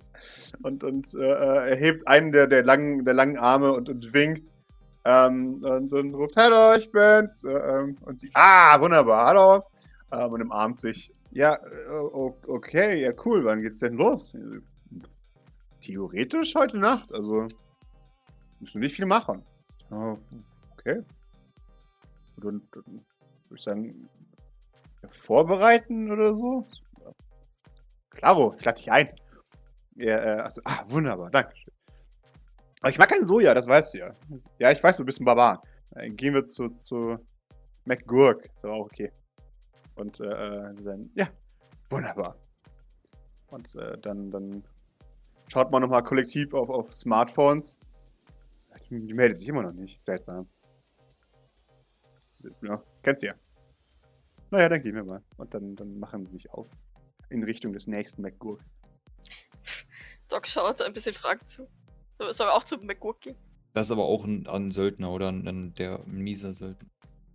und, 0.62 0.84
und 0.84 1.14
äh, 1.16 1.24
äh, 1.24 1.70
er 1.70 1.76
hebt 1.76 2.07
einen 2.07 2.30
der, 2.30 2.47
der, 2.47 2.62
langen, 2.62 3.05
der 3.05 3.14
langen 3.14 3.36
Arme 3.36 3.72
und, 3.72 3.90
und 3.90 4.14
winkt. 4.14 4.53
Ähm, 5.07 5.62
und, 5.62 5.92
und 5.92 6.14
ruft, 6.14 6.36
hallo, 6.36 6.76
ich 6.76 6.90
bin's. 6.90 7.44
Äh, 7.44 7.52
ähm, 7.52 7.96
und 8.02 8.20
sie, 8.20 8.30
ah, 8.34 8.80
wunderbar, 8.80 9.26
hallo. 9.26 9.64
Ähm, 10.12 10.32
und 10.32 10.42
umarmt 10.42 10.78
sich. 10.78 11.12
Ja, 11.30 11.55
äh, 11.55 11.92
okay, 12.46 13.02
ja, 13.02 13.12
cool, 13.24 13.44
wann 13.44 13.61
geht's 13.61 13.80
denn 13.80 13.94
los? 13.94 14.34
Theoretisch 15.80 16.55
heute 16.55 16.78
Nacht, 16.78 17.12
also 17.12 17.48
müssen 18.61 18.80
nicht 18.80 18.96
viel 18.96 19.07
machen. 19.07 19.42
Okay. 19.90 21.02
Und 22.36 22.44
dann, 22.44 22.62
dann 22.72 22.84
würde 23.48 23.57
ich 23.57 23.62
sagen, 23.62 24.09
vorbereiten 25.09 26.11
oder 26.11 26.32
so? 26.32 26.66
Klaro, 28.11 28.55
ich 28.59 28.64
lade 28.64 28.76
dich 28.76 28.90
ein. 28.90 29.09
Ja, 29.96 30.16
äh, 30.16 30.40
also, 30.40 30.62
ah, 30.64 30.82
wunderbar, 30.86 31.30
danke. 31.30 31.55
Aber 32.85 32.91
ich 32.91 32.99
mag 32.99 33.09
kein 33.09 33.24
Soja, 33.24 33.55
das 33.55 33.66
weißt 33.66 33.95
du 33.95 33.99
ja. 33.99 34.14
Ja, 34.59 34.70
ich 34.70 34.82
weiß, 34.82 34.99
du 34.99 35.07
bist 35.07 35.18
ein 35.18 35.24
Barbar. 35.24 35.62
Dann 35.93 36.14
gehen 36.16 36.35
wir 36.35 36.45
zu, 36.45 36.68
zu 36.68 37.16
McGurk, 37.87 38.45
ist 38.55 38.62
aber 38.62 38.74
auch 38.74 38.85
okay. 38.85 39.11
Und 39.97 40.20
äh, 40.20 40.24
äh, 40.26 40.74
dann, 40.74 41.11
ja, 41.14 41.26
wunderbar. 41.89 42.37
Und 43.47 43.74
äh, 43.76 43.97
dann, 43.97 44.30
dann 44.30 44.62
schaut 45.49 45.70
man 45.70 45.80
nochmal 45.80 46.05
kollektiv 46.05 46.53
auf, 46.53 46.68
auf 46.68 46.93
Smartphones. 46.93 47.78
Die, 48.91 49.01
die 49.01 49.14
meldet 49.14 49.39
sich 49.39 49.49
immer 49.49 49.62
noch 49.62 49.72
nicht. 49.72 49.99
Seltsam. 49.99 50.47
Ja, 52.61 52.82
kennst 53.03 53.22
du 53.22 53.28
ja. 53.28 53.35
Naja, 54.51 54.68
dann 54.68 54.82
gehen 54.82 54.95
wir 54.95 55.05
mal. 55.05 55.22
Und 55.39 55.55
dann, 55.55 55.74
dann 55.74 55.99
machen 55.99 56.26
sie 56.26 56.35
sich 56.35 56.51
auf. 56.51 56.70
In 57.30 57.45
Richtung 57.45 57.72
des 57.72 57.87
nächsten 57.87 58.20
McGurk. 58.20 58.61
Doc 60.28 60.47
schaut 60.47 60.82
ein 60.82 60.93
bisschen 60.93 61.14
fragend 61.14 61.49
zu. 61.49 61.66
So, 62.24 62.32
soll 62.32 62.48
er 62.48 62.54
auch 62.54 62.64
zu 62.64 62.78
McGurk 62.78 63.20
gehen? 63.20 63.36
Das 63.74 63.86
ist 63.86 63.92
aber 63.92 64.04
auch 64.04 64.24
ein, 64.24 64.46
ein 64.46 64.70
Söldner 64.70 65.10
oder 65.10 65.28
ein, 65.30 65.46
ein, 65.46 65.74
der 65.74 66.00
mieser 66.06 66.52
Söldner. 66.52 66.88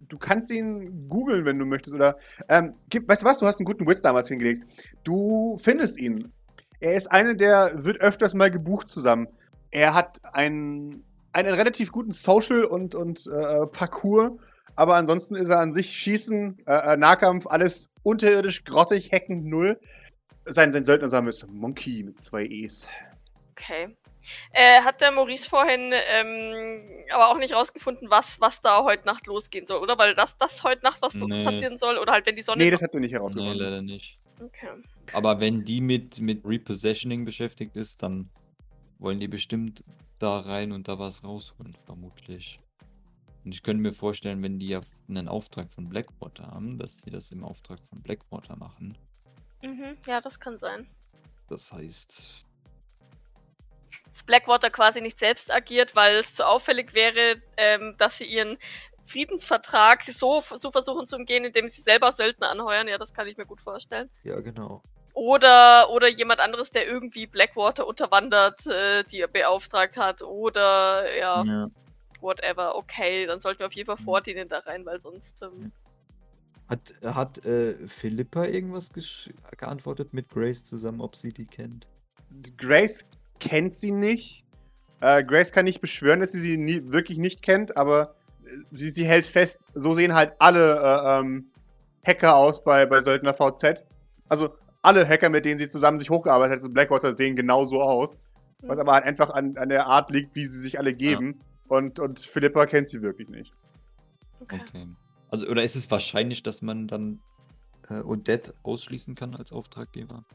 Du 0.08 0.18
kannst 0.18 0.50
ihn 0.52 1.08
googeln, 1.10 1.46
wenn 1.46 1.60
du 1.60 1.66
möchtest. 1.66 1.94
Oder, 1.94 2.18
ähm, 2.48 2.74
gib, 2.90 3.08
weißt 3.08 3.22
du 3.22 3.26
was? 3.26 3.40
Du 3.40 3.46
hast 3.46 3.60
einen 3.60 3.66
guten 3.66 3.88
Witz 3.88 4.02
damals 4.02 4.30
hingelegt. 4.30 4.68
Du 5.04 5.58
findest 5.58 6.00
ihn. 6.00 6.32
Er 6.80 6.94
ist 6.94 7.08
einer, 7.12 7.36
der 7.36 7.84
wird 7.84 8.00
öfters 8.00 8.34
mal 8.34 8.50
gebucht 8.50 8.88
zusammen. 8.88 9.28
Er 9.72 9.94
hat 9.94 10.18
einen, 10.34 11.04
einen 11.34 11.54
relativ 11.54 11.92
guten 11.92 12.12
Social- 12.12 12.64
und, 12.64 12.96
und 12.96 13.28
äh, 13.28 13.68
Parcours. 13.68 14.32
Aber 14.76 14.96
ansonsten 14.96 15.36
ist 15.36 15.50
er 15.50 15.60
an 15.60 15.74
sich 15.74 15.90
Schießen, 15.90 16.60
äh, 16.66 16.94
äh, 16.94 16.98
Nahkampf, 16.98 17.46
alles 17.48 17.90
unterirdisch, 18.04 18.64
grottig, 18.64 19.12
hacken, 19.12 19.50
null. 19.50 19.78
Sein, 20.46 20.72
sein 20.72 20.86
Söldnersamen 20.86 21.28
ist 21.28 21.46
Monkey 21.50 22.02
mit 22.04 22.20
zwei 22.20 22.46
E's. 22.46 22.88
Okay. 23.52 23.96
Äh, 24.52 24.82
hat 24.82 25.02
der 25.02 25.12
Maurice 25.12 25.50
vorhin 25.50 25.92
ähm, 25.94 26.84
aber 27.12 27.30
auch 27.30 27.38
nicht 27.38 27.54
rausgefunden, 27.54 28.10
was, 28.10 28.40
was 28.42 28.62
da 28.62 28.84
heute 28.84 29.06
Nacht 29.06 29.28
losgehen 29.28 29.66
soll, 29.66 29.82
oder? 29.82 29.98
Weil 29.98 30.16
das, 30.16 30.38
das 30.38 30.64
heute 30.64 30.84
Nacht 30.84 31.02
was 31.02 31.16
Nee. 31.16 31.44
passieren 31.44 31.78
soll, 31.78 31.98
oder 31.98 32.14
halt 32.14 32.26
wenn 32.26 32.36
die 32.36 32.42
Sonne. 32.42 32.64
Nee, 32.64 32.72
das 32.72 32.82
hat 32.82 32.94
er 32.94 33.00
nicht 33.00 33.12
Nee, 33.12 33.18
herausgefunden. 33.18 33.58
leider 33.58 33.82
nicht. 33.82 34.20
okay. 34.42 34.70
Aber 35.14 35.40
wenn 35.40 35.64
die 35.66 35.82
mit, 35.82 36.20
mit 36.20 36.46
Repossessioning 36.46 37.26
beschäftigt 37.26 37.76
ist, 37.76 38.02
dann 38.04 38.30
wollen 39.00 39.18
die 39.18 39.28
bestimmt 39.28 39.84
da 40.20 40.40
rein 40.40 40.72
und 40.72 40.88
da 40.88 41.00
was 41.00 41.24
rausholen, 41.24 41.76
vermutlich. 41.86 42.60
Und 43.46 43.54
ich 43.54 43.64
könnte 43.64 43.82
mir 43.82 43.94
vorstellen, 43.94 44.44
wenn 44.44 44.60
die 44.60 44.68
ja 44.68 44.82
einen 45.08 45.28
Auftrag 45.30 45.72
von 45.72 45.88
Blackwater 45.90 46.48
haben, 46.48 46.78
dass 46.78 47.02
sie 47.02 47.10
das 47.10 47.32
im 47.32 47.44
Auftrag 47.44 47.80
von 47.90 48.02
Blackwater 48.02 48.56
machen. 48.58 48.98
Mhm, 49.64 49.98
ja, 50.06 50.20
das 50.22 50.40
kann 50.40 50.60
sein. 50.60 50.88
Das 51.48 51.72
heißt, 51.74 52.46
Dass 54.12 54.24
Blackwater 54.24 54.70
quasi 54.70 55.02
nicht 55.02 55.20
selbst 55.20 55.54
agiert, 55.54 55.96
weil 55.96 56.16
es 56.18 56.34
zu 56.34 56.46
auffällig 56.48 56.94
wäre, 56.94 57.42
ähm, 57.58 57.96
dass 57.98 58.18
sie 58.18 58.26
ihren 58.26 58.58
Friedensvertrag 59.06 60.04
so, 60.04 60.42
so 60.42 60.72
versuchen 60.72 61.06
zu 61.06 61.16
umgehen, 61.16 61.44
indem 61.46 61.68
sie 61.68 61.82
selber 61.82 62.12
Söldner 62.12 62.50
anheuern. 62.52 62.88
Ja, 62.88 62.98
das 62.98 63.14
kann 63.14 63.28
ich 63.28 63.38
mir 63.38 63.46
gut 63.46 63.62
vorstellen. 63.62 64.10
ja 64.24 64.40
genau. 64.40 64.82
Oder, 65.14 65.90
oder 65.90 66.08
jemand 66.08 66.40
anderes, 66.40 66.72
der 66.72 66.88
irgendwie 66.88 67.26
Blackwater 67.28 67.86
unterwandert, 67.88 68.66
äh, 68.68 69.04
die 69.04 69.20
er 69.20 69.28
beauftragt 69.28 69.98
hat. 69.98 70.22
Oder, 70.22 71.14
ja, 71.18 71.44
Ja. 71.44 71.68
whatever. 72.22 72.76
Okay, 72.76 73.26
dann 73.26 73.40
sollten 73.40 73.60
wir 73.60 73.68
auf 73.68 73.74
jeden 73.74 73.88
Fall 73.88 73.98
vor 73.98 74.22
denen 74.22 74.48
da 74.48 74.60
rein, 74.60 74.86
weil 74.86 75.02
sonst. 75.02 75.42
Ähm, 75.42 75.72
Hat, 76.70 76.94
hat 77.04 77.44
äh, 77.46 77.88
Philippa 77.88 78.46
irgendwas 78.46 78.94
gesch- 78.94 79.34
geantwortet 79.58 80.14
mit 80.14 80.30
Grace 80.30 80.64
zusammen, 80.64 81.02
ob 81.02 81.16
sie 81.16 81.34
die 81.34 81.48
kennt? 81.48 81.88
Grace 82.58 83.06
kennt 83.40 83.74
sie 83.74 83.92
nicht. 83.92 84.46
Äh, 85.02 85.24
Grace 85.24 85.52
kann 85.52 85.66
nicht 85.66 85.82
beschwören, 85.82 86.20
dass 86.20 86.34
sie 86.34 86.40
sie 86.40 86.58
nie, 86.58 86.82
wirklich 86.92 87.18
nicht 87.18 87.42
kennt, 87.42 87.78
aber 87.78 88.16
äh, 88.46 88.50
sie, 88.72 88.90
sie 88.90 89.06
hält 89.06 89.26
fest, 89.26 89.62
so 89.74 89.94
sehen 89.94 90.14
halt 90.14 90.34
alle 90.40 90.76
äh, 90.76 91.20
ähm, 91.20 91.52
Hacker 92.06 92.36
aus 92.36 92.64
bei, 92.64 92.86
bei 92.86 93.02
Söldner 93.02 93.34
VZ. 93.34 93.84
Also 94.28 94.56
alle 94.82 95.08
Hacker, 95.08 95.30
mit 95.30 95.46
denen 95.46 95.60
sie 95.60 95.68
zusammen 95.68 95.98
sich 95.98 96.10
hochgearbeitet 96.10 96.58
hat, 96.58 96.62
zu 96.62 96.72
Blackwater, 96.72 97.14
sehen 97.14 97.36
genau 97.36 97.66
so 97.66 97.82
aus. 97.82 98.20
Was 98.62 98.78
aber 98.78 98.94
halt 98.94 99.06
einfach 99.06 99.30
an, 99.30 99.56
an 99.58 99.70
der 99.70 99.86
Art 99.86 100.12
liegt, 100.12 100.36
wie 100.36 100.46
sie 100.46 100.60
sich 100.60 100.80
alle 100.80 100.94
geben. 100.94 101.40
Und, 101.70 102.00
und 102.00 102.20
Philippa 102.20 102.66
kennt 102.66 102.90
sie 102.90 103.02
wirklich 103.02 103.30
nicht. 103.30 103.54
okay. 104.42 104.60
Okay. 104.68 104.88
Also, 105.32 105.48
oder 105.48 105.64
ist 105.64 105.76
es 105.76 105.90
wahrscheinlich, 105.92 106.44
dass 106.44 106.62
man 106.62 106.88
dann 106.88 107.20
äh, 107.90 108.02
Odette 108.02 108.54
ausschließen 108.64 109.16
kann 109.16 109.36
als 109.36 109.52
Auftraggeber? 109.52 110.26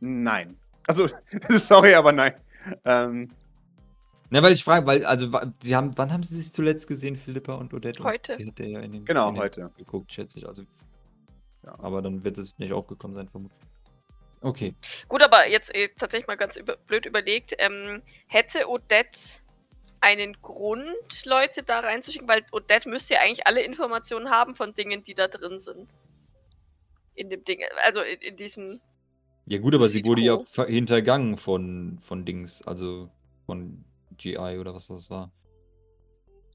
Nein. 0.00 0.56
Also, 0.86 1.08
sorry, 1.48 1.94
aber 1.94 2.12
nein. 2.12 2.34
Ähm, 2.84 3.30
Na, 4.30 4.42
weil 4.42 4.52
ich 4.52 4.64
frage, 4.64 4.86
weil, 4.86 5.04
also, 5.04 5.30
sie 5.62 5.76
haben, 5.76 5.96
wann 5.96 6.12
haben 6.12 6.22
sie 6.22 6.40
sich 6.40 6.52
zuletzt 6.52 6.86
gesehen, 6.86 7.16
Philippa 7.16 7.54
und 7.54 7.72
Odette? 7.74 8.02
Heute. 8.02 8.36
Sie 8.36 8.46
hat 8.46 8.58
ja 8.58 8.80
in 8.80 8.92
den, 8.92 9.04
Genau, 9.04 9.28
in 9.28 9.34
den 9.34 9.42
heute. 9.42 9.70
geguckt, 9.76 10.12
schätze 10.12 10.38
ich. 10.38 10.46
Also, 10.48 10.62
Ja. 11.64 11.74
aber 11.78 12.02
dann 12.02 12.24
wird 12.24 12.38
es 12.38 12.58
nicht 12.58 12.72
aufgekommen 12.72 13.14
sein, 13.16 13.28
vermutlich. 13.28 13.60
Okay. 14.40 14.74
Gut, 15.08 15.22
aber 15.22 15.48
jetzt 15.48 15.74
äh, 15.74 15.88
tatsächlich 15.96 16.26
mal 16.26 16.36
ganz 16.36 16.56
über 16.56 16.76
blöd 16.76 17.06
überlegt, 17.06 17.54
ähm, 17.58 18.02
hätte 18.26 18.68
Odette 18.68 19.40
einen 20.00 20.34
Grund, 20.42 21.24
Leute 21.24 21.62
da 21.62 21.80
reinzuschicken? 21.80 22.28
Weil 22.28 22.44
Odette 22.52 22.88
müsste 22.90 23.14
ja 23.14 23.20
eigentlich 23.20 23.46
alle 23.46 23.62
Informationen 23.62 24.28
haben 24.28 24.54
von 24.54 24.74
Dingen, 24.74 25.02
die 25.02 25.14
da 25.14 25.28
drin 25.28 25.58
sind. 25.58 25.92
In 27.14 27.30
dem 27.30 27.42
Ding, 27.44 27.60
also 27.84 28.02
in, 28.02 28.20
in 28.20 28.36
diesem. 28.36 28.80
Ja, 29.46 29.58
gut, 29.58 29.74
aber 29.74 29.86
sie 29.86 30.04
wurde 30.04 30.22
ja 30.22 30.38
hintergangen 30.66 31.36
von, 31.36 31.98
von 32.00 32.24
Dings, 32.24 32.62
also 32.62 33.10
von 33.46 33.84
GI 34.16 34.58
oder 34.58 34.74
was 34.74 34.86
das 34.86 35.10
war. 35.10 35.30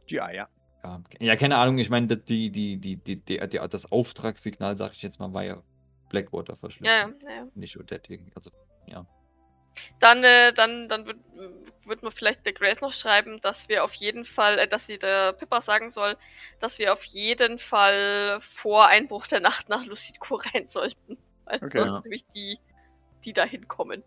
GI, 0.07 0.15
ja. 0.17 0.47
Ja, 0.83 1.01
ja 1.19 1.35
keine 1.35 1.57
Ahnung, 1.57 1.77
ich 1.77 1.89
meine, 1.89 2.07
das- 2.07 2.23
die, 2.25 2.49
die, 2.51 2.77
die, 2.77 2.95
die, 2.97 3.17
die, 3.17 3.37
die, 3.39 3.59
das 3.69 3.91
Auftragssignal, 3.91 4.75
sag 4.77 4.93
ich 4.93 5.01
jetzt 5.01 5.19
mal, 5.19 5.33
war 5.33 5.43
ja 5.43 5.61
Blackwater 6.09 6.55
verschlüsselt. 6.55 7.21
Ja, 7.21 7.29
ja, 7.29 7.35
ja. 7.35 7.47
Nicht 7.53 7.77
Odette. 7.79 8.17
Also, 8.33 8.49
ja. 8.87 9.05
Dann, 9.99 10.23
äh, 10.23 10.51
dann, 10.51 10.89
dann 10.89 11.05
wird, 11.05 11.17
wird 11.85 12.01
man 12.01 12.11
vielleicht 12.11 12.45
der 12.45 12.53
Grace 12.53 12.81
noch 12.81 12.91
schreiben, 12.93 13.39
dass 13.41 13.69
wir 13.69 13.83
auf 13.83 13.93
jeden 13.93 14.25
Fall, 14.25 14.57
äh, 14.57 14.67
dass 14.67 14.87
sie 14.87 14.97
der 14.97 15.33
Pippa 15.33 15.61
sagen 15.61 15.91
soll, 15.91 16.17
dass 16.59 16.79
wir 16.79 16.91
auf 16.91 17.03
jeden 17.05 17.59
Fall 17.59 18.39
vor 18.41 18.87
Einbruch 18.87 19.27
der 19.27 19.41
Nacht 19.41 19.69
nach 19.69 19.85
Lucidco 19.85 20.35
rein 20.53 20.67
sollten. 20.67 21.17
Weil 21.45 21.57
Okay. 21.57 21.81
sonst 21.81 21.95
Ja. 21.95 22.01
nämlich 22.01 22.25
die, 22.27 22.57
die 23.25 23.33
da 23.33 23.43
hinkommen. 23.43 24.03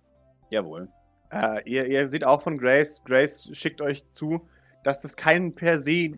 Jawohl. 0.50 0.88
Äh, 1.30 1.62
ihr, 1.68 1.86
ihr 1.86 2.06
seht 2.08 2.24
auch 2.24 2.42
von 2.42 2.58
Grace, 2.58 3.02
Grace 3.04 3.50
schickt 3.52 3.80
euch 3.80 4.08
zu, 4.08 4.46
dass 4.84 5.00
das 5.00 5.16
kein 5.16 5.54
per 5.54 5.78
se 5.78 6.10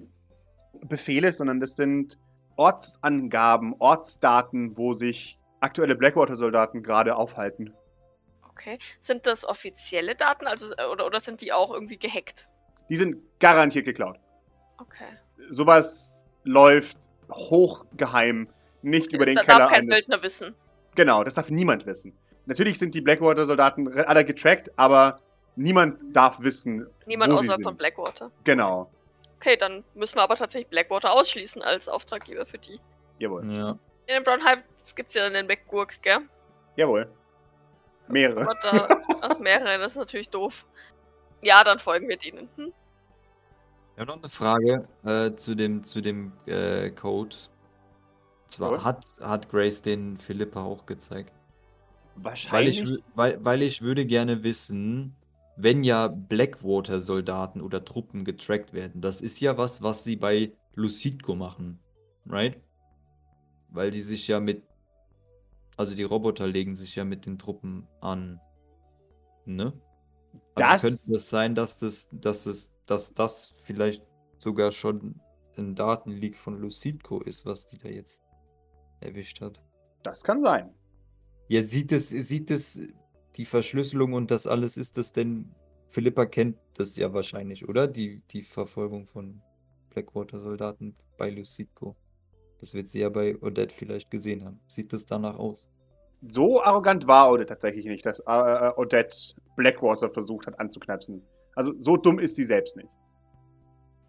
Befehl 0.82 1.24
ist, 1.24 1.38
sondern 1.38 1.60
das 1.60 1.76
sind 1.76 2.18
Ortsangaben, 2.56 3.74
Ortsdaten, 3.78 4.76
wo 4.76 4.92
sich 4.92 5.38
aktuelle 5.60 5.96
Blackwater-Soldaten 5.96 6.82
gerade 6.82 7.16
aufhalten. 7.16 7.72
Okay. 8.50 8.78
Sind 9.00 9.26
das 9.26 9.44
offizielle 9.44 10.14
Daten, 10.14 10.46
also 10.46 10.72
äh, 10.76 10.84
oder, 10.84 11.06
oder 11.06 11.20
sind 11.20 11.40
die 11.40 11.52
auch 11.52 11.72
irgendwie 11.72 11.98
gehackt? 11.98 12.48
Die 12.88 12.96
sind 12.96 13.16
garantiert 13.40 13.84
geklaut. 13.84 14.18
Okay. 14.78 15.18
Sowas 15.48 16.26
läuft 16.44 17.08
hochgeheim, 17.30 18.48
nicht 18.82 19.12
über 19.12 19.26
den 19.26 19.36
da 19.36 19.42
Keller 19.42 19.58
darf 19.58 19.70
kein 19.70 19.84
eines... 19.84 20.04
Söldner 20.04 20.22
wissen. 20.22 20.54
Genau, 20.94 21.24
das 21.24 21.34
darf 21.34 21.50
niemand 21.50 21.86
wissen. 21.86 22.16
Natürlich 22.46 22.78
sind 22.78 22.94
die 22.94 23.00
Blackwater-Soldaten 23.00 23.88
alle 24.06 24.24
getrackt, 24.24 24.70
aber 24.76 25.20
niemand 25.56 26.00
darf 26.14 26.42
wissen, 26.42 26.86
Niemand 27.06 27.32
wo 27.32 27.36
sie 27.36 27.40
außerhalb 27.42 27.58
sind. 27.58 27.64
von 27.64 27.76
Blackwater. 27.76 28.30
Genau. 28.44 28.90
Okay, 29.36 29.56
dann 29.56 29.84
müssen 29.94 30.16
wir 30.16 30.22
aber 30.22 30.36
tatsächlich 30.36 30.68
Blackwater 30.68 31.12
ausschließen 31.12 31.62
als 31.62 31.88
Auftraggeber 31.88 32.46
für 32.46 32.58
die. 32.58 32.80
Jawohl. 33.18 33.44
Ja. 33.52 33.70
In 34.06 34.14
den 34.14 34.24
Brown 34.24 34.42
Heights 34.44 34.94
gibt's 34.94 35.14
ja 35.14 35.26
einen 35.26 35.46
McGurk, 35.46 36.00
gell? 36.02 36.20
Jawohl. 36.76 37.08
Mehrere. 38.08 38.42
Aber 38.42 38.54
da, 38.62 38.88
ach, 39.22 39.38
mehrere, 39.38 39.78
das 39.78 39.92
ist 39.92 39.98
natürlich 39.98 40.30
doof. 40.30 40.66
Ja, 41.42 41.62
dann 41.64 41.78
folgen 41.78 42.08
wir 42.08 42.16
denen. 42.16 42.48
Hm? 42.56 42.72
Ich 43.94 44.00
habe 44.00 44.06
noch 44.10 44.18
eine 44.18 44.28
Frage 44.28 44.88
äh, 45.04 45.34
zu 45.36 45.54
dem, 45.54 45.84
zu 45.84 46.00
dem 46.00 46.32
äh, 46.46 46.90
Code. 46.90 47.36
Zwar 48.48 48.72
Jawohl. 48.72 48.84
hat, 48.84 49.06
hat 49.20 49.48
Grace 49.50 49.82
den 49.82 50.16
Philippa 50.16 50.62
auch 50.62 50.84
gezeigt. 50.86 51.32
Weil 52.16 52.24
Wahrscheinlich. 52.24 52.80
ich, 52.80 52.86
wü- 52.86 53.02
weil, 53.14 53.38
weil 53.44 53.62
ich 53.62 53.82
würde 53.82 54.06
gerne 54.06 54.42
wissen, 54.42 55.16
wenn 55.56 55.84
ja 55.84 56.08
Blackwater-Soldaten 56.08 57.60
oder 57.60 57.84
Truppen 57.84 58.24
getrackt 58.24 58.72
werden, 58.72 59.00
das 59.00 59.20
ist 59.20 59.40
ja 59.40 59.56
was, 59.56 59.82
was 59.82 60.04
sie 60.04 60.16
bei 60.16 60.52
Lucidco 60.74 61.34
machen, 61.34 61.78
right? 62.26 62.60
Weil 63.70 63.90
die 63.90 64.00
sich 64.02 64.28
ja 64.28 64.40
mit, 64.40 64.62
also 65.76 65.94
die 65.94 66.02
Roboter 66.04 66.46
legen 66.46 66.76
sich 66.76 66.94
ja 66.96 67.04
mit 67.04 67.26
den 67.26 67.38
Truppen 67.38 67.86
an, 68.00 68.40
ne? 69.44 69.72
Das- 70.54 70.84
Also 70.84 70.88
könnte 70.88 71.16
es 71.16 71.28
sein, 71.28 71.54
dass 71.54 71.78
das, 71.78 72.08
dass 72.12 72.46
es, 72.46 72.72
dass 72.86 73.12
das 73.12 73.52
vielleicht 73.62 74.04
sogar 74.38 74.72
schon 74.72 75.20
ein 75.56 75.74
Datenleak 75.74 76.36
von 76.36 76.58
Lucidco 76.60 77.20
ist, 77.22 77.46
was 77.46 77.66
die 77.66 77.78
da 77.78 77.88
jetzt 77.88 78.22
erwischt 79.00 79.40
hat. 79.40 79.60
das 80.02 80.22
kann 80.22 80.42
sein. 80.42 80.74
Ja, 81.48 81.62
sieht 81.62 81.92
es, 81.92 82.08
sieht 82.08 82.50
es 82.50 82.80
die 83.36 83.44
Verschlüsselung 83.44 84.12
und 84.12 84.30
das 84.30 84.46
alles, 84.46 84.76
ist 84.76 84.96
das 84.96 85.12
denn, 85.12 85.54
Philippa 85.88 86.26
kennt 86.26 86.56
das 86.74 86.96
ja 86.96 87.12
wahrscheinlich, 87.12 87.68
oder? 87.68 87.86
Die, 87.86 88.22
die 88.30 88.42
Verfolgung 88.42 89.06
von 89.06 89.42
Blackwater-Soldaten 89.90 90.94
bei 91.16 91.30
Lucidco. 91.30 91.96
Das 92.60 92.74
wird 92.74 92.88
sie 92.88 93.00
ja 93.00 93.08
bei 93.08 93.36
Odette 93.42 93.74
vielleicht 93.74 94.10
gesehen 94.10 94.44
haben. 94.44 94.60
Sieht 94.68 94.92
das 94.92 95.04
danach 95.04 95.38
aus? 95.38 95.68
So 96.28 96.62
arrogant 96.62 97.06
war 97.06 97.30
Odette 97.30 97.46
tatsächlich 97.46 97.84
nicht, 97.84 98.06
dass 98.06 98.20
äh, 98.20 98.70
Odette 98.76 99.34
Blackwater 99.56 100.08
versucht 100.08 100.46
hat 100.46 100.58
anzuknapsen. 100.58 101.22
Also 101.54 101.72
so 101.78 101.96
dumm 101.96 102.18
ist 102.18 102.36
sie 102.36 102.44
selbst 102.44 102.76
nicht. 102.76 102.88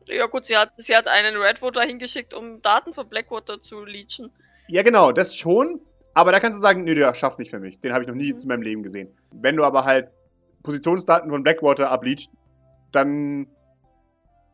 Ja 0.08 0.28
gut, 0.28 0.46
sie 0.46 0.56
hat, 0.56 0.76
sie 0.76 0.96
hat 0.96 1.08
einen 1.08 1.36
Redwood 1.36 1.76
dahin 1.76 2.00
geschickt, 2.00 2.34
um 2.34 2.62
Daten 2.62 2.94
von 2.94 3.10
Blackwater 3.10 3.60
zu 3.60 3.84
leachen. 3.84 4.32
Ja, 4.68 4.84
genau, 4.84 5.12
das 5.12 5.36
schon. 5.36 5.82
Aber 6.16 6.32
da 6.32 6.40
kannst 6.40 6.58
du 6.58 6.62
sagen, 6.62 6.84
nö, 6.84 6.96
der 6.96 7.14
schafft 7.14 7.38
nicht 7.40 7.52
für 7.52 7.60
mich. 7.60 7.80
Den 7.82 7.94
habe 7.94 8.04
ich 8.04 8.08
noch 8.08 8.16
nie 8.16 8.32
Mhm. 8.32 8.40
in 8.42 8.48
meinem 8.48 8.62
Leben 8.64 8.84
gesehen. 8.84 9.14
Wenn 9.32 9.56
du 9.58 9.64
aber 9.64 9.86
halt 9.86 10.10
Positionsdaten 10.64 11.30
von 11.30 11.44
Blackwater 11.44 11.92
ableachst, 11.92 12.32
dann 12.92 13.48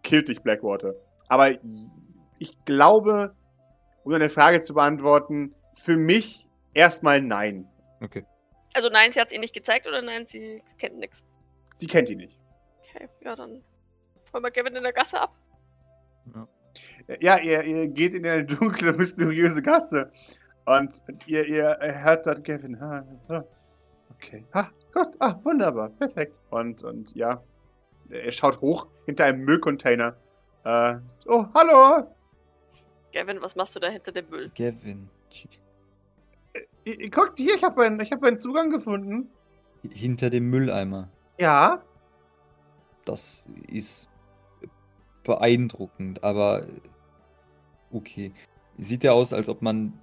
killt 0.03 0.27
dich 0.27 0.41
Blackwater. 0.41 0.93
Aber 1.29 1.51
ich 2.39 2.65
glaube, 2.65 3.33
um 4.03 4.11
deine 4.11 4.27
Frage 4.29 4.59
zu 4.59 4.73
beantworten, 4.73 5.53
für 5.73 5.95
mich 5.95 6.49
erstmal 6.73 7.21
nein. 7.21 7.67
Okay. 8.01 8.25
Also 8.73 8.89
nein, 8.89 9.11
sie 9.11 9.19
hat 9.19 9.27
es 9.27 9.33
ihr 9.33 9.39
nicht 9.39 9.53
gezeigt 9.53 9.87
oder 9.87 10.01
nein, 10.01 10.25
sie 10.25 10.63
kennt 10.79 10.97
nix. 10.97 11.23
Sie 11.75 11.87
kennt 11.87 12.09
ihn 12.09 12.17
nicht. 12.17 12.39
Okay, 12.81 13.07
ja 13.23 13.35
dann 13.35 13.63
holen 14.33 14.43
wir 14.43 14.51
Gavin 14.51 14.75
in 14.75 14.83
der 14.83 14.93
Gasse 14.93 15.21
ab. 15.21 15.33
Ja, 17.21 17.37
ihr, 17.37 17.63
ihr 17.63 17.87
geht 17.87 18.13
in 18.13 18.25
eine 18.25 18.43
dunkle, 18.45 18.93
mysteriöse 18.93 19.61
Gasse. 19.61 20.09
Und 20.65 21.01
ihr, 21.25 21.47
ihr 21.47 21.77
hört 22.03 22.27
dort 22.27 22.43
Gavin. 22.43 22.75
Ah, 22.81 23.03
so. 23.15 23.43
Okay. 24.15 24.45
Ah, 24.51 24.67
gut. 24.93 25.15
Ah, 25.19 25.39
wunderbar. 25.43 25.89
Perfekt. 25.89 26.33
Und, 26.49 26.83
und 26.83 27.15
ja, 27.15 27.41
er 28.09 28.31
schaut 28.31 28.61
hoch 28.61 28.87
hinter 29.05 29.25
einem 29.25 29.43
Müllcontainer. 29.43 30.15
Äh, 30.63 30.95
oh, 31.27 31.45
hallo. 31.53 32.07
Gavin, 33.13 33.41
was 33.41 33.55
machst 33.55 33.75
du 33.75 33.79
da 33.79 33.89
hinter 33.89 34.11
dem 34.11 34.29
Müll? 34.29 34.51
Gavin. 34.55 35.09
Ihr 36.83 37.09
guckt 37.09 37.37
hier, 37.37 37.55
ich 37.55 37.63
habe 37.63 37.83
einen, 37.83 37.99
ich 37.99 38.11
hab 38.11 38.23
einen 38.23 38.37
Zugang 38.37 38.69
gefunden. 38.69 39.29
Hinter 39.89 40.29
dem 40.29 40.49
Mülleimer. 40.49 41.09
Ja. 41.39 41.81
Das 43.05 43.45
ist 43.67 44.07
beeindruckend, 45.23 46.23
aber 46.23 46.65
okay. 47.91 48.33
Sieht 48.77 49.03
ja 49.03 49.11
aus, 49.11 49.33
als 49.33 49.49
ob 49.49 49.61
man. 49.61 49.99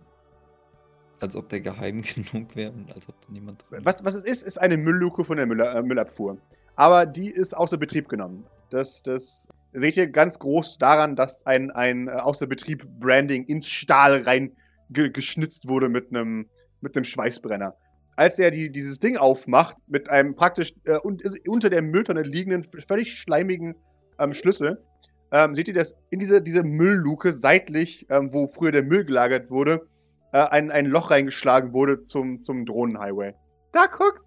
Als 1.21 1.37
ob 1.37 1.49
der 1.49 1.61
geheim 1.61 2.03
genug 2.33 2.55
wäre 2.55 2.73
und 2.73 2.93
als 2.95 3.09
ob 3.09 3.21
da 3.21 3.33
niemand 3.33 3.65
drin 3.71 3.81
Was, 3.85 4.05
was 4.05 4.15
es 4.15 4.25
ist, 4.25 4.43
ist 4.45 4.59
eine 4.59 4.77
Müllluke 4.77 5.25
von 5.25 5.37
der 5.37 5.47
Müll, 5.47 5.61
äh, 5.61 5.83
Müllabfuhr. 5.83 6.39
Aber 6.77 7.07
die 7.07 7.31
ist 7.31 7.57
außer 7.57 7.77
Betrieb 7.77 8.09
genommen. 8.09 8.45
Das, 8.71 9.03
das 9.03 9.49
seht 9.73 9.97
ihr 9.97 10.07
ganz 10.09 10.39
groß 10.39 10.79
daran, 10.79 11.17
dass 11.17 11.45
ein, 11.47 11.71
ein 11.71 12.09
äh, 12.09 12.13
außer 12.13 12.47
Betrieb 12.47 12.87
Branding 13.01 13.45
ins 13.45 13.69
Stahl 13.69 14.23
rein 14.23 14.53
ge 14.91 15.11
geschnitzt 15.11 15.69
wurde 15.69 15.89
mit 15.89 16.15
einem 16.15 16.47
mit 16.81 16.97
einem 16.97 17.05
Schweißbrenner. 17.05 17.75
Als 18.17 18.39
er 18.39 18.51
die, 18.51 18.71
dieses 18.71 18.99
Ding 18.99 19.17
aufmacht, 19.17 19.77
mit 19.87 20.11
einem 20.11 20.35
praktisch 20.35 20.73
äh, 20.85 20.99
un 21.03 21.19
unter 21.47 21.71
der 21.71 21.83
Mülltonne 21.83 22.23
liegenden, 22.23 22.63
völlig 22.63 23.19
schleimigen 23.19 23.75
ähm, 24.19 24.35
Schlüssel, 24.35 24.83
ähm, 25.31 25.55
seht 25.55 25.69
ihr, 25.69 25.75
dass 25.75 25.95
in 26.11 26.19
diese, 26.19 26.43
diese 26.43 26.63
Müllluke 26.63 27.33
seitlich, 27.33 28.07
ähm, 28.11 28.33
wo 28.33 28.47
früher 28.47 28.73
der 28.73 28.83
Müll 28.83 29.05
gelagert 29.05 29.51
wurde, 29.51 29.87
äh, 30.33 30.39
ein, 30.39 30.71
ein 30.71 30.87
Loch 30.87 31.11
reingeschlagen 31.11 31.73
wurde 31.73 32.03
zum, 32.03 32.39
zum 32.41 32.67
Drohnenhighway. 32.67 33.35
Da 33.73 33.87
guckt! 33.87 34.23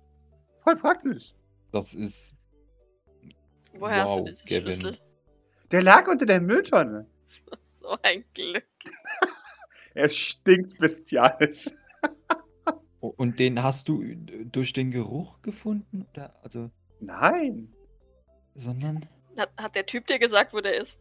Voll 0.63 0.75
praktisch. 0.75 1.33
Das 1.71 1.93
ist. 1.93 2.35
Woher 3.73 4.03
hast 4.03 4.17
du 4.17 4.21
Wow, 4.21 4.29
diesen 4.29 4.47
Gavin. 4.47 4.61
Schlüssel? 4.61 4.97
Der 5.71 5.83
lag 5.83 6.07
unter 6.07 6.25
der 6.25 6.41
Mülltonne. 6.41 7.07
So 7.63 7.97
ein 8.03 8.23
Glück. 8.35 8.63
Er 9.95 10.07
stinkt 10.07 10.77
bestialisch. 10.77 11.69
Und 12.99 13.39
den 13.39 13.63
hast 13.63 13.89
du 13.89 14.03
durch 14.51 14.71
den 14.71 14.91
Geruch 14.91 15.41
gefunden? 15.41 16.05
Oder 16.11 16.35
also. 16.43 16.69
Nein. 16.99 17.73
Sondern. 18.53 19.07
Hat, 19.37 19.51
hat 19.57 19.75
der 19.75 19.87
Typ 19.87 20.05
dir 20.05 20.19
gesagt, 20.19 20.53
wo 20.53 20.61
der 20.61 20.79
ist? 20.79 20.99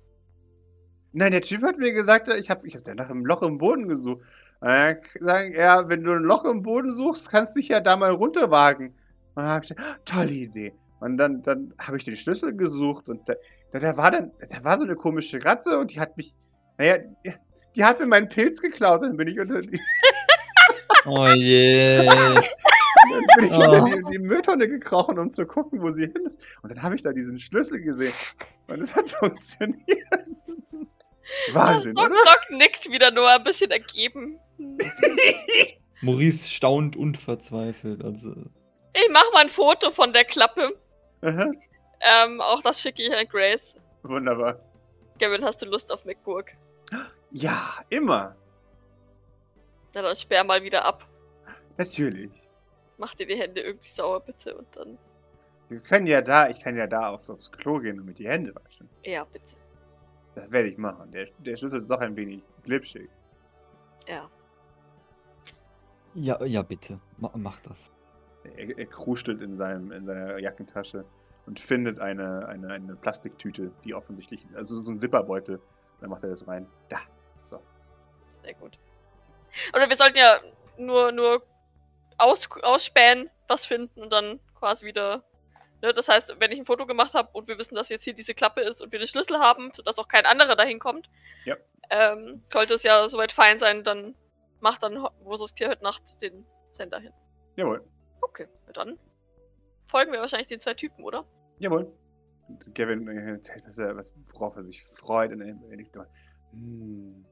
Nein, 1.13 1.33
der 1.33 1.43
Typ 1.43 1.63
hat 1.63 1.77
mir 1.77 1.93
gesagt, 1.93 2.29
ich 2.29 2.49
habe 2.49 2.67
ich 2.67 2.75
hab 2.75 2.87
nach 2.95 3.11
einem 3.11 3.27
Loch 3.27 3.43
im 3.43 3.59
Boden 3.59 3.89
gesucht. 3.89 4.25
Äh, 4.63 4.97
sagen, 5.21 5.53
ja, 5.55 5.89
wenn 5.89 6.05
du 6.05 6.13
ein 6.13 6.23
Loch 6.23 6.45
im 6.45 6.63
Boden 6.63 6.93
suchst, 6.93 7.31
kannst 7.31 7.57
du 7.57 7.61
dich 7.61 7.69
ja 7.69 7.81
da 7.81 7.97
mal 7.97 8.11
runterwagen. 8.11 8.89
Und 9.35 9.43
dann 9.45 9.47
hab 9.49 9.65
ich 9.65 9.79
"Ah, 9.79 9.97
tolle 10.05 10.31
Idee. 10.33 10.75
Und 11.01 11.17
dann, 11.17 11.41
dann 11.43 11.73
habe 11.81 11.97
ich 11.97 12.05
den 12.05 12.17
Schlüssel 12.17 12.55
gesucht 12.55 13.09
und 13.09 13.27
da, 13.27 13.35
da, 13.73 13.97
war 13.97 14.11
dann, 14.11 14.33
da 14.51 14.63
war 14.65 14.77
so 14.77 14.85
eine 14.85 14.97
komische 14.97 15.43
Ratte 15.43 15.79
und 15.79 15.95
die 15.95 16.01
hat 16.01 16.15
mich, 16.19 16.35
naja, 16.77 16.99
die, 17.25 17.33
die 17.75 17.85
hat 17.85 17.99
mir 18.01 18.07
meinen 18.07 18.29
Pilz 18.29 18.61
geklaut. 18.61 19.01
Dann 19.03 19.17
bin 19.17 19.29
ich 19.29 19.41
unter 19.41 19.63
die, 19.63 19.81
Oh 21.07 21.29
je. 21.29 22.05
dann 22.05 22.35
bin 23.39 23.47
ich 23.47 23.53
Oh. 23.53 23.63
unter 23.63 23.85
die, 23.85 24.03
die 24.13 24.19
Mülltonne 24.19 24.69
gekrochen, 24.69 25.19
um 25.19 25.31
zu 25.31 25.47
gucken, 25.47 25.81
wo 25.81 25.89
sie 25.89 26.03
hin 26.03 26.15
ist. 26.27 26.39
Und 26.63 26.71
dann 26.71 26.83
habe 26.83 26.95
ich 26.97 27.03
da 27.03 27.13
diesen 27.13 27.39
Schlüssel 27.39 27.81
gesehen. 27.81 28.13
Und 28.69 28.81
es 28.83 28.95
hat 28.95 29.09
funktioniert. 29.21 29.79
Wahnsinn, 31.53 31.95
Doc, 31.95 32.07
oder? 32.07 32.17
Doc 32.17 32.51
nickt 32.59 32.91
wieder 32.91 33.11
nur 33.11 33.29
ein 33.31 33.43
bisschen 33.43 33.71
ergeben. 33.71 34.39
Maurice 36.03 36.49
staunt 36.49 36.97
und 36.97 37.17
verzweifelt. 37.19 38.03
Also. 38.05 38.35
Ich 38.93 39.09
mach 39.11 39.31
mal 39.33 39.43
ein 39.43 39.49
Foto 39.49 39.91
von 39.91 40.13
der 40.13 40.25
Klappe. 40.25 40.77
Aha, 41.23 41.51
Ähm, 42.01 42.41
auch 42.41 42.63
das 42.63 42.81
schicke 42.81 43.03
ich 43.03 43.15
an 43.15 43.27
Grace. 43.29 43.77
Wunderbar. 44.03 44.59
Gavin, 45.19 45.45
hast 45.45 45.61
du 45.63 45.67
Lust 45.67 45.93
auf 45.93 46.05
McGurk? 46.05 46.53
Ja, 47.33 47.77
immer. 47.91 48.35
Na 49.95 50.03
dann 50.03 50.17
sperr 50.17 50.43
mal 50.43 50.61
wieder 50.65 50.85
ab. 50.85 51.07
Natürlich. 51.77 52.33
Mach 52.99 53.15
dir 53.15 53.25
die 53.27 53.37
Hände 53.37 53.61
irgendwie 53.61 53.89
sauer, 53.89 54.19
bitte. 54.19 54.57
Und 54.57 54.67
dann. 54.75 54.99
Wir 55.69 55.79
können 55.79 56.09
ja 56.09 56.23
da, 56.23 56.49
ich 56.49 56.59
kann 56.59 56.77
ja 56.77 56.89
da 56.89 57.11
aufs, 57.11 57.31
aufs 57.31 57.53
Klo 57.53 57.79
gehen 57.79 58.01
und 58.01 58.07
mit 58.07 58.19
die 58.19 58.29
Hände 58.29 58.53
waschen. 58.55 58.89
Ja, 59.05 59.23
bitte. 59.25 59.55
Das 60.41 60.53
werde 60.53 60.69
ich 60.69 60.79
machen. 60.79 61.11
Der, 61.13 61.27
der 61.39 61.57
Schlüssel 61.57 61.79
ist 61.79 61.91
doch 61.91 62.01
ein 62.01 62.17
wenig 62.17 62.43
glitschig. 62.65 63.11
Ja. 64.09 64.31
Ja, 66.15 66.43
ja, 66.45 66.63
bitte. 66.63 66.99
Ma 67.19 67.31
mach 67.35 67.61
das. 67.61 67.93
Er, 68.57 68.79
er 68.79 68.87
kruschtelt 68.87 69.43
in, 69.43 69.55
seinem, 69.55 69.93
in 69.93 70.05
seiner 70.05 70.39
Jackentasche 70.39 71.05
und 71.45 71.61
findet 71.61 72.01
eine, 72.01 72.49
eine, 72.49 72.69
eine 72.69 72.97
Plastiktüte, 72.97 73.71
die 73.85 73.95
offensichtlich, 73.95 74.47
also 74.55 74.79
so 74.79 74.91
ein 74.91 74.97
Zipperbeutel. 74.97 75.61
Dann 76.01 76.09
macht 76.09 76.23
er 76.23 76.31
das 76.31 76.49
rein. 76.49 76.67
Da. 76.89 77.01
So. 77.39 77.61
Sehr 78.43 78.55
gut. 78.55 78.79
Oder 79.75 79.91
wir 79.91 79.97
sollten 79.97 80.17
ja 80.17 80.41
nur, 80.79 81.13
nur 81.13 81.43
aus, 82.17 82.49
ausspähen, 82.63 83.29
was 83.47 83.67
finden 83.67 84.01
und 84.01 84.11
dann 84.11 84.41
quasi 84.59 84.87
wieder. 84.87 85.23
Ne, 85.83 85.95
das 85.95 86.09
heißt, 86.09 86.37
wenn 86.39 86.53
ich 86.53 86.59
ein 86.59 86.67
Foto 86.67 86.87
gemacht 86.87 87.15
habe 87.15 87.31
und 87.33 87.49
wir 87.49 87.57
wissen, 87.59 87.75
dass 87.75 87.89
jetzt 87.89 88.05
hier 88.05 88.13
diese 88.15 88.35
Klappe 88.35 88.61
ist 88.61 88.83
und 88.83 88.93
wir 88.93 88.99
den 88.99 89.09
Schlüssel 89.09 89.39
haben, 89.39 89.71
sodass 89.73 89.99
auch 89.99 90.09
kein 90.09 90.27
anderer 90.27 90.55
dahin 90.57 90.79
kommt, 90.79 91.09
Ja. 91.47 91.57
ähm, 91.89 92.43
sollte 92.47 92.75
es 92.75 92.83
ja 92.83 93.09
soweit 93.09 93.33
fein 93.33 93.59
sein, 93.59 93.83
dann 93.83 94.15
macht 94.61 94.83
dann, 94.83 94.97
so 95.33 95.47
Tier 95.47 95.71
heute 95.71 95.83
Nacht 95.83 96.21
den 96.21 96.45
Sender 96.73 96.99
hin. 97.01 97.13
Jawohl. 97.57 97.83
Okay, 98.21 98.47
dann 98.75 98.99
folgen 99.87 100.13
wir 100.13 100.21
wahrscheinlich 100.21 100.49
den 100.49 100.61
zwei 100.61 100.75
Typen, 100.75 101.03
oder? 101.03 101.25
Jawohl. 101.59 101.91
Gavin 102.75 103.07
äh, 103.09 103.31
erzählt, 103.33 103.63
was 103.67 103.79
er, 103.79 103.97
was, 103.97 104.15
worauf 104.33 104.57
er 104.57 104.63
sich 104.63 104.83
freut. 104.83 105.33
Und 105.33 105.41
er 105.41 105.53
überlegt 105.55 105.97
mal, 105.97 106.09
hm, 106.53 107.25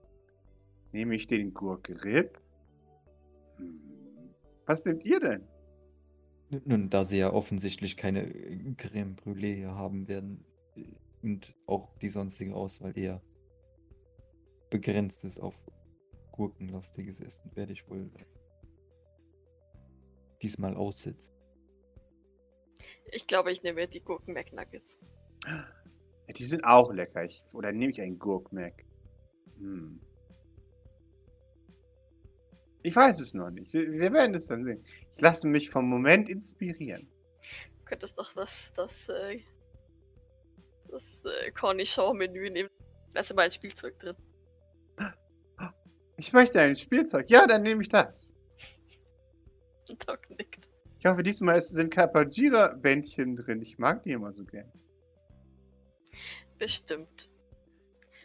nehme 0.93 1.15
ich 1.17 1.27
den 1.27 1.53
Gurkrib? 1.53 2.39
Hm, 3.57 4.33
was 4.67 4.85
nehmt 4.85 5.05
ihr 5.05 5.21
denn? 5.21 5.47
Nun, 6.51 6.89
da 6.89 7.05
sie 7.05 7.19
ja 7.19 7.33
offensichtlich 7.33 7.97
keine 7.97 8.23
äh, 8.23 8.75
Creme 8.77 9.17
Brûlée 9.17 9.55
hier 9.55 9.75
haben 9.75 10.09
werden 10.09 10.45
äh, 10.77 10.85
und 11.23 11.55
auch 11.67 11.97
die 11.99 12.09
sonstige 12.09 12.55
Auswahl 12.55 12.97
eher 12.97 13.23
begrenzt 14.71 15.25
ist 15.25 15.39
auf 15.39 15.55
gurkenlastiges 16.33 17.21
Essen, 17.21 17.55
werde 17.55 17.73
ich 17.73 17.89
wohl 17.89 18.11
äh, 18.15 18.25
diesmal 20.43 20.75
aussitzen. 20.75 21.35
Ich 23.13 23.27
glaube, 23.27 23.53
ich 23.53 23.63
nehme 23.63 23.87
die 23.89 24.01
Gurken 24.01 24.35
McNuggets. 24.35 24.99
Ja, 25.47 25.67
die 26.37 26.45
sind 26.45 26.65
auch 26.65 26.93
lecker. 26.93 27.25
Ich, 27.25 27.43
oder 27.55 27.73
nehme 27.73 27.93
ich 27.93 28.01
einen 28.01 28.19
Gurk-Mac? 28.19 28.85
Hm. 29.59 30.01
Ich 32.83 32.95
weiß 32.95 33.21
es 33.21 33.35
noch 33.35 33.51
nicht. 33.51 33.73
Wir, 33.73 33.91
wir 33.91 34.13
werden 34.13 34.35
es 34.35 34.47
dann 34.47 34.63
sehen. 34.63 34.83
Ich 35.15 35.21
lasse 35.21 35.47
mich 35.47 35.71
vom 35.71 35.89
Moment 35.89 36.29
inspirieren. 36.29 37.09
Du 37.79 37.85
könntest 37.85 38.19
doch 38.19 38.33
das, 38.35 38.73
das, 38.75 39.09
äh, 39.09 39.41
das 40.89 41.25
äh, 41.25 41.51
Cornichon-Menü 41.53 42.51
nehmen. 42.51 42.71
Da 43.15 43.21
ist 43.21 43.31
immer 43.31 43.43
ein 43.43 43.51
Spielzeug 43.51 43.99
drin. 43.99 44.17
Ich 46.19 46.33
möchte 46.33 46.61
ein 46.61 46.75
Spielzeug. 46.75 47.31
Ja, 47.31 47.47
dann 47.47 47.63
nehme 47.63 47.81
ich 47.81 47.89
das. 47.89 48.35
Doc 50.07 50.29
nickt. 50.31 50.69
Ich 50.99 51.07
hoffe, 51.07 51.23
diesmal 51.23 51.61
sind 51.61 51.95
Kapajira-Bändchen 51.95 53.37
drin. 53.37 53.63
Ich 53.63 53.79
mag 53.79 54.03
die 54.03 54.11
immer 54.11 54.33
so 54.33 54.45
gern. 54.45 54.71
Bestimmt. 56.59 57.31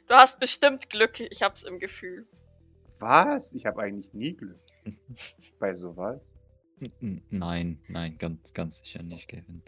Du 0.08 0.16
hast 0.16 0.39
bestimmt 0.39 0.89
Glück, 0.89 1.20
ich 1.20 1.43
hab's 1.43 1.64
im 1.64 1.80
Gefühl. 1.80 2.28
Was? 3.04 3.54
Ich 3.54 3.66
habe 3.66 3.82
eigentlich 3.82 4.14
nie 4.14 4.34
Glück. 4.34 4.60
Bei 5.60 5.74
sowas. 5.74 6.22
Nein, 7.30 7.80
nein, 7.88 8.18
ganz, 8.18 8.54
ganz 8.54 8.80
sicher 8.80 9.04
nicht, 9.04 9.28
Kevin. 9.28 9.62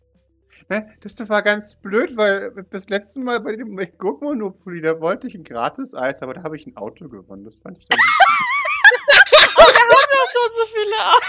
Das 1.01 1.29
war 1.29 1.41
ganz 1.41 1.75
blöd, 1.75 2.15
weil 2.15 2.51
das 2.69 2.87
letzte 2.87 3.19
Mal 3.19 3.41
bei 3.41 3.57
dem 3.57 3.75
Gurkenmonopoly, 3.97 4.79
da 4.79 4.99
wollte 5.01 5.27
ich 5.27 5.35
ein 5.35 5.43
Gratis-Eis, 5.43 6.21
aber 6.23 6.33
da 6.33 6.43
habe 6.43 6.55
ich 6.55 6.65
ein 6.65 6.77
Auto 6.77 7.09
gewonnen. 7.09 7.43
Das 7.43 7.59
fand 7.59 7.77
ich 7.77 7.85
dann 7.85 7.99
Ja, 7.99 8.05
schon 10.31 10.51
so 10.51 10.65
viele 10.65 10.95
Ah, 10.97 11.19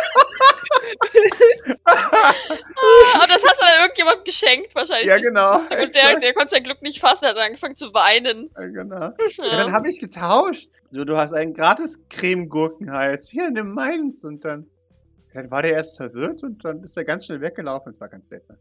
und 1.64 1.78
das 3.28 3.42
hast 3.42 3.60
du 3.60 3.66
dann 3.66 3.80
irgendjemandem 3.82 4.24
geschenkt, 4.24 4.74
wahrscheinlich. 4.74 5.06
Ja, 5.06 5.18
genau. 5.18 5.58
Und 5.58 5.70
der, 5.70 5.86
exakt. 5.86 6.22
der 6.22 6.34
konnte 6.34 6.50
sein 6.50 6.64
Glück 6.64 6.82
nicht 6.82 7.00
fassen, 7.00 7.26
hat 7.26 7.36
angefangen 7.36 7.76
zu 7.76 7.92
weinen. 7.94 8.50
Ja, 8.58 8.66
genau. 8.66 9.00
Ja, 9.00 9.12
dann 9.56 9.72
habe 9.72 9.88
ich 9.88 10.00
getauscht. 10.00 10.68
So, 10.90 11.04
du 11.04 11.16
hast 11.16 11.32
einen 11.32 11.54
gratis 11.54 12.00
Creme-Gurkenheiß. 12.08 13.28
Hier, 13.28 13.50
nimm 13.50 13.72
meins. 13.72 14.24
Und 14.24 14.44
dann, 14.44 14.66
dann 15.32 15.50
war 15.50 15.62
der 15.62 15.72
erst 15.72 15.96
verwirrt 15.96 16.42
und 16.42 16.64
dann 16.64 16.82
ist 16.82 16.96
er 16.96 17.04
ganz 17.04 17.26
schnell 17.26 17.40
weggelaufen. 17.40 17.90
Es 17.90 18.00
war 18.00 18.08
ganz 18.08 18.28
seltsam. 18.28 18.56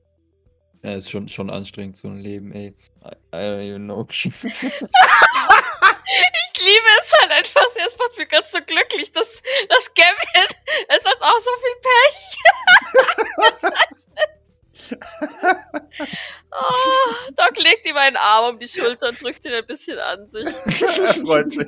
Ja, 0.83 0.95
ist 0.95 1.09
schon, 1.09 1.29
schon 1.29 1.49
anstrengend, 1.49 1.95
so 1.95 2.09
ein 2.09 2.17
Leben, 2.17 2.51
ey. 2.51 2.75
I, 3.05 3.09
I 3.33 3.37
don't 3.37 3.61
even 3.61 3.85
know. 3.85 4.05
Ich 6.53 6.61
liebe 6.61 6.85
es 7.01 7.11
halt 7.21 7.31
einfach 7.31 7.65
sehr. 7.73 7.87
Es 7.87 7.97
macht 7.97 8.17
mich 8.17 8.29
ganz 8.29 8.51
so 8.51 8.59
glücklich, 8.65 9.11
dass, 9.11 9.41
dass 9.69 9.93
Gavin, 9.93 10.47
es 10.87 11.03
hat 11.05 11.21
auch 11.21 11.39
so 11.39 11.51
viel 11.61 11.75
Pech. 11.81 12.37
oh, 16.51 17.31
Doc 17.35 17.57
legt 17.57 17.85
ihm 17.87 17.97
einen 17.97 18.17
Arm 18.17 18.53
um 18.53 18.59
die 18.59 18.67
Schulter 18.67 19.09
und 19.09 19.21
drückt 19.21 19.45
ihn 19.45 19.53
ein 19.53 19.65
bisschen 19.65 19.97
an 19.99 20.29
sich. 20.29 20.45
er 20.99 21.13
freut 21.13 21.51
sich. 21.51 21.67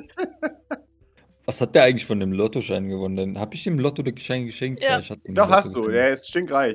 Was 1.46 1.60
hat 1.60 1.74
der 1.74 1.84
eigentlich 1.84 2.06
von 2.06 2.20
dem 2.20 2.32
Lottoschein 2.32 2.88
gewonnen? 2.88 3.16
Denn 3.16 3.38
Hab 3.38 3.54
ich 3.54 3.64
dem 3.64 3.78
Lotto 3.78 4.02
den 4.02 4.18
Schein 4.18 4.46
geschenkt? 4.46 4.82
Ja. 4.82 4.94
Weil 4.94 5.00
ich 5.00 5.10
hatte 5.10 5.28
ihm 5.28 5.34
Doch, 5.34 5.44
Lotto 5.48 5.58
hast 5.58 5.74
du. 5.74 5.82
geschenkt. 5.82 5.94
Der 5.94 6.08
ist 6.10 6.28
stinkreich. 6.28 6.74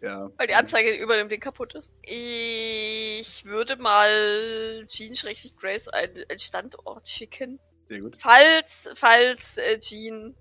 Ja. 0.00 0.30
Weil 0.36 0.46
die 0.46 0.54
Anzeige 0.54 0.92
über 0.94 1.16
dem 1.16 1.28
Ding 1.28 1.40
kaputt 1.40 1.74
ist. 1.74 1.90
Ich 2.02 3.44
würde 3.44 3.76
mal 3.76 4.84
Jean 4.86 5.16
schrägstrich 5.16 5.56
Grace 5.56 5.88
einen, 5.88 6.24
einen 6.28 6.38
Standort 6.38 7.08
schicken. 7.08 7.58
Sehr 7.84 8.00
gut. 8.00 8.16
Falls, 8.18 8.90
falls 8.94 9.58
äh, 9.58 9.78
Jean 9.78 10.36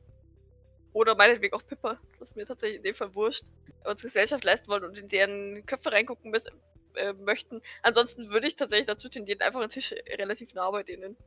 oder 0.94 1.16
meinetwegen 1.16 1.56
auch 1.56 1.66
Pippa, 1.66 2.00
das 2.20 2.30
ist 2.30 2.36
mir 2.36 2.46
tatsächlich 2.46 2.78
in 2.78 2.84
dem 2.84 2.96
Fall 2.96 3.16
wurscht, 3.16 3.46
unsere 3.86 4.08
Gesellschaft 4.08 4.44
leisten 4.44 4.68
wollen 4.68 4.84
und 4.84 4.98
in 4.98 5.08
deren 5.08 5.66
Köpfe 5.66 5.92
reingucken 5.92 6.30
müssen, 6.30 6.54
äh, 6.96 7.14
möchten. 7.14 7.62
Ansonsten 7.84 8.30
würde 8.30 8.48
ich 8.48 8.56
tatsächlich 8.56 8.88
dazu 8.88 9.10
tendieren, 9.10 9.42
einfach 9.42 9.62
einen 9.62 9.70
Tisch 9.70 9.94
relativ 10.18 10.54
nah 10.54 10.70
bei 10.72 10.84
denen 10.84 11.18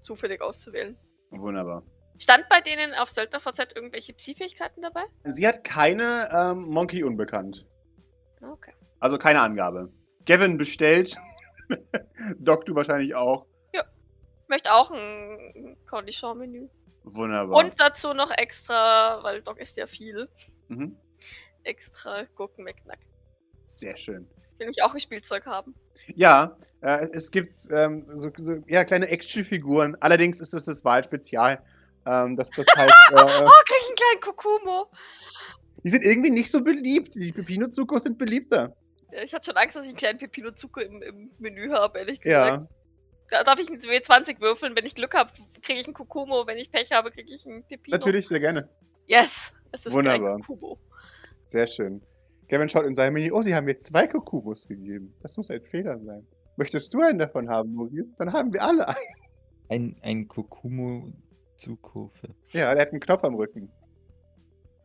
zufällig 0.00 0.40
auszuwählen. 0.42 0.98
Wunderbar. 1.30 1.82
Stand 2.18 2.48
bei 2.48 2.60
denen 2.60 2.94
auf 2.94 3.10
Söldner 3.10 3.40
VZ 3.40 3.72
irgendwelche 3.74 4.12
Psi-Fähigkeiten 4.12 4.82
dabei? 4.82 5.04
Sie 5.24 5.46
hat 5.46 5.64
keine 5.64 6.28
ähm, 6.32 6.62
Monkey 6.68 7.02
unbekannt. 7.02 7.66
Okay. 8.40 8.72
Also 9.00 9.18
keine 9.18 9.40
Angabe. 9.40 9.92
Gavin 10.26 10.56
bestellt. 10.56 11.14
Doc, 12.38 12.64
du 12.66 12.74
wahrscheinlich 12.74 13.14
auch. 13.14 13.46
Ich 13.72 13.80
möchte 14.48 14.72
auch 14.72 14.90
ein 14.92 15.76
Cornichon-Menü. 15.88 16.68
Wunderbar. 17.04 17.58
Und 17.64 17.80
dazu 17.80 18.14
noch 18.14 18.30
extra, 18.30 19.22
weil 19.22 19.42
Doc 19.42 19.58
isst 19.58 19.76
ja 19.76 19.86
viel, 19.86 20.28
Mhm. 20.68 20.96
extra 21.64 22.24
Gurken 22.34 22.64
McNuck. 22.64 22.98
Sehr 23.62 23.96
schön. 23.96 24.28
Ich 24.36 24.58
will 24.58 24.66
nämlich 24.66 24.82
auch 24.82 24.94
ein 24.94 25.00
Spielzeug 25.00 25.46
haben. 25.46 25.74
Ja, 26.14 26.56
äh, 26.80 27.08
es 27.12 27.30
gibt 27.30 27.54
ähm, 27.70 28.06
so, 28.08 28.30
so 28.36 28.54
ja, 28.68 28.84
kleine 28.84 29.08
Actionfiguren. 29.08 29.96
Allerdings 30.00 30.40
ist 30.40 30.54
es 30.54 30.66
das 30.66 30.84
Wahlspezial. 30.84 31.62
Ähm, 32.06 32.36
das, 32.36 32.50
das 32.50 32.66
heißt, 32.76 32.92
äh, 33.12 33.14
Oh, 33.14 33.16
krieg 33.66 33.78
ich 33.80 33.88
einen 33.88 33.96
kleinen 33.96 34.20
Kokumo. 34.20 34.86
die 35.82 35.88
sind 35.90 36.04
irgendwie 36.04 36.30
nicht 36.30 36.50
so 36.50 36.62
beliebt. 36.62 37.14
Die 37.14 37.32
Pepino 37.32 37.68
Zuko 37.68 37.98
sind 37.98 38.18
beliebter. 38.18 38.74
Ja, 39.12 39.22
Ich 39.22 39.32
hatte 39.34 39.46
schon 39.46 39.56
Angst, 39.56 39.76
dass 39.76 39.84
ich 39.84 39.90
einen 39.90 39.98
kleinen 39.98 40.18
Pepino 40.18 40.50
Zuko 40.52 40.80
im, 40.80 41.02
im 41.02 41.30
Menü 41.38 41.70
habe, 41.70 41.98
ehrlich 42.00 42.20
gesagt. 42.20 42.62
Ja, 42.62 42.68
Da 43.30 43.44
darf 43.44 43.58
ich 43.58 43.68
einen 43.70 43.80
W20 43.80 44.40
würfeln. 44.40 44.74
Wenn 44.76 44.84
ich 44.86 44.94
Glück 44.94 45.14
habe, 45.14 45.30
kriege 45.62 45.78
ich 45.80 45.86
einen 45.86 45.94
Kokumo. 45.94 46.46
Wenn 46.46 46.58
ich 46.58 46.70
Pech 46.70 46.90
habe, 46.92 47.10
kriege 47.10 47.32
ich 47.34 47.46
einen 47.46 47.62
Pepino. 47.64 47.96
natürlich, 47.96 48.28
sehr 48.28 48.40
gerne. 48.40 48.68
Yes. 49.06 49.52
Es 49.72 49.86
ist 49.86 49.92
Wunderbar. 49.92 50.36
ein 50.36 50.42
Kokumo. 50.42 50.78
Sehr 51.46 51.66
schön. 51.66 52.00
Gavin 52.48 52.68
schaut 52.68 52.84
in 52.84 52.94
sein 52.94 53.12
Menü. 53.12 53.30
Oh, 53.32 53.40
sie 53.42 53.54
haben 53.54 53.64
mir 53.64 53.76
zwei 53.78 54.06
Kokubos 54.06 54.68
gegeben. 54.68 55.14
Das 55.22 55.36
muss 55.36 55.50
ein 55.50 55.62
Fehler 55.64 55.98
sein. 56.00 56.26
Möchtest 56.56 56.92
du 56.94 57.00
einen 57.00 57.18
davon 57.18 57.48
haben, 57.48 57.74
Maurice? 57.74 58.12
Dann 58.18 58.32
haben 58.32 58.52
wir 58.52 58.62
alle 58.62 58.86
einen. 58.88 58.98
Ein, 59.70 59.96
ein 60.02 60.28
Kokumo 60.28 61.10
Zukofe. 61.56 62.34
Ja, 62.48 62.74
der 62.74 62.82
hat 62.82 62.90
einen 62.92 63.00
Knopf 63.00 63.24
am 63.24 63.34
Rücken. 63.34 63.72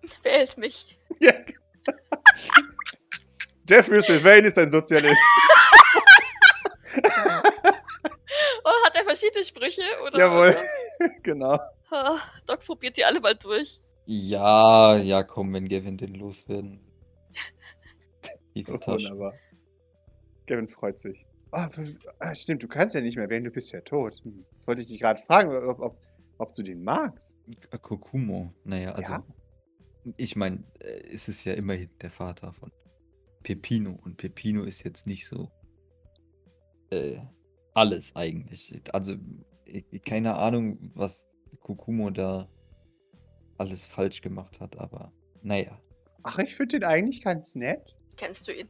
Wählt 0.24 0.58
mich. 0.58 0.98
Ja. 1.20 1.34
Jeffrey 3.68 4.02
Sylvain 4.02 4.46
ist 4.46 4.58
ein 4.58 4.70
Sozialist. 4.70 5.18
Oh, 8.64 8.86
hat 8.86 8.96
er 8.96 9.04
verschiedene 9.04 9.44
Sprüche? 9.44 9.82
Oder 10.06 10.20
Jawohl. 10.20 10.56
genau. 11.24 11.58
Ah, 11.90 12.20
Doc 12.46 12.60
probiert 12.66 12.98
die 12.98 13.06
alle 13.06 13.20
mal 13.20 13.36
durch. 13.36 13.80
Ja, 14.06 14.98
ja, 14.98 15.24
komm, 15.24 15.54
wenn 15.54 15.68
Gavin 15.68 15.98
den 15.98 16.14
loswerden. 16.16 16.80
Wunderbar. 18.54 19.34
Gavin 20.46 20.68
freut 20.68 21.00
sich. 21.00 21.26
Ah, 21.52 21.70
stimmt, 22.36 22.62
du 22.62 22.68
kannst 22.68 22.94
ja 22.94 23.02
nicht 23.02 23.18
mehr 23.18 23.30
wählen, 23.30 23.44
du 23.44 23.52
bist 23.52 23.72
ja 23.72 23.82
tot. 23.82 24.14
Hm. 24.24 24.46
Jetzt 24.52 24.68
wollte 24.68 24.82
ich 24.82 24.88
dich 24.88 25.00
gerade 25.00 25.22
fragen, 25.22 25.56
ob, 25.68 25.80
ob, 25.80 25.98
ob 26.40 26.54
du 26.54 26.64
den 26.64 26.84
magst. 26.84 27.38
K- 27.70 27.78
Kokumo, 27.78 28.54
naja, 28.64 28.94
also. 28.94 29.12
Ja. 29.12 29.24
Ich 30.18 30.36
meine, 30.36 30.64
es 30.80 31.28
ist 31.28 31.44
ja 31.44 31.54
immerhin 31.54 31.90
der 32.02 32.10
Vater 32.10 32.54
von 32.54 32.72
Pepino 33.44 34.00
und 34.04 34.18
Pepino 34.18 34.64
ist 34.64 34.84
jetzt 34.84 35.06
nicht 35.06 35.28
so 35.28 35.52
äh, 36.90 37.20
alles 37.74 38.16
eigentlich. 38.16 38.82
Also, 38.94 39.16
ich, 39.66 39.86
keine 40.04 40.36
Ahnung, 40.36 40.92
was 40.96 41.28
Kokumo 41.60 42.10
da 42.10 42.50
alles 43.58 43.86
falsch 43.86 44.22
gemacht 44.22 44.60
hat, 44.60 44.78
aber 44.78 45.12
naja. 45.42 45.80
Ach, 46.24 46.40
ich 46.40 46.56
finde 46.56 46.80
den 46.80 46.86
eigentlich 46.88 47.22
ganz 47.22 47.56
nett. 47.56 47.96
Kennst 48.16 48.48
du 48.48 48.54
ihn? 48.54 48.70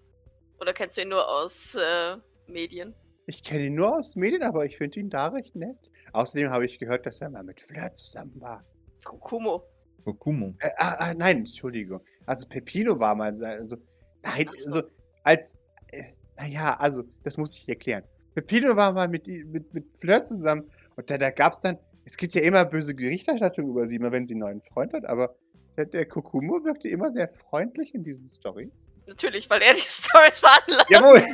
Oder 0.60 0.74
kennst 0.74 0.98
du 0.98 1.02
ihn 1.02 1.10
nur 1.10 1.28
aus 1.28 1.76
äh, 1.76 2.18
Medien? 2.48 2.94
Ich 3.28 3.44
kenne 3.44 3.68
ihn 3.68 3.76
nur 3.76 3.96
aus 3.96 4.16
Medien, 4.16 4.44
aber 4.44 4.66
ich 4.66 4.78
finde 4.78 5.00
ihn 5.00 5.10
da 5.10 5.28
recht 5.28 5.56
nett. 5.56 5.89
Außerdem 6.14 6.50
habe 6.50 6.66
ich 6.66 6.80
gehört, 6.80 7.06
dass 7.06 7.22
er 7.22 7.30
mal 7.30 7.44
mit 7.44 7.60
Flirt 7.62 7.96
zusammen 7.96 8.34
war. 8.40 8.64
Kokumo. 9.04 9.64
Kokumo. 10.06 10.56
Äh, 10.60 10.70
ah, 10.78 10.96
ah, 11.00 11.14
nein, 11.14 11.40
Entschuldigung. 11.40 12.02
Also 12.26 12.48
Pepino 12.48 13.00
war 13.00 13.16
mal, 13.16 13.34
sein- 13.34 13.60
also, 13.60 13.78
nein, 14.24 14.50
also, 14.66 14.84
als, 15.24 15.58
äh, 15.92 16.04
naja, 16.38 16.76
also, 16.80 17.04
das 17.24 17.38
muss 17.38 17.56
ich 17.58 17.68
erklären. 17.70 18.04
Pepino 18.36 18.76
war 18.76 18.92
mal 18.94 19.08
mit, 19.08 19.28
mit, 19.28 19.74
mit 19.74 19.98
Fleur 19.98 20.22
zusammen 20.22 20.70
und 20.96 21.10
da, 21.10 21.18
da 21.18 21.30
gab 21.32 21.54
es 21.54 21.62
dann, 21.62 21.78
es 22.06 22.16
gibt 22.18 22.34
ja 22.34 22.42
immer 22.42 22.64
böse 22.66 22.94
Berichterstattung 22.96 23.70
über 23.70 23.86
sie, 23.86 23.96
immer 23.96 24.12
wenn 24.12 24.26
sie 24.26 24.34
einen 24.34 24.42
neuen 24.42 24.62
Freund 24.62 24.94
hat, 24.94 25.06
aber 25.06 25.36
der, 25.78 25.86
der 25.86 26.06
Kokumo 26.06 26.64
wirkte 26.64 26.88
immer 26.88 27.12
sehr 27.12 27.28
freundlich 27.28 27.94
in 27.94 28.04
diesen 28.04 28.28
Stories. 28.28 28.86
Natürlich, 29.08 29.50
weil 29.50 29.62
er 29.62 29.74
die 29.74 29.80
Stories 29.88 30.40
veranlasst. 30.40 30.90
Jawohl! 30.90 31.22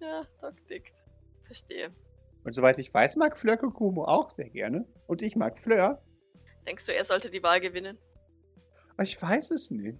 Ja, 0.00 0.22
Doc 0.40 0.54
nickt. 0.68 1.02
Verstehe. 1.44 1.90
Und 2.46 2.52
soweit 2.52 2.78
ich 2.78 2.94
weiß, 2.94 3.16
mag 3.16 3.36
Fleur 3.36 3.56
Kokumo 3.56 4.04
auch 4.04 4.30
sehr 4.30 4.48
gerne. 4.48 4.86
Und 5.08 5.20
ich 5.20 5.34
mag 5.34 5.58
Fleur. 5.58 6.00
Denkst 6.64 6.86
du, 6.86 6.94
er 6.94 7.02
sollte 7.02 7.28
die 7.28 7.42
Wahl 7.42 7.60
gewinnen? 7.60 7.98
Ich 9.02 9.20
weiß 9.20 9.50
es 9.50 9.72
nicht. 9.72 9.98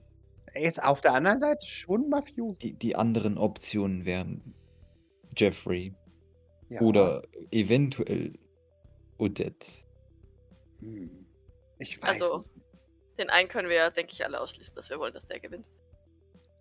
Er 0.54 0.62
ist 0.62 0.80
auf 0.82 1.00
der 1.00 1.12
anderen 1.14 1.38
Seite 1.38 1.66
schon 1.66 2.08
Mafioso. 2.08 2.56
Die, 2.60 2.74
die 2.74 2.94
anderen 2.94 3.36
Optionen 3.36 4.04
wären 4.04 4.54
Jeffrey 5.36 5.92
Ja. 6.68 6.80
oder 6.82 7.24
eventuell 7.50 8.38
Odette. 9.18 9.66
Hm. 10.78 11.26
Ich 11.78 12.00
weiß 12.00 12.22
Also- 12.22 12.38
es 12.38 12.54
nicht. 12.54 12.66
Den 13.18 13.28
einen 13.30 13.48
können 13.48 13.68
wir 13.68 13.76
ja, 13.76 13.90
denke 13.90 14.12
ich, 14.12 14.24
alle 14.24 14.38
ausschließen, 14.40 14.74
dass 14.76 14.88
wir 14.88 14.98
wollen, 15.00 15.14
dass 15.14 15.26
der 15.26 15.40
gewinnt. 15.40 15.66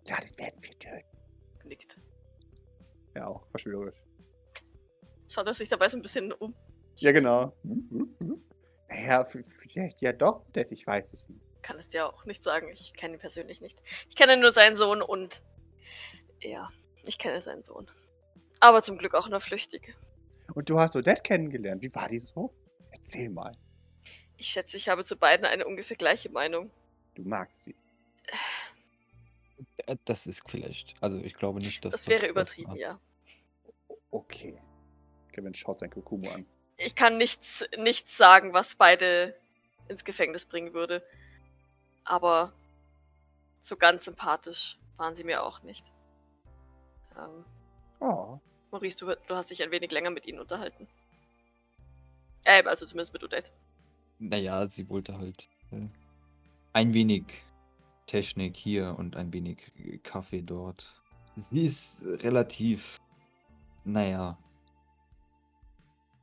Ja, 0.08 0.16
den 0.16 0.36
werden 0.38 0.58
wir 0.62 0.70
töten. 0.78 1.06
Nickt. 1.64 1.96
Ja, 3.14 3.28
auch 3.28 3.46
verschwörerisch. 3.50 4.05
Schaut 5.28 5.46
er 5.46 5.54
sich 5.54 5.68
dabei 5.68 5.88
so 5.88 5.96
ein 5.96 6.02
bisschen 6.02 6.32
um. 6.32 6.54
Ja, 6.96 7.12
genau. 7.12 7.52
Naja, 8.88 9.24
vielleicht 9.24 10.00
ja 10.00 10.12
doch, 10.12 10.44
Dad, 10.52 10.70
ich 10.72 10.86
weiß 10.86 11.12
es 11.12 11.28
nicht. 11.28 11.40
Kann 11.62 11.78
es 11.78 11.88
dir 11.88 12.06
auch 12.06 12.24
nicht 12.24 12.42
sagen. 12.42 12.68
Ich 12.72 12.94
kenne 12.94 13.14
ihn 13.14 13.20
persönlich 13.20 13.60
nicht. 13.60 13.82
Ich 14.08 14.14
kenne 14.16 14.36
nur 14.36 14.52
seinen 14.52 14.76
Sohn 14.76 15.02
und. 15.02 15.42
Ja, 16.40 16.70
ich 17.04 17.18
kenne 17.18 17.42
seinen 17.42 17.64
Sohn. 17.64 17.90
Aber 18.60 18.82
zum 18.82 18.98
Glück 18.98 19.14
auch 19.14 19.28
nur 19.28 19.40
Flüchtige. 19.40 19.94
Und 20.54 20.70
du 20.70 20.78
hast 20.78 20.94
Odette 20.96 21.22
kennengelernt. 21.22 21.82
Wie 21.82 21.92
war 21.94 22.08
die 22.08 22.20
so? 22.20 22.54
Erzähl 22.90 23.28
mal. 23.28 23.52
Ich 24.36 24.48
schätze, 24.48 24.76
ich 24.76 24.88
habe 24.88 25.02
zu 25.02 25.16
beiden 25.16 25.44
eine 25.44 25.66
ungefähr 25.66 25.96
gleiche 25.96 26.30
Meinung. 26.30 26.70
Du 27.14 27.22
magst 27.22 27.64
sie. 27.64 27.74
Äh, 29.86 29.96
Das 30.04 30.26
ist 30.26 30.42
vielleicht, 30.48 30.94
also 31.02 31.18
ich 31.18 31.34
glaube 31.34 31.58
nicht, 31.58 31.84
dass 31.84 31.92
Das 31.92 32.08
wäre 32.08 32.22
was 32.22 32.30
übertrieben, 32.30 32.70
war. 32.70 32.76
ja. 32.78 33.00
Okay. 34.10 34.60
Kevin 35.36 35.54
schaut 35.54 35.80
sein 35.80 35.90
Kokumo 35.90 36.30
an. 36.30 36.46
Ich 36.78 36.94
kann 36.94 37.18
nichts, 37.18 37.64
nichts 37.78 38.16
sagen, 38.16 38.52
was 38.54 38.74
beide 38.74 39.36
ins 39.88 40.04
Gefängnis 40.04 40.46
bringen 40.46 40.72
würde. 40.72 41.02
Aber 42.04 42.52
so 43.60 43.76
ganz 43.76 44.06
sympathisch 44.06 44.78
waren 44.96 45.14
sie 45.14 45.24
mir 45.24 45.42
auch 45.42 45.62
nicht. 45.62 45.92
Ähm, 47.16 47.44
Oh. 48.00 48.38
Maurice, 48.70 48.98
du, 48.98 49.16
du 49.26 49.34
hast 49.34 49.50
dich 49.50 49.62
ein 49.62 49.70
wenig 49.70 49.90
länger 49.90 50.10
mit 50.10 50.26
ihnen 50.26 50.40
unterhalten. 50.40 50.86
Äh, 52.44 52.62
also 52.64 52.84
zumindest 52.84 53.12
mit 53.12 53.24
Odette. 53.24 53.50
Naja, 54.18 54.66
sie 54.66 54.88
wollte 54.88 55.16
halt 55.16 55.48
äh, 55.72 55.88
ein 56.72 56.92
wenig 56.94 57.24
Technik 58.06 58.56
hier 58.56 58.94
und 58.98 59.16
ein 59.16 59.32
wenig 59.32 59.72
Kaffee 60.02 60.42
dort. 60.42 61.00
Sie 61.36 61.64
ist 61.64 62.04
relativ, 62.04 62.98
naja, 63.84 64.38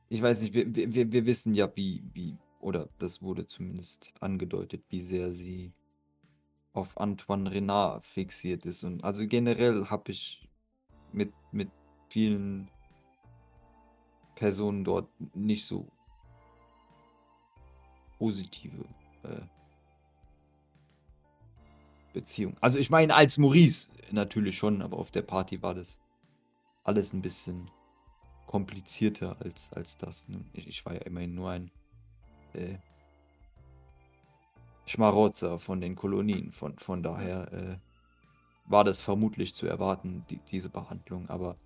ich 0.08 0.22
weiß 0.22 0.40
nicht, 0.42 0.54
wir, 0.54 0.74
wir- 0.74 1.12
wir, 1.12 1.26
wissen 1.26 1.54
ja, 1.54 1.70
wie, 1.76 2.02
wie, 2.12 2.36
oder 2.60 2.88
das 2.98 3.22
wurde 3.22 3.46
zumindest 3.46 4.12
angedeutet, 4.20 4.84
wie 4.90 5.00
sehr 5.00 5.32
sie 5.32 5.72
auf 6.72 6.98
Antoine 6.98 7.50
Renard 7.50 8.04
fixiert 8.04 8.66
ist. 8.66 8.82
Und 8.82 9.04
also 9.04 9.26
generell 9.26 9.86
habe 9.86 10.12
ich 10.12 10.48
mit, 11.12 11.32
mit 11.52 11.70
vielen 12.08 12.68
Personen 14.34 14.84
dort 14.84 15.08
nicht 15.34 15.64
so 15.64 15.86
positive 18.18 18.84
äh, 19.22 19.40
Beziehung. 22.12 22.56
Also 22.60 22.78
ich 22.78 22.90
meine 22.90 23.14
als 23.14 23.38
Maurice 23.38 23.88
natürlich 24.10 24.56
schon, 24.56 24.82
aber 24.82 24.98
auf 24.98 25.10
der 25.10 25.22
Party 25.22 25.62
war 25.62 25.74
das 25.74 26.00
alles 26.84 27.12
ein 27.12 27.22
bisschen 27.22 27.70
komplizierter 28.54 29.36
als, 29.40 29.72
als 29.72 29.98
das. 29.98 30.28
Nun, 30.28 30.48
Ich, 30.52 30.68
ich 30.68 30.86
war 30.86 30.94
ja 30.94 31.00
immerhin 31.00 31.34
nur 31.34 31.50
ein 31.50 31.72
äh, 32.52 32.76
Schmarotzer 34.86 35.58
von 35.58 35.80
den 35.80 35.96
Kolonien. 35.96 36.52
Von, 36.52 36.78
von 36.78 37.02
daher 37.02 37.52
äh, 37.52 37.76
war 38.66 38.84
das 38.84 39.00
vermutlich 39.00 39.56
zu 39.56 39.66
erwarten, 39.66 40.24
die, 40.30 40.38
diese 40.52 40.68
Behandlung. 40.68 41.28
Aber 41.30 41.56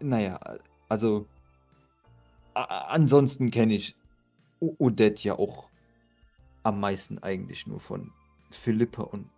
naja, 0.00 0.40
also 0.88 1.26
ansonsten 2.54 3.50
kenne 3.50 3.74
ich 3.74 3.94
Odette 4.58 5.22
ja 5.22 5.38
auch 5.38 5.68
am 6.62 6.80
meisten 6.80 7.18
eigentlich 7.18 7.66
nur 7.66 7.80
von 7.80 8.10
Philippa 8.50 9.02
und 9.02 9.28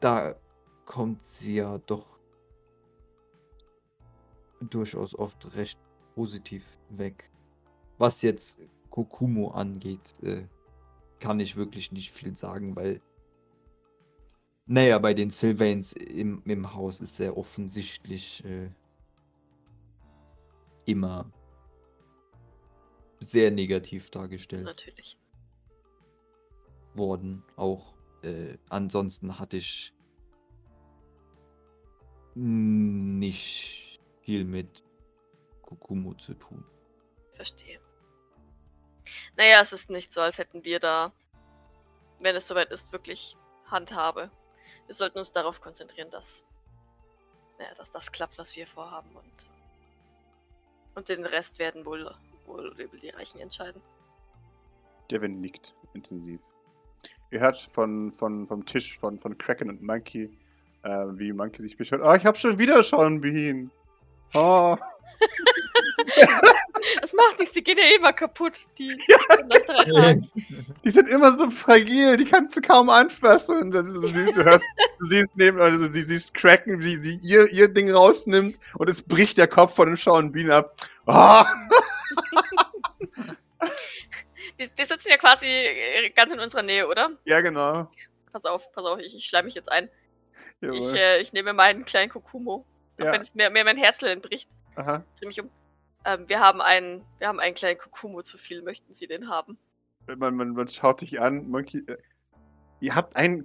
da 0.00 0.34
kommt 0.84 1.22
sie 1.22 1.56
ja 1.56 1.78
doch 1.78 2.13
durchaus 4.70 5.14
oft 5.14 5.56
recht 5.56 5.78
positiv 6.14 6.64
weg. 6.90 7.30
Was 7.98 8.22
jetzt 8.22 8.58
Kokumo 8.90 9.50
angeht, 9.50 10.14
äh, 10.22 10.46
kann 11.20 11.40
ich 11.40 11.56
wirklich 11.56 11.92
nicht 11.92 12.12
viel 12.12 12.36
sagen, 12.36 12.76
weil 12.76 13.00
naja, 14.66 14.98
bei 14.98 15.12
den 15.12 15.30
Sylvains 15.30 15.92
im, 15.92 16.42
im 16.46 16.74
Haus 16.74 17.00
ist 17.00 17.16
sehr 17.16 17.36
offensichtlich 17.36 18.42
äh, 18.44 18.70
immer 20.86 21.30
sehr 23.20 23.50
negativ 23.50 24.10
dargestellt 24.10 24.64
Natürlich. 24.64 25.18
worden. 26.94 27.42
Auch 27.56 27.94
äh, 28.22 28.56
ansonsten 28.70 29.38
hatte 29.38 29.58
ich 29.58 29.92
nicht 32.34 33.83
viel 34.24 34.44
mit 34.44 34.82
Kokumo 35.62 36.14
zu 36.14 36.34
tun. 36.34 36.64
Verstehe. 37.32 37.80
Naja, 39.36 39.60
es 39.60 39.72
ist 39.72 39.90
nicht 39.90 40.12
so, 40.12 40.20
als 40.20 40.38
hätten 40.38 40.64
wir 40.64 40.80
da, 40.80 41.12
wenn 42.20 42.34
es 42.36 42.46
soweit 42.46 42.70
ist, 42.70 42.92
wirklich 42.92 43.36
Handhabe. 43.66 44.30
Wir 44.86 44.94
sollten 44.94 45.18
uns 45.18 45.32
darauf 45.32 45.60
konzentrieren, 45.60 46.10
dass, 46.10 46.44
naja, 47.58 47.74
dass 47.74 47.90
das 47.90 48.12
klappt, 48.12 48.38
was 48.38 48.56
wir 48.56 48.66
vorhaben. 48.66 49.14
Und, 49.14 49.48
und 50.94 51.08
den 51.08 51.26
Rest 51.26 51.58
werden 51.58 51.84
wohl, 51.84 52.14
wohl 52.46 52.74
über 52.80 52.96
die 52.96 53.10
Reichen 53.10 53.40
entscheiden. 53.40 53.82
Devin 55.10 55.40
nickt 55.40 55.74
intensiv. 55.92 56.40
Ihr 57.30 57.40
hört 57.40 57.58
von, 57.58 58.12
von, 58.12 58.46
vom 58.46 58.64
Tisch 58.64 58.96
von, 58.96 59.18
von 59.18 59.36
Kraken 59.36 59.68
und 59.68 59.82
Monkey, 59.82 60.30
äh, 60.82 61.06
wie 61.12 61.32
Monkey 61.32 61.60
sich 61.60 61.76
beschwert. 61.76 62.00
Oh, 62.02 62.14
ich 62.14 62.24
hab 62.24 62.38
schon 62.38 62.58
wieder 62.58 62.82
Sean 62.82 63.20
Bean. 63.20 63.70
Oh. 64.32 64.76
Das 67.00 67.12
macht 67.14 67.38
nichts, 67.38 67.54
die 67.54 67.62
gehen 67.62 67.78
ja 67.78 67.96
immer 67.96 68.12
kaputt. 68.12 68.60
Die 68.78 68.94
Tagen. 69.66 70.30
Die 70.84 70.90
sind 70.90 71.08
immer 71.08 71.32
so 71.32 71.48
fragil, 71.48 72.16
die 72.16 72.24
kannst 72.24 72.56
du 72.56 72.60
kaum 72.60 72.90
anfassen. 72.90 73.70
Du, 73.70 73.84
siehst, 73.84 74.36
du, 74.36 74.44
hörst, 74.44 74.66
du 74.98 75.04
siehst 75.04 75.32
neben, 75.34 75.60
also 75.60 75.86
sie 75.86 76.02
siehst 76.02 76.34
Kraken, 76.34 76.82
wie 76.82 76.96
sie 76.96 77.18
ihr, 77.22 77.50
ihr 77.52 77.68
Ding 77.68 77.90
rausnimmt 77.90 78.58
und 78.76 78.90
es 78.90 79.02
bricht 79.02 79.38
der 79.38 79.48
Kopf 79.48 79.74
von 79.74 79.86
dem 79.86 79.96
Sean 79.96 80.32
Bean 80.32 80.50
ab. 80.50 80.76
Oh. 81.06 81.44
Die, 84.60 84.68
die 84.68 84.84
sitzen 84.84 85.08
ja 85.08 85.16
quasi 85.16 85.46
äh, 85.46 86.10
ganz 86.10 86.32
in 86.32 86.38
unserer 86.38 86.62
Nähe, 86.62 86.86
oder? 86.86 87.10
Ja, 87.24 87.40
genau. 87.40 87.90
Pass 88.32 88.44
auf, 88.44 88.70
pass 88.72 88.84
auf, 88.84 89.00
ich, 89.00 89.16
ich 89.16 89.26
schleim 89.26 89.46
mich 89.46 89.56
jetzt 89.56 89.68
ein. 89.68 89.90
Ich, 90.60 90.92
äh, 90.92 91.20
ich 91.20 91.32
nehme 91.32 91.52
meinen 91.52 91.84
kleinen 91.84 92.08
Kokumo. 92.08 92.64
Auch 93.00 93.04
Ja. 93.06 93.12
wenn 93.12 93.22
es 93.22 93.34
mir, 93.34 93.50
mir 93.50 93.64
mein 93.64 93.76
Herzlein 93.76 94.20
bricht. 94.20 94.48
Aha. 94.76 95.02
Dreh 95.18 95.26
mich 95.26 95.40
um. 95.40 95.50
Ähm, 96.04 96.28
wir 96.28 96.40
haben 96.40 96.60
einen, 96.60 97.04
wir 97.18 97.28
haben 97.28 97.40
einen 97.40 97.54
kleinen 97.54 97.78
Kokumo 97.78 98.22
zu 98.22 98.36
viel. 98.38 98.62
Möchten 98.62 98.92
Sie 98.92 99.06
den 99.06 99.28
haben? 99.28 99.58
Man, 100.16 100.36
man, 100.36 100.50
man 100.50 100.68
schaut 100.68 101.00
dich 101.00 101.20
an, 101.20 101.48
Monkey. 101.48 101.78
Äh, 101.86 101.96
ihr 102.80 102.94
habt 102.94 103.16
einen 103.16 103.42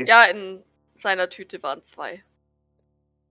ist- 0.00 0.08
Ja, 0.08 0.24
in 0.24 0.62
seiner 0.96 1.28
Tüte 1.30 1.62
waren 1.62 1.82
zwei. 1.84 2.24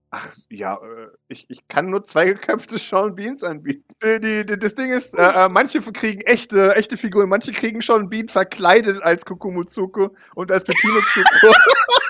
Ach, 0.10 0.32
ja, 0.50 0.76
äh, 0.78 1.10
ich, 1.28 1.46
ich 1.50 1.68
kann 1.68 1.88
nur 1.90 2.02
zwei 2.06 2.28
geköpfte 2.28 2.78
Sean 2.78 3.14
Beans 3.14 3.44
anbieten. 3.44 3.84
Die, 4.02 4.22
die, 4.22 4.46
die, 4.46 4.58
das 4.58 4.74
Ding 4.74 4.90
ist, 4.90 5.14
äh, 5.16 5.22
äh, 5.46 5.50
manche 5.50 5.82
kriegen 5.82 6.22
echte, 6.22 6.74
echte 6.78 6.96
Figuren, 6.96 7.28
manche 7.28 7.52
kriegen 7.52 7.82
Sean 7.82 8.08
Bean 8.10 8.30
verkleidet 8.30 9.02
als 9.04 9.26
Kokumuzuko 9.26 10.16
und 10.36 10.50
als 10.50 10.64
Pepino 10.64 11.02
Zuko. 11.14 11.54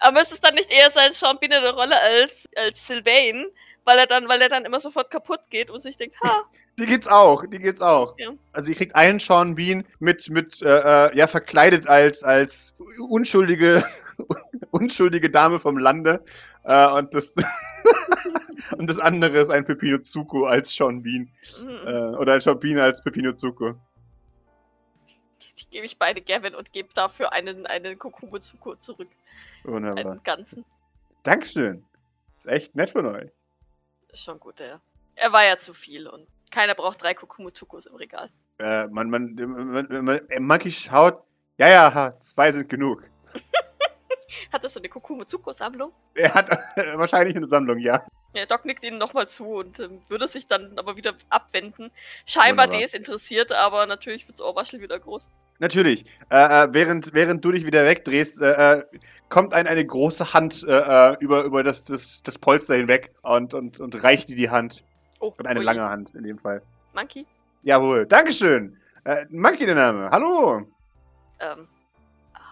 Aber 0.00 0.18
müsste 0.18 0.34
es 0.34 0.40
dann 0.40 0.54
nicht 0.54 0.70
eher 0.70 0.90
sein, 0.90 1.12
Sean 1.12 1.38
Bean 1.38 1.52
in 1.52 1.62
der 1.62 1.72
Rolle 1.72 1.94
als, 2.00 2.48
als 2.56 2.86
Sylvain? 2.86 3.46
Weil 3.84 3.98
er 3.98 4.06
dann, 4.06 4.28
weil 4.28 4.40
er 4.42 4.48
dann 4.48 4.64
immer 4.66 4.78
sofort 4.78 5.10
kaputt 5.10 5.40
geht 5.48 5.70
und 5.70 5.80
sich 5.80 5.96
denkt, 5.96 6.16
ha, 6.22 6.42
die 6.78 6.86
gibt's 6.86 7.08
auch, 7.08 7.44
die 7.46 7.58
gibt's 7.58 7.80
auch. 7.80 8.14
Ja. 8.18 8.30
Also 8.52 8.70
ihr 8.70 8.76
kriegt 8.76 8.94
einen 8.94 9.18
Sean 9.18 9.54
Bean 9.54 9.84
mit, 10.00 10.28
mit 10.30 10.60
äh, 10.62 11.08
äh, 11.08 11.16
ja, 11.16 11.26
verkleidet 11.26 11.88
als, 11.88 12.22
als 12.22 12.74
unschuldige, 13.08 13.82
unschuldige 14.70 15.30
Dame 15.30 15.58
vom 15.58 15.78
Lande. 15.78 16.22
Äh, 16.64 16.86
und 16.92 17.14
das 17.14 17.36
und 18.78 18.88
das 18.88 18.98
andere 18.98 19.38
ist 19.38 19.50
ein 19.50 19.64
Pepino 19.64 19.98
Zuko 19.98 20.44
als 20.44 20.74
Sean 20.74 21.02
Bean. 21.02 21.30
mhm. 21.62 21.86
Äh, 21.86 22.16
oder 22.16 22.34
ein 22.34 22.40
Sean 22.40 22.58
Bean 22.58 22.78
als 22.78 23.02
Pepino 23.02 23.32
Zuko. 23.32 23.76
Die, 25.60 25.70
gebe 25.70 25.86
ich 25.86 25.98
beide 25.98 26.20
Gavin 26.20 26.54
und 26.54 26.72
gebe 26.72 26.92
dafür 26.94 27.32
einen, 27.32 27.66
einen 27.66 27.98
Kokumo 27.98 28.38
Zuko 28.38 28.76
zurück. 28.76 29.08
Wunderbar. 29.64 30.12
Einen 30.12 30.22
ganzen. 30.22 30.64
Dankeschön. 31.22 31.84
Ist 32.38 32.46
echt 32.46 32.74
nett 32.74 32.90
von 32.90 33.06
euch. 33.06 33.30
Ist 34.12 34.24
schon 34.24 34.40
gut, 34.40 34.60
ja. 34.60 34.80
Er 35.14 35.32
war 35.32 35.44
ja 35.44 35.58
zu 35.58 35.74
viel 35.74 36.06
und 36.06 36.26
keiner 36.50 36.74
braucht 36.74 37.02
drei 37.02 37.14
Kokumo 37.14 37.50
Zukos 37.50 37.86
im 37.86 37.94
Regal. 37.94 38.30
Äh, 38.58 38.88
man, 38.88 39.10
man, 39.10 39.34
man, 39.34 39.88
man, 39.88 40.04
man, 40.04 40.20
Monkey 40.40 40.72
schaut. 40.72 41.22
Ja, 41.58 41.68
ja, 41.68 42.18
zwei 42.18 42.50
sind 42.50 42.68
genug. 42.68 43.08
Hat 44.52 44.64
das 44.64 44.74
so 44.74 44.80
eine 44.80 44.88
Kokumo 44.88 45.24
Zuko 45.24 45.52
Sammlung? 45.52 45.92
Er 46.14 46.32
hat 46.34 46.50
wahrscheinlich 46.94 47.36
eine 47.36 47.46
Sammlung, 47.46 47.78
ja. 47.78 48.04
Ja, 48.32 48.46
Doc 48.46 48.64
nickt 48.64 48.84
ihnen 48.84 48.98
nochmal 48.98 49.28
zu 49.28 49.44
und 49.44 49.80
ähm, 49.80 50.00
würde 50.08 50.28
sich 50.28 50.46
dann 50.46 50.78
aber 50.78 50.96
wieder 50.96 51.14
abwenden. 51.30 51.90
Scheinbar 52.26 52.66
Wunderbar. 52.66 52.80
desinteressiert, 52.80 53.52
aber 53.52 53.86
natürlich 53.86 54.28
wird's 54.28 54.40
Ohrwaschel 54.40 54.80
wieder 54.80 55.00
groß. 55.00 55.30
Natürlich. 55.58 56.04
Äh, 56.30 56.64
äh, 56.64 56.68
während, 56.72 57.12
während 57.12 57.44
du 57.44 57.50
dich 57.50 57.66
wieder 57.66 57.84
wegdrehst, 57.84 58.40
äh, 58.40 58.78
äh, 58.78 58.84
kommt 59.28 59.52
ein, 59.52 59.66
eine 59.66 59.84
große 59.84 60.32
Hand 60.32 60.64
äh, 60.66 61.12
äh, 61.12 61.16
über, 61.20 61.42
über 61.42 61.64
das, 61.64 61.84
das, 61.84 62.22
das 62.22 62.38
Polster 62.38 62.76
hinweg 62.76 63.12
und, 63.22 63.52
und, 63.52 63.80
und 63.80 64.02
reicht 64.02 64.28
dir 64.28 64.36
die 64.36 64.48
Hand. 64.50 64.84
Oh, 65.18 65.34
Und 65.36 65.46
eine 65.46 65.58
oje. 65.60 65.66
lange 65.66 65.82
Hand 65.82 66.14
in 66.14 66.22
dem 66.22 66.38
Fall. 66.38 66.62
Monkey? 66.94 67.26
Jawohl. 67.62 68.06
Dankeschön. 68.06 68.76
Monkey 69.28 69.66
der 69.66 69.74
Name. 69.74 70.10
Hallo. 70.10 70.62
Ähm, 71.40 71.68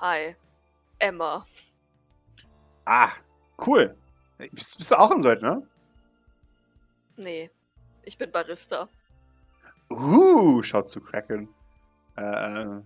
hi. 0.01 0.35
Emma. 0.99 1.47
Ah, 2.85 3.11
cool. 3.67 3.97
Bist, 4.39 4.79
bist 4.79 4.91
du 4.91 4.99
auch 4.99 5.11
ein 5.11 5.21
Söldner? 5.21 5.63
Nee, 7.17 7.51
ich 8.05 8.17
bin 8.17 8.31
Barista. 8.31 8.89
Uh, 9.91 10.63
schaut 10.63 10.89
zu 10.89 11.01
Kraken. 11.01 11.49
Äh, 12.17 12.63
äh, 12.63 12.81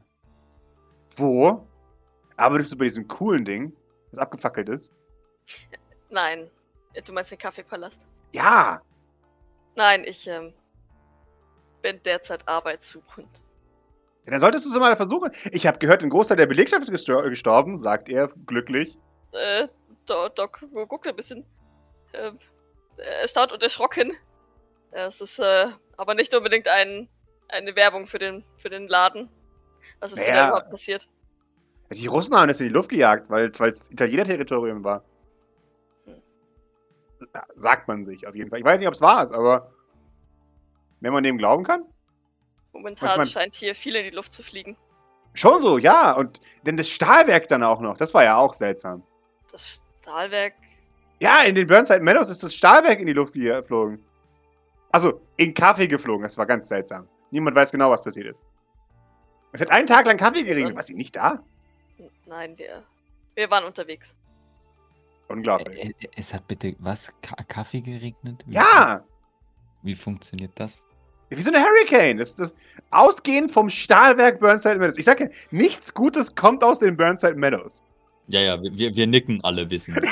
wo? 1.16 1.66
Arbeitest 2.36 2.72
du 2.72 2.78
bei 2.78 2.84
diesem 2.84 3.07
coolen 3.07 3.44
Ding, 3.44 3.76
das 4.11 4.18
abgefackelt 4.18 4.68
ist? 4.70 4.94
Nein, 6.09 6.50
äh, 6.94 7.03
du 7.03 7.12
meinst 7.12 7.30
den 7.32 7.38
Kaffeepalast? 7.38 8.07
Ja. 8.32 8.80
Nein, 9.74 10.05
ich 10.05 10.26
ähm, 10.26 10.55
bin 11.82 12.00
derzeit 12.05 12.46
arbeitssuchend. 12.48 13.42
Ja, 14.24 14.30
Dann 14.30 14.40
solltest 14.40 14.64
du 14.64 14.70
es 14.70 14.78
mal 14.78 14.94
versuchen. 14.96 15.30
Ich 15.50 15.66
habe 15.66 15.78
gehört, 15.78 16.03
ein 16.03 16.11
Großteil 16.11 16.36
der 16.36 16.46
Belegschaft 16.46 16.82
ist 16.82 16.90
gestor 16.90 17.22
gestorben, 17.28 17.76
sagt 17.76 18.09
er 18.09 18.28
glücklich. 18.46 18.98
Äh, 19.32 19.68
Doc 20.07 20.64
guckt 20.88 21.07
ein 21.07 21.16
bisschen 21.16 21.44
äh, 22.12 22.32
erstaunt 23.20 23.53
und 23.53 23.62
erschrocken. 23.62 24.12
Es 24.90 25.20
ist 25.20 25.38
äh, 25.38 25.68
aber 25.96 26.14
nicht 26.14 26.34
unbedingt 26.34 26.68
ein, 26.68 27.09
eine 27.48 27.74
Werbung 27.76 28.07
für 28.07 28.18
den, 28.18 28.44
für 28.59 28.68
den 28.68 28.88
Laden. 28.88 29.28
Was 30.00 30.12
ist 30.12 30.18
denn 30.20 30.34
da 30.34 30.40
Naja. 30.40 30.48
überhaupt 30.50 30.70
passiert? 30.70 31.09
Die 31.90 32.07
Russen 32.07 32.34
haben 32.36 32.48
es 32.48 32.61
in 32.61 32.68
die 32.68 32.72
Luft 32.72 32.88
gejagt, 32.90 33.28
weil 33.30 33.50
es 33.50 33.90
Italiener-Territorium 33.90 34.82
war. 34.84 35.05
Hm. 36.07 36.22
Sagt 37.55 37.88
man 37.88 38.05
sich 38.05 38.26
auf 38.26 38.34
jeden 38.34 38.50
Fall. 38.50 38.59
Ich 38.61 38.64
weiß 38.64 38.78
nicht, 38.78 38.88
ob 38.88 38.94
es 38.94 39.00
wahr 39.00 39.22
ist, 39.22 39.32
aber 39.32 39.72
wenn 41.00 41.12
man 41.12 41.22
dem 41.22 41.36
glauben 41.36 41.64
kann. 41.64 41.84
Momentan 42.72 43.11
Ich 43.11 43.16
mein- 43.16 43.26
scheint 43.26 43.55
hier 43.57 43.74
viel 43.74 43.94
in 43.96 44.05
die 44.05 44.11
Luft 44.11 44.32
zu 44.32 44.42
fliegen. 44.42 44.76
Schon 45.34 45.61
so, 45.61 45.76
ja. 45.78 46.12
Und 46.12 46.40
denn 46.62 46.76
das 46.76 46.88
Stahlwerk 46.88 47.48
dann 47.48 47.62
auch 47.62 47.80
noch, 47.80 47.96
das 47.96 48.14
war 48.14 48.24
ja 48.24 48.36
auch 48.36 48.55
seltsam. 48.55 49.03
Das 49.50 49.81
Stahlwerk. 50.03 50.55
Ja, 51.20 51.42
in 51.42 51.55
den 51.55 51.66
Burnside 51.66 52.00
Meadows 52.00 52.30
ist 52.30 52.42
das 52.42 52.55
Stahlwerk 52.55 52.98
in 53.00 53.07
die 53.07 53.12
Luft 53.12 53.34
geflogen. 53.34 54.03
Also, 54.90 55.20
in 55.36 55.55
Kaffee 55.55 55.86
geflogen. 55.86 56.22
Das 56.24 56.36
war 56.36 56.46
ganz 56.46 56.68
seltsam. 56.68 57.09
Niemand 57.30 57.57
weiß 57.57 57.70
genau, 57.72 57.90
was 57.90 58.03
passiert 58.03 58.26
ist. 58.26 58.44
Es 59.53 59.61
hat 59.61 59.70
einen 59.70 59.86
Tag 59.86 60.07
lang 60.07 60.16
Kaffee 60.16 60.42
geregnet. 60.42 60.76
War 60.76 60.82
sie 60.82 60.94
nicht 60.94 61.14
da? 61.16 61.42
Nein, 62.26 62.57
wir, 62.59 62.82
wir 63.34 63.50
waren 63.50 63.64
unterwegs. 63.64 64.14
Unglaublich. 65.28 65.94
Es 66.16 66.34
hat 66.34 66.46
bitte 66.48 66.74
was? 66.78 67.11
Ka 67.22 67.36
Kaffee 67.48 67.80
geregnet? 67.80 68.42
Wie- 68.46 68.55
Ja! 68.55 69.05
Wie 69.82 69.94
funktioniert 69.94 70.53
das? 70.57 70.84
Wie 71.30 71.40
so 71.40 71.50
eine 71.50 71.62
Hurricane. 71.64 72.18
Das, 72.18 72.36
das 72.36 72.55
Ausgehend 72.90 73.50
vom 73.50 73.70
Stahlwerk 73.70 74.40
Burnside 74.40 74.76
Meadows. 74.78 74.98
Ich 74.98 75.05
sage 75.07 75.24
ja, 75.24 75.30
nichts 75.50 75.94
Gutes 75.94 76.34
kommt 76.34 76.62
aus 76.62 76.80
den 76.80 76.96
Burnside 76.96 77.34
Meadows. 77.36 77.82
Ja, 78.32 78.40
ja, 78.40 78.62
wir, 78.62 78.94
wir 78.94 79.06
nicken 79.06 79.44
alle 79.44 79.68
wissen. 79.68 79.94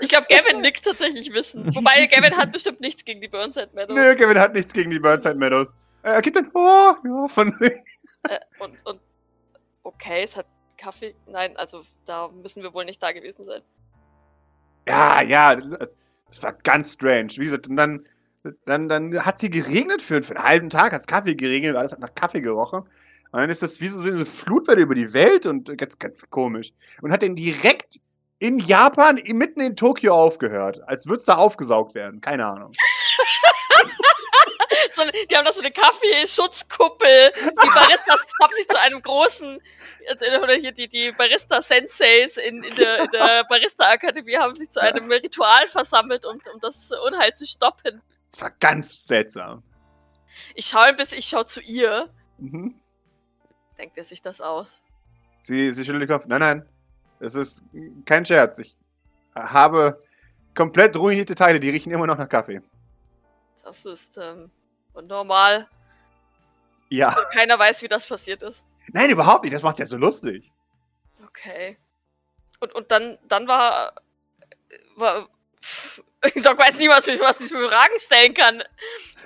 Ich 0.00 0.08
glaube, 0.08 0.26
Gavin 0.28 0.60
nickt 0.60 0.84
tatsächlich 0.84 1.32
wissen. 1.32 1.74
Wobei, 1.74 2.06
Gavin 2.06 2.36
hat 2.36 2.52
bestimmt 2.52 2.80
nichts 2.80 3.04
gegen 3.04 3.20
die 3.20 3.28
Burnside 3.28 3.70
Meadows. 3.72 3.96
Nö, 3.96 4.16
Kevin 4.16 4.38
hat 4.38 4.54
nichts 4.54 4.72
gegen 4.72 4.90
die 4.90 4.98
Burnside 4.98 5.36
Meadows. 5.36 5.72
Äh, 6.02 6.10
Er 6.10 6.22
gibt 6.22 6.36
ein 6.36 6.50
Oh, 6.54 6.94
ja, 7.04 7.28
von 7.28 7.48
Äh, 8.28 8.38
und, 8.60 8.86
und 8.86 9.00
okay, 9.82 10.22
es 10.24 10.36
hat 10.36 10.46
Kaffee. 10.76 11.14
Nein, 11.26 11.56
also 11.56 11.84
da 12.04 12.28
müssen 12.28 12.62
wir 12.62 12.72
wohl 12.72 12.84
nicht 12.84 13.02
da 13.02 13.12
gewesen 13.12 13.46
sein. 13.46 13.62
Ja, 14.86 15.22
ja, 15.22 15.56
das, 15.56 15.96
das 16.28 16.42
war 16.42 16.52
ganz 16.52 16.94
strange. 16.94 17.30
Wie 17.36 17.44
gesagt, 17.44 17.68
und 17.68 17.76
dann, 17.76 18.06
dann, 18.64 18.88
dann 18.88 19.24
hat 19.24 19.38
sie 19.38 19.50
geregnet 19.50 20.02
für, 20.02 20.22
für 20.22 20.36
einen 20.36 20.44
halben 20.44 20.70
Tag, 20.70 20.92
hat 20.92 21.00
es 21.00 21.06
Kaffee 21.06 21.34
geregnet, 21.34 21.76
alles 21.76 21.92
hat 21.92 22.00
nach 22.00 22.14
Kaffee 22.14 22.40
gerochen. 22.40 22.84
Und 23.32 23.40
dann 23.40 23.50
ist 23.50 23.62
das 23.62 23.80
wie 23.80 23.88
so 23.88 24.02
eine 24.02 24.26
Flutwelle 24.26 24.82
über 24.82 24.94
die 24.94 25.12
Welt 25.14 25.46
und 25.46 25.76
ganz, 25.78 25.98
ganz 25.98 26.28
komisch. 26.28 26.72
Und 27.00 27.12
hat 27.12 27.22
dann 27.22 27.34
direkt 27.34 27.98
in 28.38 28.58
Japan, 28.58 29.20
mitten 29.24 29.60
in 29.60 29.74
Tokio 29.74 30.14
aufgehört. 30.14 30.80
Als 30.86 31.06
würde 31.06 31.18
es 31.18 31.24
da 31.24 31.36
aufgesaugt 31.36 31.94
werden. 31.94 32.20
Keine 32.20 32.46
Ahnung. 32.46 32.72
So, 34.90 35.02
die 35.04 35.36
haben 35.36 35.44
da 35.44 35.52
so 35.52 35.60
eine 35.60 35.70
Kaffeeschutzkuppel. 35.70 37.32
Die 37.34 37.68
Baristas 37.68 38.26
haben 38.42 38.54
sich 38.54 38.68
zu 38.68 38.78
einem 38.78 39.00
großen, 39.00 39.58
äh, 40.04 40.38
oder 40.38 40.54
hier 40.54 40.72
die, 40.72 40.86
die 40.86 41.12
Barista-Senseis 41.12 42.36
in, 42.36 42.62
in 42.62 42.74
der, 42.74 43.06
der 43.06 43.44
Barista-Akademie 43.44 44.36
haben 44.36 44.54
sich 44.54 44.70
zu 44.70 44.80
einem 44.80 45.10
Ritual 45.10 45.66
versammelt, 45.68 46.26
um, 46.26 46.38
um 46.52 46.60
das 46.60 46.90
Unheil 47.06 47.32
zu 47.32 47.46
stoppen. 47.46 48.02
Das 48.30 48.42
war 48.42 48.50
ganz 48.50 49.06
seltsam. 49.06 49.62
Ich 50.54 50.66
schaue 50.66 50.84
ein 50.84 50.96
bisschen, 50.96 51.18
ich 51.18 51.28
schaue 51.28 51.46
zu 51.46 51.60
ihr. 51.62 52.10
Mhm. 52.38 52.81
Denkt 53.78 53.96
er 53.96 54.04
sich 54.04 54.22
das 54.22 54.40
aus? 54.40 54.80
Sie, 55.40 55.72
sie 55.72 55.84
schüttelt 55.84 56.02
den 56.02 56.08
Kopf. 56.08 56.26
Nein, 56.26 56.40
nein. 56.40 56.68
Es 57.20 57.34
ist 57.34 57.64
kein 58.04 58.24
Scherz. 58.24 58.58
Ich 58.58 58.76
habe 59.34 60.02
komplett 60.54 60.96
ruinierte 60.96 61.34
Teile, 61.34 61.60
die 61.60 61.70
riechen 61.70 61.92
immer 61.92 62.06
noch 62.06 62.18
nach 62.18 62.28
Kaffee. 62.28 62.60
Das 63.64 63.86
ist 63.86 64.18
ähm, 64.18 64.50
normal. 64.94 65.68
Ja. 66.88 67.16
Keiner 67.32 67.58
weiß, 67.58 67.82
wie 67.82 67.88
das 67.88 68.06
passiert 68.06 68.42
ist. 68.42 68.64
Nein, 68.92 69.10
überhaupt 69.10 69.44
nicht. 69.44 69.54
Das 69.54 69.62
macht's 69.62 69.78
ja 69.78 69.86
so 69.86 69.96
lustig. 69.96 70.52
Okay. 71.24 71.78
Und, 72.60 72.74
und 72.74 72.90
dann, 72.90 73.18
dann 73.28 73.46
war. 73.48 73.94
war 74.96 75.28
ich 76.24 76.34
doch 76.42 76.56
weiß 76.56 76.78
nicht, 76.78 76.90
was 76.90 77.08
ich, 77.08 77.20
was 77.20 77.40
ich 77.40 77.48
für 77.48 77.68
Fragen 77.68 77.98
stellen 77.98 78.34
kann. 78.34 78.62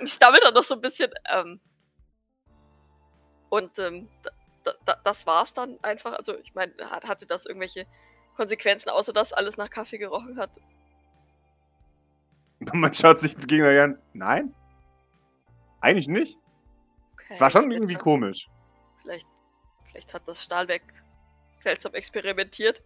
Ich 0.01 0.13
stammel 0.13 0.39
dann 0.41 0.53
noch 0.53 0.63
so 0.63 0.75
ein 0.75 0.81
bisschen. 0.81 1.11
Ähm, 1.29 1.59
und 3.49 3.79
ähm, 3.79 4.07
da, 4.67 4.73
da, 4.85 5.01
das 5.03 5.25
war's 5.25 5.53
dann 5.53 5.77
einfach. 5.81 6.13
Also, 6.13 6.37
ich 6.39 6.53
meine, 6.55 6.73
hat, 6.89 7.05
hatte 7.05 7.25
das 7.25 7.45
irgendwelche 7.45 7.85
Konsequenzen, 8.35 8.89
außer 8.89 9.13
dass 9.13 9.33
alles 9.33 9.57
nach 9.57 9.69
Kaffee 9.69 9.97
gerochen 9.97 10.37
hat? 10.37 10.51
Man 12.73 12.93
schaut 12.93 13.19
sich 13.19 13.35
gegenüber 13.35 13.83
an. 13.83 13.97
Nein? 14.13 14.53
Eigentlich 15.81 16.07
nicht. 16.07 16.37
Okay, 17.13 17.25
Es 17.29 17.41
war 17.41 17.49
schon 17.51 17.71
irgendwie 17.71 17.95
hat- 17.95 18.01
komisch. 18.01 18.47
Vielleicht, 19.01 19.27
vielleicht 19.89 20.13
hat 20.13 20.23
das 20.27 20.43
Stahlwerk 20.43 20.81
seltsam 21.59 21.93
experimentiert. 21.93 22.81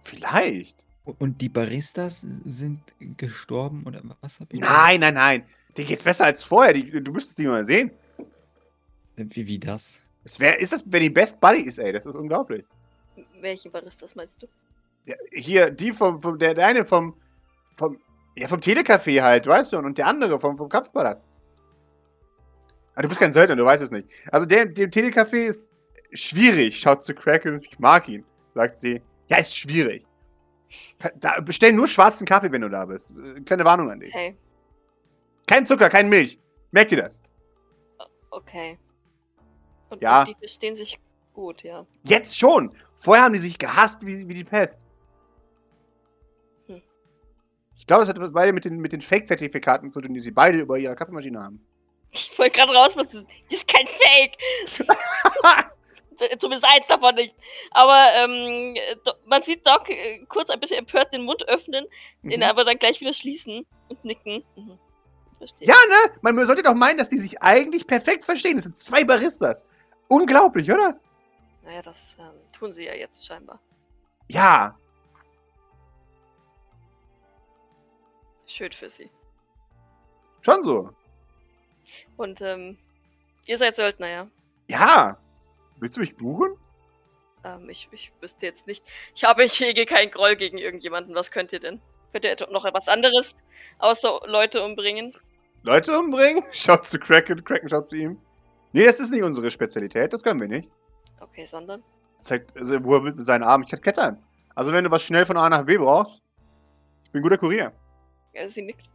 Vielleicht. 0.00 0.84
Und 1.04 1.40
die 1.40 1.48
Baristas 1.48 2.20
sind 2.20 2.80
gestorben 3.16 3.84
oder 3.86 4.02
was 4.20 4.40
hab 4.40 4.52
ich? 4.52 4.60
Nein, 4.60 5.00
nein, 5.00 5.14
nein. 5.14 5.44
Dir 5.76 5.84
geht's 5.86 6.02
besser 6.02 6.26
als 6.26 6.44
vorher. 6.44 6.74
Die, 6.74 6.84
du 7.02 7.12
müsstest 7.12 7.38
die 7.38 7.46
mal 7.46 7.64
sehen. 7.64 7.90
Wie, 9.16 9.46
wie 9.46 9.58
das? 9.58 10.00
Es 10.28 10.38
wär, 10.40 10.60
ist 10.60 10.72
das, 10.74 10.84
wenn 10.86 11.00
die 11.00 11.10
Best 11.10 11.40
Buddies, 11.40 11.78
ey. 11.78 11.90
Das 11.90 12.04
ist 12.04 12.14
unglaublich. 12.14 12.64
Welche 13.40 13.70
Baristas 13.70 14.14
meinst 14.14 14.42
du? 14.42 14.46
Ja, 15.06 15.14
hier, 15.32 15.70
die 15.70 15.90
vom, 15.90 16.20
vom 16.20 16.38
der, 16.38 16.52
der 16.52 16.66
eine 16.66 16.84
vom, 16.84 17.14
vom, 17.76 17.98
ja, 18.36 18.46
vom 18.46 18.60
Telecafé 18.60 19.22
halt, 19.22 19.46
weißt 19.46 19.72
du, 19.72 19.78
und 19.78 19.96
der 19.96 20.06
andere 20.06 20.38
vom, 20.38 20.58
vom 20.58 20.68
Kampfpalast. 20.68 21.24
Ah, 22.94 23.02
du 23.02 23.08
bist 23.08 23.20
kein 23.20 23.32
Söldner, 23.32 23.56
du 23.56 23.64
weißt 23.64 23.82
es 23.82 23.90
nicht. 23.90 24.06
Also 24.30 24.46
der, 24.46 24.66
dem 24.66 24.90
Telecafé 24.90 25.46
ist 25.46 25.72
schwierig, 26.12 26.78
schaut 26.78 27.02
zu 27.02 27.14
Kraken, 27.14 27.60
ich 27.62 27.78
mag 27.78 28.06
ihn, 28.08 28.22
sagt 28.54 28.78
sie. 28.78 29.00
Ja, 29.28 29.38
ist 29.38 29.56
schwierig. 29.56 30.04
Da, 31.20 31.40
bestell 31.40 31.72
nur 31.72 31.86
schwarzen 31.86 32.26
Kaffee, 32.26 32.52
wenn 32.52 32.60
du 32.60 32.68
da 32.68 32.84
bist. 32.84 33.16
Kleine 33.46 33.64
Warnung 33.64 33.90
an 33.90 34.00
dich. 34.00 34.10
Okay, 34.14 34.36
Kein 35.46 35.64
Zucker, 35.64 35.88
kein 35.88 36.10
Milch. 36.10 36.38
Merkt 36.72 36.92
ihr 36.92 36.98
das? 36.98 37.22
okay. 38.30 38.78
Und, 39.90 40.02
Ja. 40.02 40.20
und 40.20 40.28
die 40.28 40.34
verstehen 40.34 40.74
sich 40.74 40.98
gut, 41.32 41.62
ja. 41.62 41.86
Jetzt 42.02 42.38
schon. 42.38 42.74
Vorher 42.94 43.24
haben 43.24 43.32
die 43.34 43.38
sich 43.40 43.58
gehasst 43.58 44.04
wie, 44.06 44.28
wie 44.28 44.34
die 44.34 44.44
Pest. 44.44 44.80
Hm. 46.66 46.82
Ich 47.76 47.86
glaube, 47.86 48.00
das 48.02 48.08
hat 48.08 48.20
was 48.20 48.32
beide 48.32 48.52
mit 48.52 48.64
den, 48.64 48.78
mit 48.78 48.92
den 48.92 49.00
Fake-Zertifikaten 49.00 49.90
zu 49.90 50.00
tun, 50.00 50.14
die 50.14 50.20
sie 50.20 50.30
beide 50.32 50.58
über 50.58 50.78
ihre 50.78 50.94
Kaffeemaschine 50.96 51.40
haben. 51.40 51.64
Ich 52.10 52.36
wollte 52.38 52.58
gerade 52.58 52.72
raus, 52.74 52.96
was. 52.96 53.12
Das 53.12 53.24
ist 53.50 53.68
kein 53.68 53.86
Fake! 53.86 54.36
Zumindest 56.38 56.64
eins 56.74 56.86
davon 56.88 57.14
nicht. 57.14 57.34
Aber 57.70 58.06
ähm, 58.16 58.74
man 59.26 59.42
sieht 59.42 59.64
Doc 59.66 59.88
äh, 59.88 60.24
kurz 60.28 60.50
ein 60.50 60.58
bisschen 60.58 60.78
empört 60.78 61.12
den 61.12 61.22
Mund 61.22 61.46
öffnen, 61.48 61.86
den 62.22 62.40
Mhm. 62.40 62.46
aber 62.46 62.64
dann 62.64 62.78
gleich 62.78 63.00
wieder 63.00 63.12
schließen 63.12 63.64
und 63.88 64.04
nicken. 64.04 64.42
Mhm. 64.56 64.78
Verstehe. 65.36 65.68
Ja, 65.68 65.74
ne? 65.74 66.18
Man 66.22 66.44
sollte 66.46 66.64
doch 66.64 66.74
meinen, 66.74 66.98
dass 66.98 67.08
die 67.08 67.18
sich 67.18 67.40
eigentlich 67.40 67.86
perfekt 67.86 68.24
verstehen. 68.24 68.56
Das 68.56 68.64
sind 68.64 68.76
zwei 68.78 69.04
Baristas. 69.04 69.64
Unglaublich, 70.08 70.70
oder? 70.70 70.98
Naja, 71.62 71.82
das 71.82 72.16
ähm, 72.18 72.32
tun 72.52 72.72
sie 72.72 72.86
ja 72.86 72.94
jetzt 72.94 73.26
scheinbar. 73.26 73.60
Ja. 74.28 74.76
Schön 78.46 78.72
für 78.72 78.88
sie. 78.88 79.10
Schon 80.40 80.62
so. 80.62 80.90
Und 82.16 82.40
ähm, 82.40 82.78
ihr 83.46 83.58
seid 83.58 83.74
Söldner, 83.74 84.08
ja? 84.08 84.26
Ja. 84.68 85.18
Willst 85.78 85.96
du 85.96 86.00
mich 86.00 86.16
buchen? 86.16 86.56
Ähm, 87.44 87.68
ich, 87.68 87.88
ich 87.92 88.12
wüsste 88.20 88.46
jetzt 88.46 88.66
nicht. 88.66 88.84
Ich 89.14 89.24
habe, 89.24 89.44
ich 89.44 89.60
hege 89.60 89.86
keinen 89.86 90.10
Groll 90.10 90.36
gegen 90.36 90.58
irgendjemanden. 90.58 91.14
Was 91.14 91.30
könnt 91.30 91.52
ihr 91.52 91.60
denn? 91.60 91.80
Könnt 92.12 92.24
ihr 92.24 92.36
noch 92.50 92.64
etwas 92.64 92.88
anderes 92.88 93.36
außer 93.78 94.20
Leute 94.26 94.64
umbringen? 94.64 95.14
Leute 95.62 95.98
umbringen? 95.98 96.42
Schaut 96.52 96.84
zu 96.84 96.98
Kraken, 96.98 97.44
Kraken 97.44 97.68
schaut 97.68 97.88
zu 97.88 97.96
ihm. 97.96 98.20
Nee, 98.72 98.84
das 98.84 99.00
ist 99.00 99.10
nicht 99.12 99.22
unsere 99.22 99.50
Spezialität, 99.50 100.12
das 100.12 100.22
können 100.22 100.40
wir 100.40 100.48
nicht. 100.48 100.70
Okay, 101.20 101.44
sondern? 101.44 101.82
Zeigt, 102.20 102.56
also, 102.56 102.84
wo 102.84 102.96
er 102.96 103.02
mit 103.02 103.24
seinen 103.24 103.42
Armen, 103.42 103.64
ich 103.64 103.70
kann 103.70 103.80
klettern. 103.80 104.22
Also, 104.54 104.72
wenn 104.72 104.84
du 104.84 104.90
was 104.90 105.02
schnell 105.02 105.24
von 105.24 105.36
A 105.36 105.48
nach 105.48 105.64
B 105.64 105.78
brauchst, 105.78 106.22
ich 107.04 107.12
bin 107.12 107.20
ein 107.20 107.22
guter 107.22 107.38
Kurier. 107.38 107.72
Ja, 108.34 108.46
sie 108.48 108.62
nickt. 108.62 108.88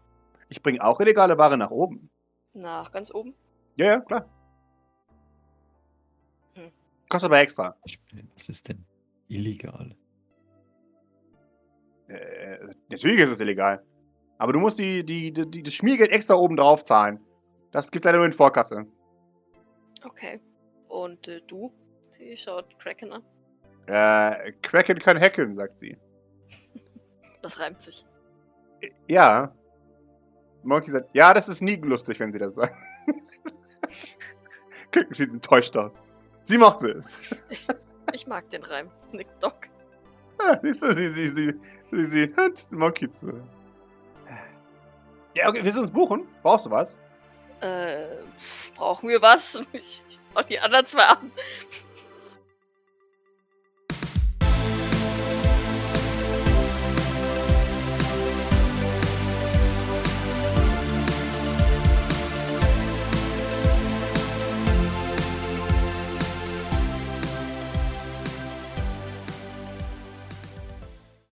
Ich 0.49 0.61
bringe 0.61 0.83
auch 0.83 0.99
illegale 0.99 1.37
Ware 1.37 1.57
nach 1.57 1.71
oben. 1.71 2.09
Nach 2.53 2.91
ganz 2.91 3.11
oben. 3.13 3.33
Ja, 3.75 3.85
ja, 3.85 3.99
klar. 4.01 4.29
Hm. 6.53 6.71
Kostet 7.09 7.29
aber 7.29 7.39
extra. 7.39 7.75
Was 8.35 8.49
ist 8.49 8.67
denn 8.67 8.85
illegal? 9.27 9.95
Äh, 12.07 12.57
natürlich 12.91 13.19
ist 13.19 13.31
es 13.31 13.39
illegal. 13.39 13.83
Aber 14.37 14.53
du 14.53 14.59
musst 14.59 14.77
die, 14.77 15.03
die, 15.03 15.31
die, 15.31 15.49
die, 15.49 15.63
das 15.63 15.73
Schmiergeld 15.73 16.11
extra 16.11 16.35
oben 16.35 16.55
drauf 16.55 16.83
zahlen. 16.83 17.19
Das 17.71 17.89
gibt's 17.89 18.05
leider 18.05 18.17
nur 18.17 18.27
in 18.27 18.33
Vorkasse. 18.33 18.85
Okay. 20.03 20.39
Und 20.87 21.27
äh, 21.27 21.41
du? 21.47 21.71
Sie 22.11 22.35
schaut 22.37 22.77
Kraken 22.79 23.13
an. 23.13 23.23
Äh, 23.87 24.51
Kraken 24.61 24.99
kann 24.99 25.19
hacken, 25.19 25.53
sagt 25.53 25.79
sie. 25.79 25.97
Das 27.41 27.59
reimt 27.59 27.81
sich. 27.81 28.05
Äh, 28.81 28.89
Ja. 29.09 29.53
Monkey 30.63 30.91
sagt, 30.91 31.13
ja, 31.13 31.33
das 31.33 31.49
ist 31.49 31.61
nie 31.61 31.75
lustig, 31.75 32.19
wenn 32.21 32.31
sie 32.31 32.39
das 32.39 32.55
sagen. 32.55 32.73
Kraken 34.91 35.13
sieht 35.13 35.33
enttäuscht 35.33 35.75
aus. 35.75 36.01
Sie 36.43 36.57
mochte 36.57 36.89
es. 36.91 37.33
Ich 38.13 38.27
mag 38.27 38.49
den 38.49 38.63
Reim. 38.63 38.89
Nickt 39.11 39.43
Doc. 39.43 39.67
Ah, 40.37 40.57
siehst 40.61 40.83
du, 40.83 40.93
sie, 40.93 41.07
sie, 41.09 41.27
sie, 41.29 41.53
sie, 41.91 42.05
sie 42.05 42.27
hört 42.35 42.71
Monkey 42.71 43.09
zu. 43.09 43.33
Ja, 45.35 45.49
okay, 45.49 45.59
willst 45.63 45.77
du 45.77 45.81
uns 45.81 45.91
buchen? 45.91 46.27
Brauchst 46.43 46.65
du 46.67 46.71
was? 46.71 46.97
Äh, 47.63 48.25
pff, 48.37 48.73
brauchen 48.75 49.07
wir 49.07 49.21
was? 49.21 49.61
Ich, 49.73 50.03
ich 50.09 50.19
schau 50.33 50.43
die 50.43 50.59
anderen 50.59 50.85
zwei 50.85 51.05
an. 51.05 51.31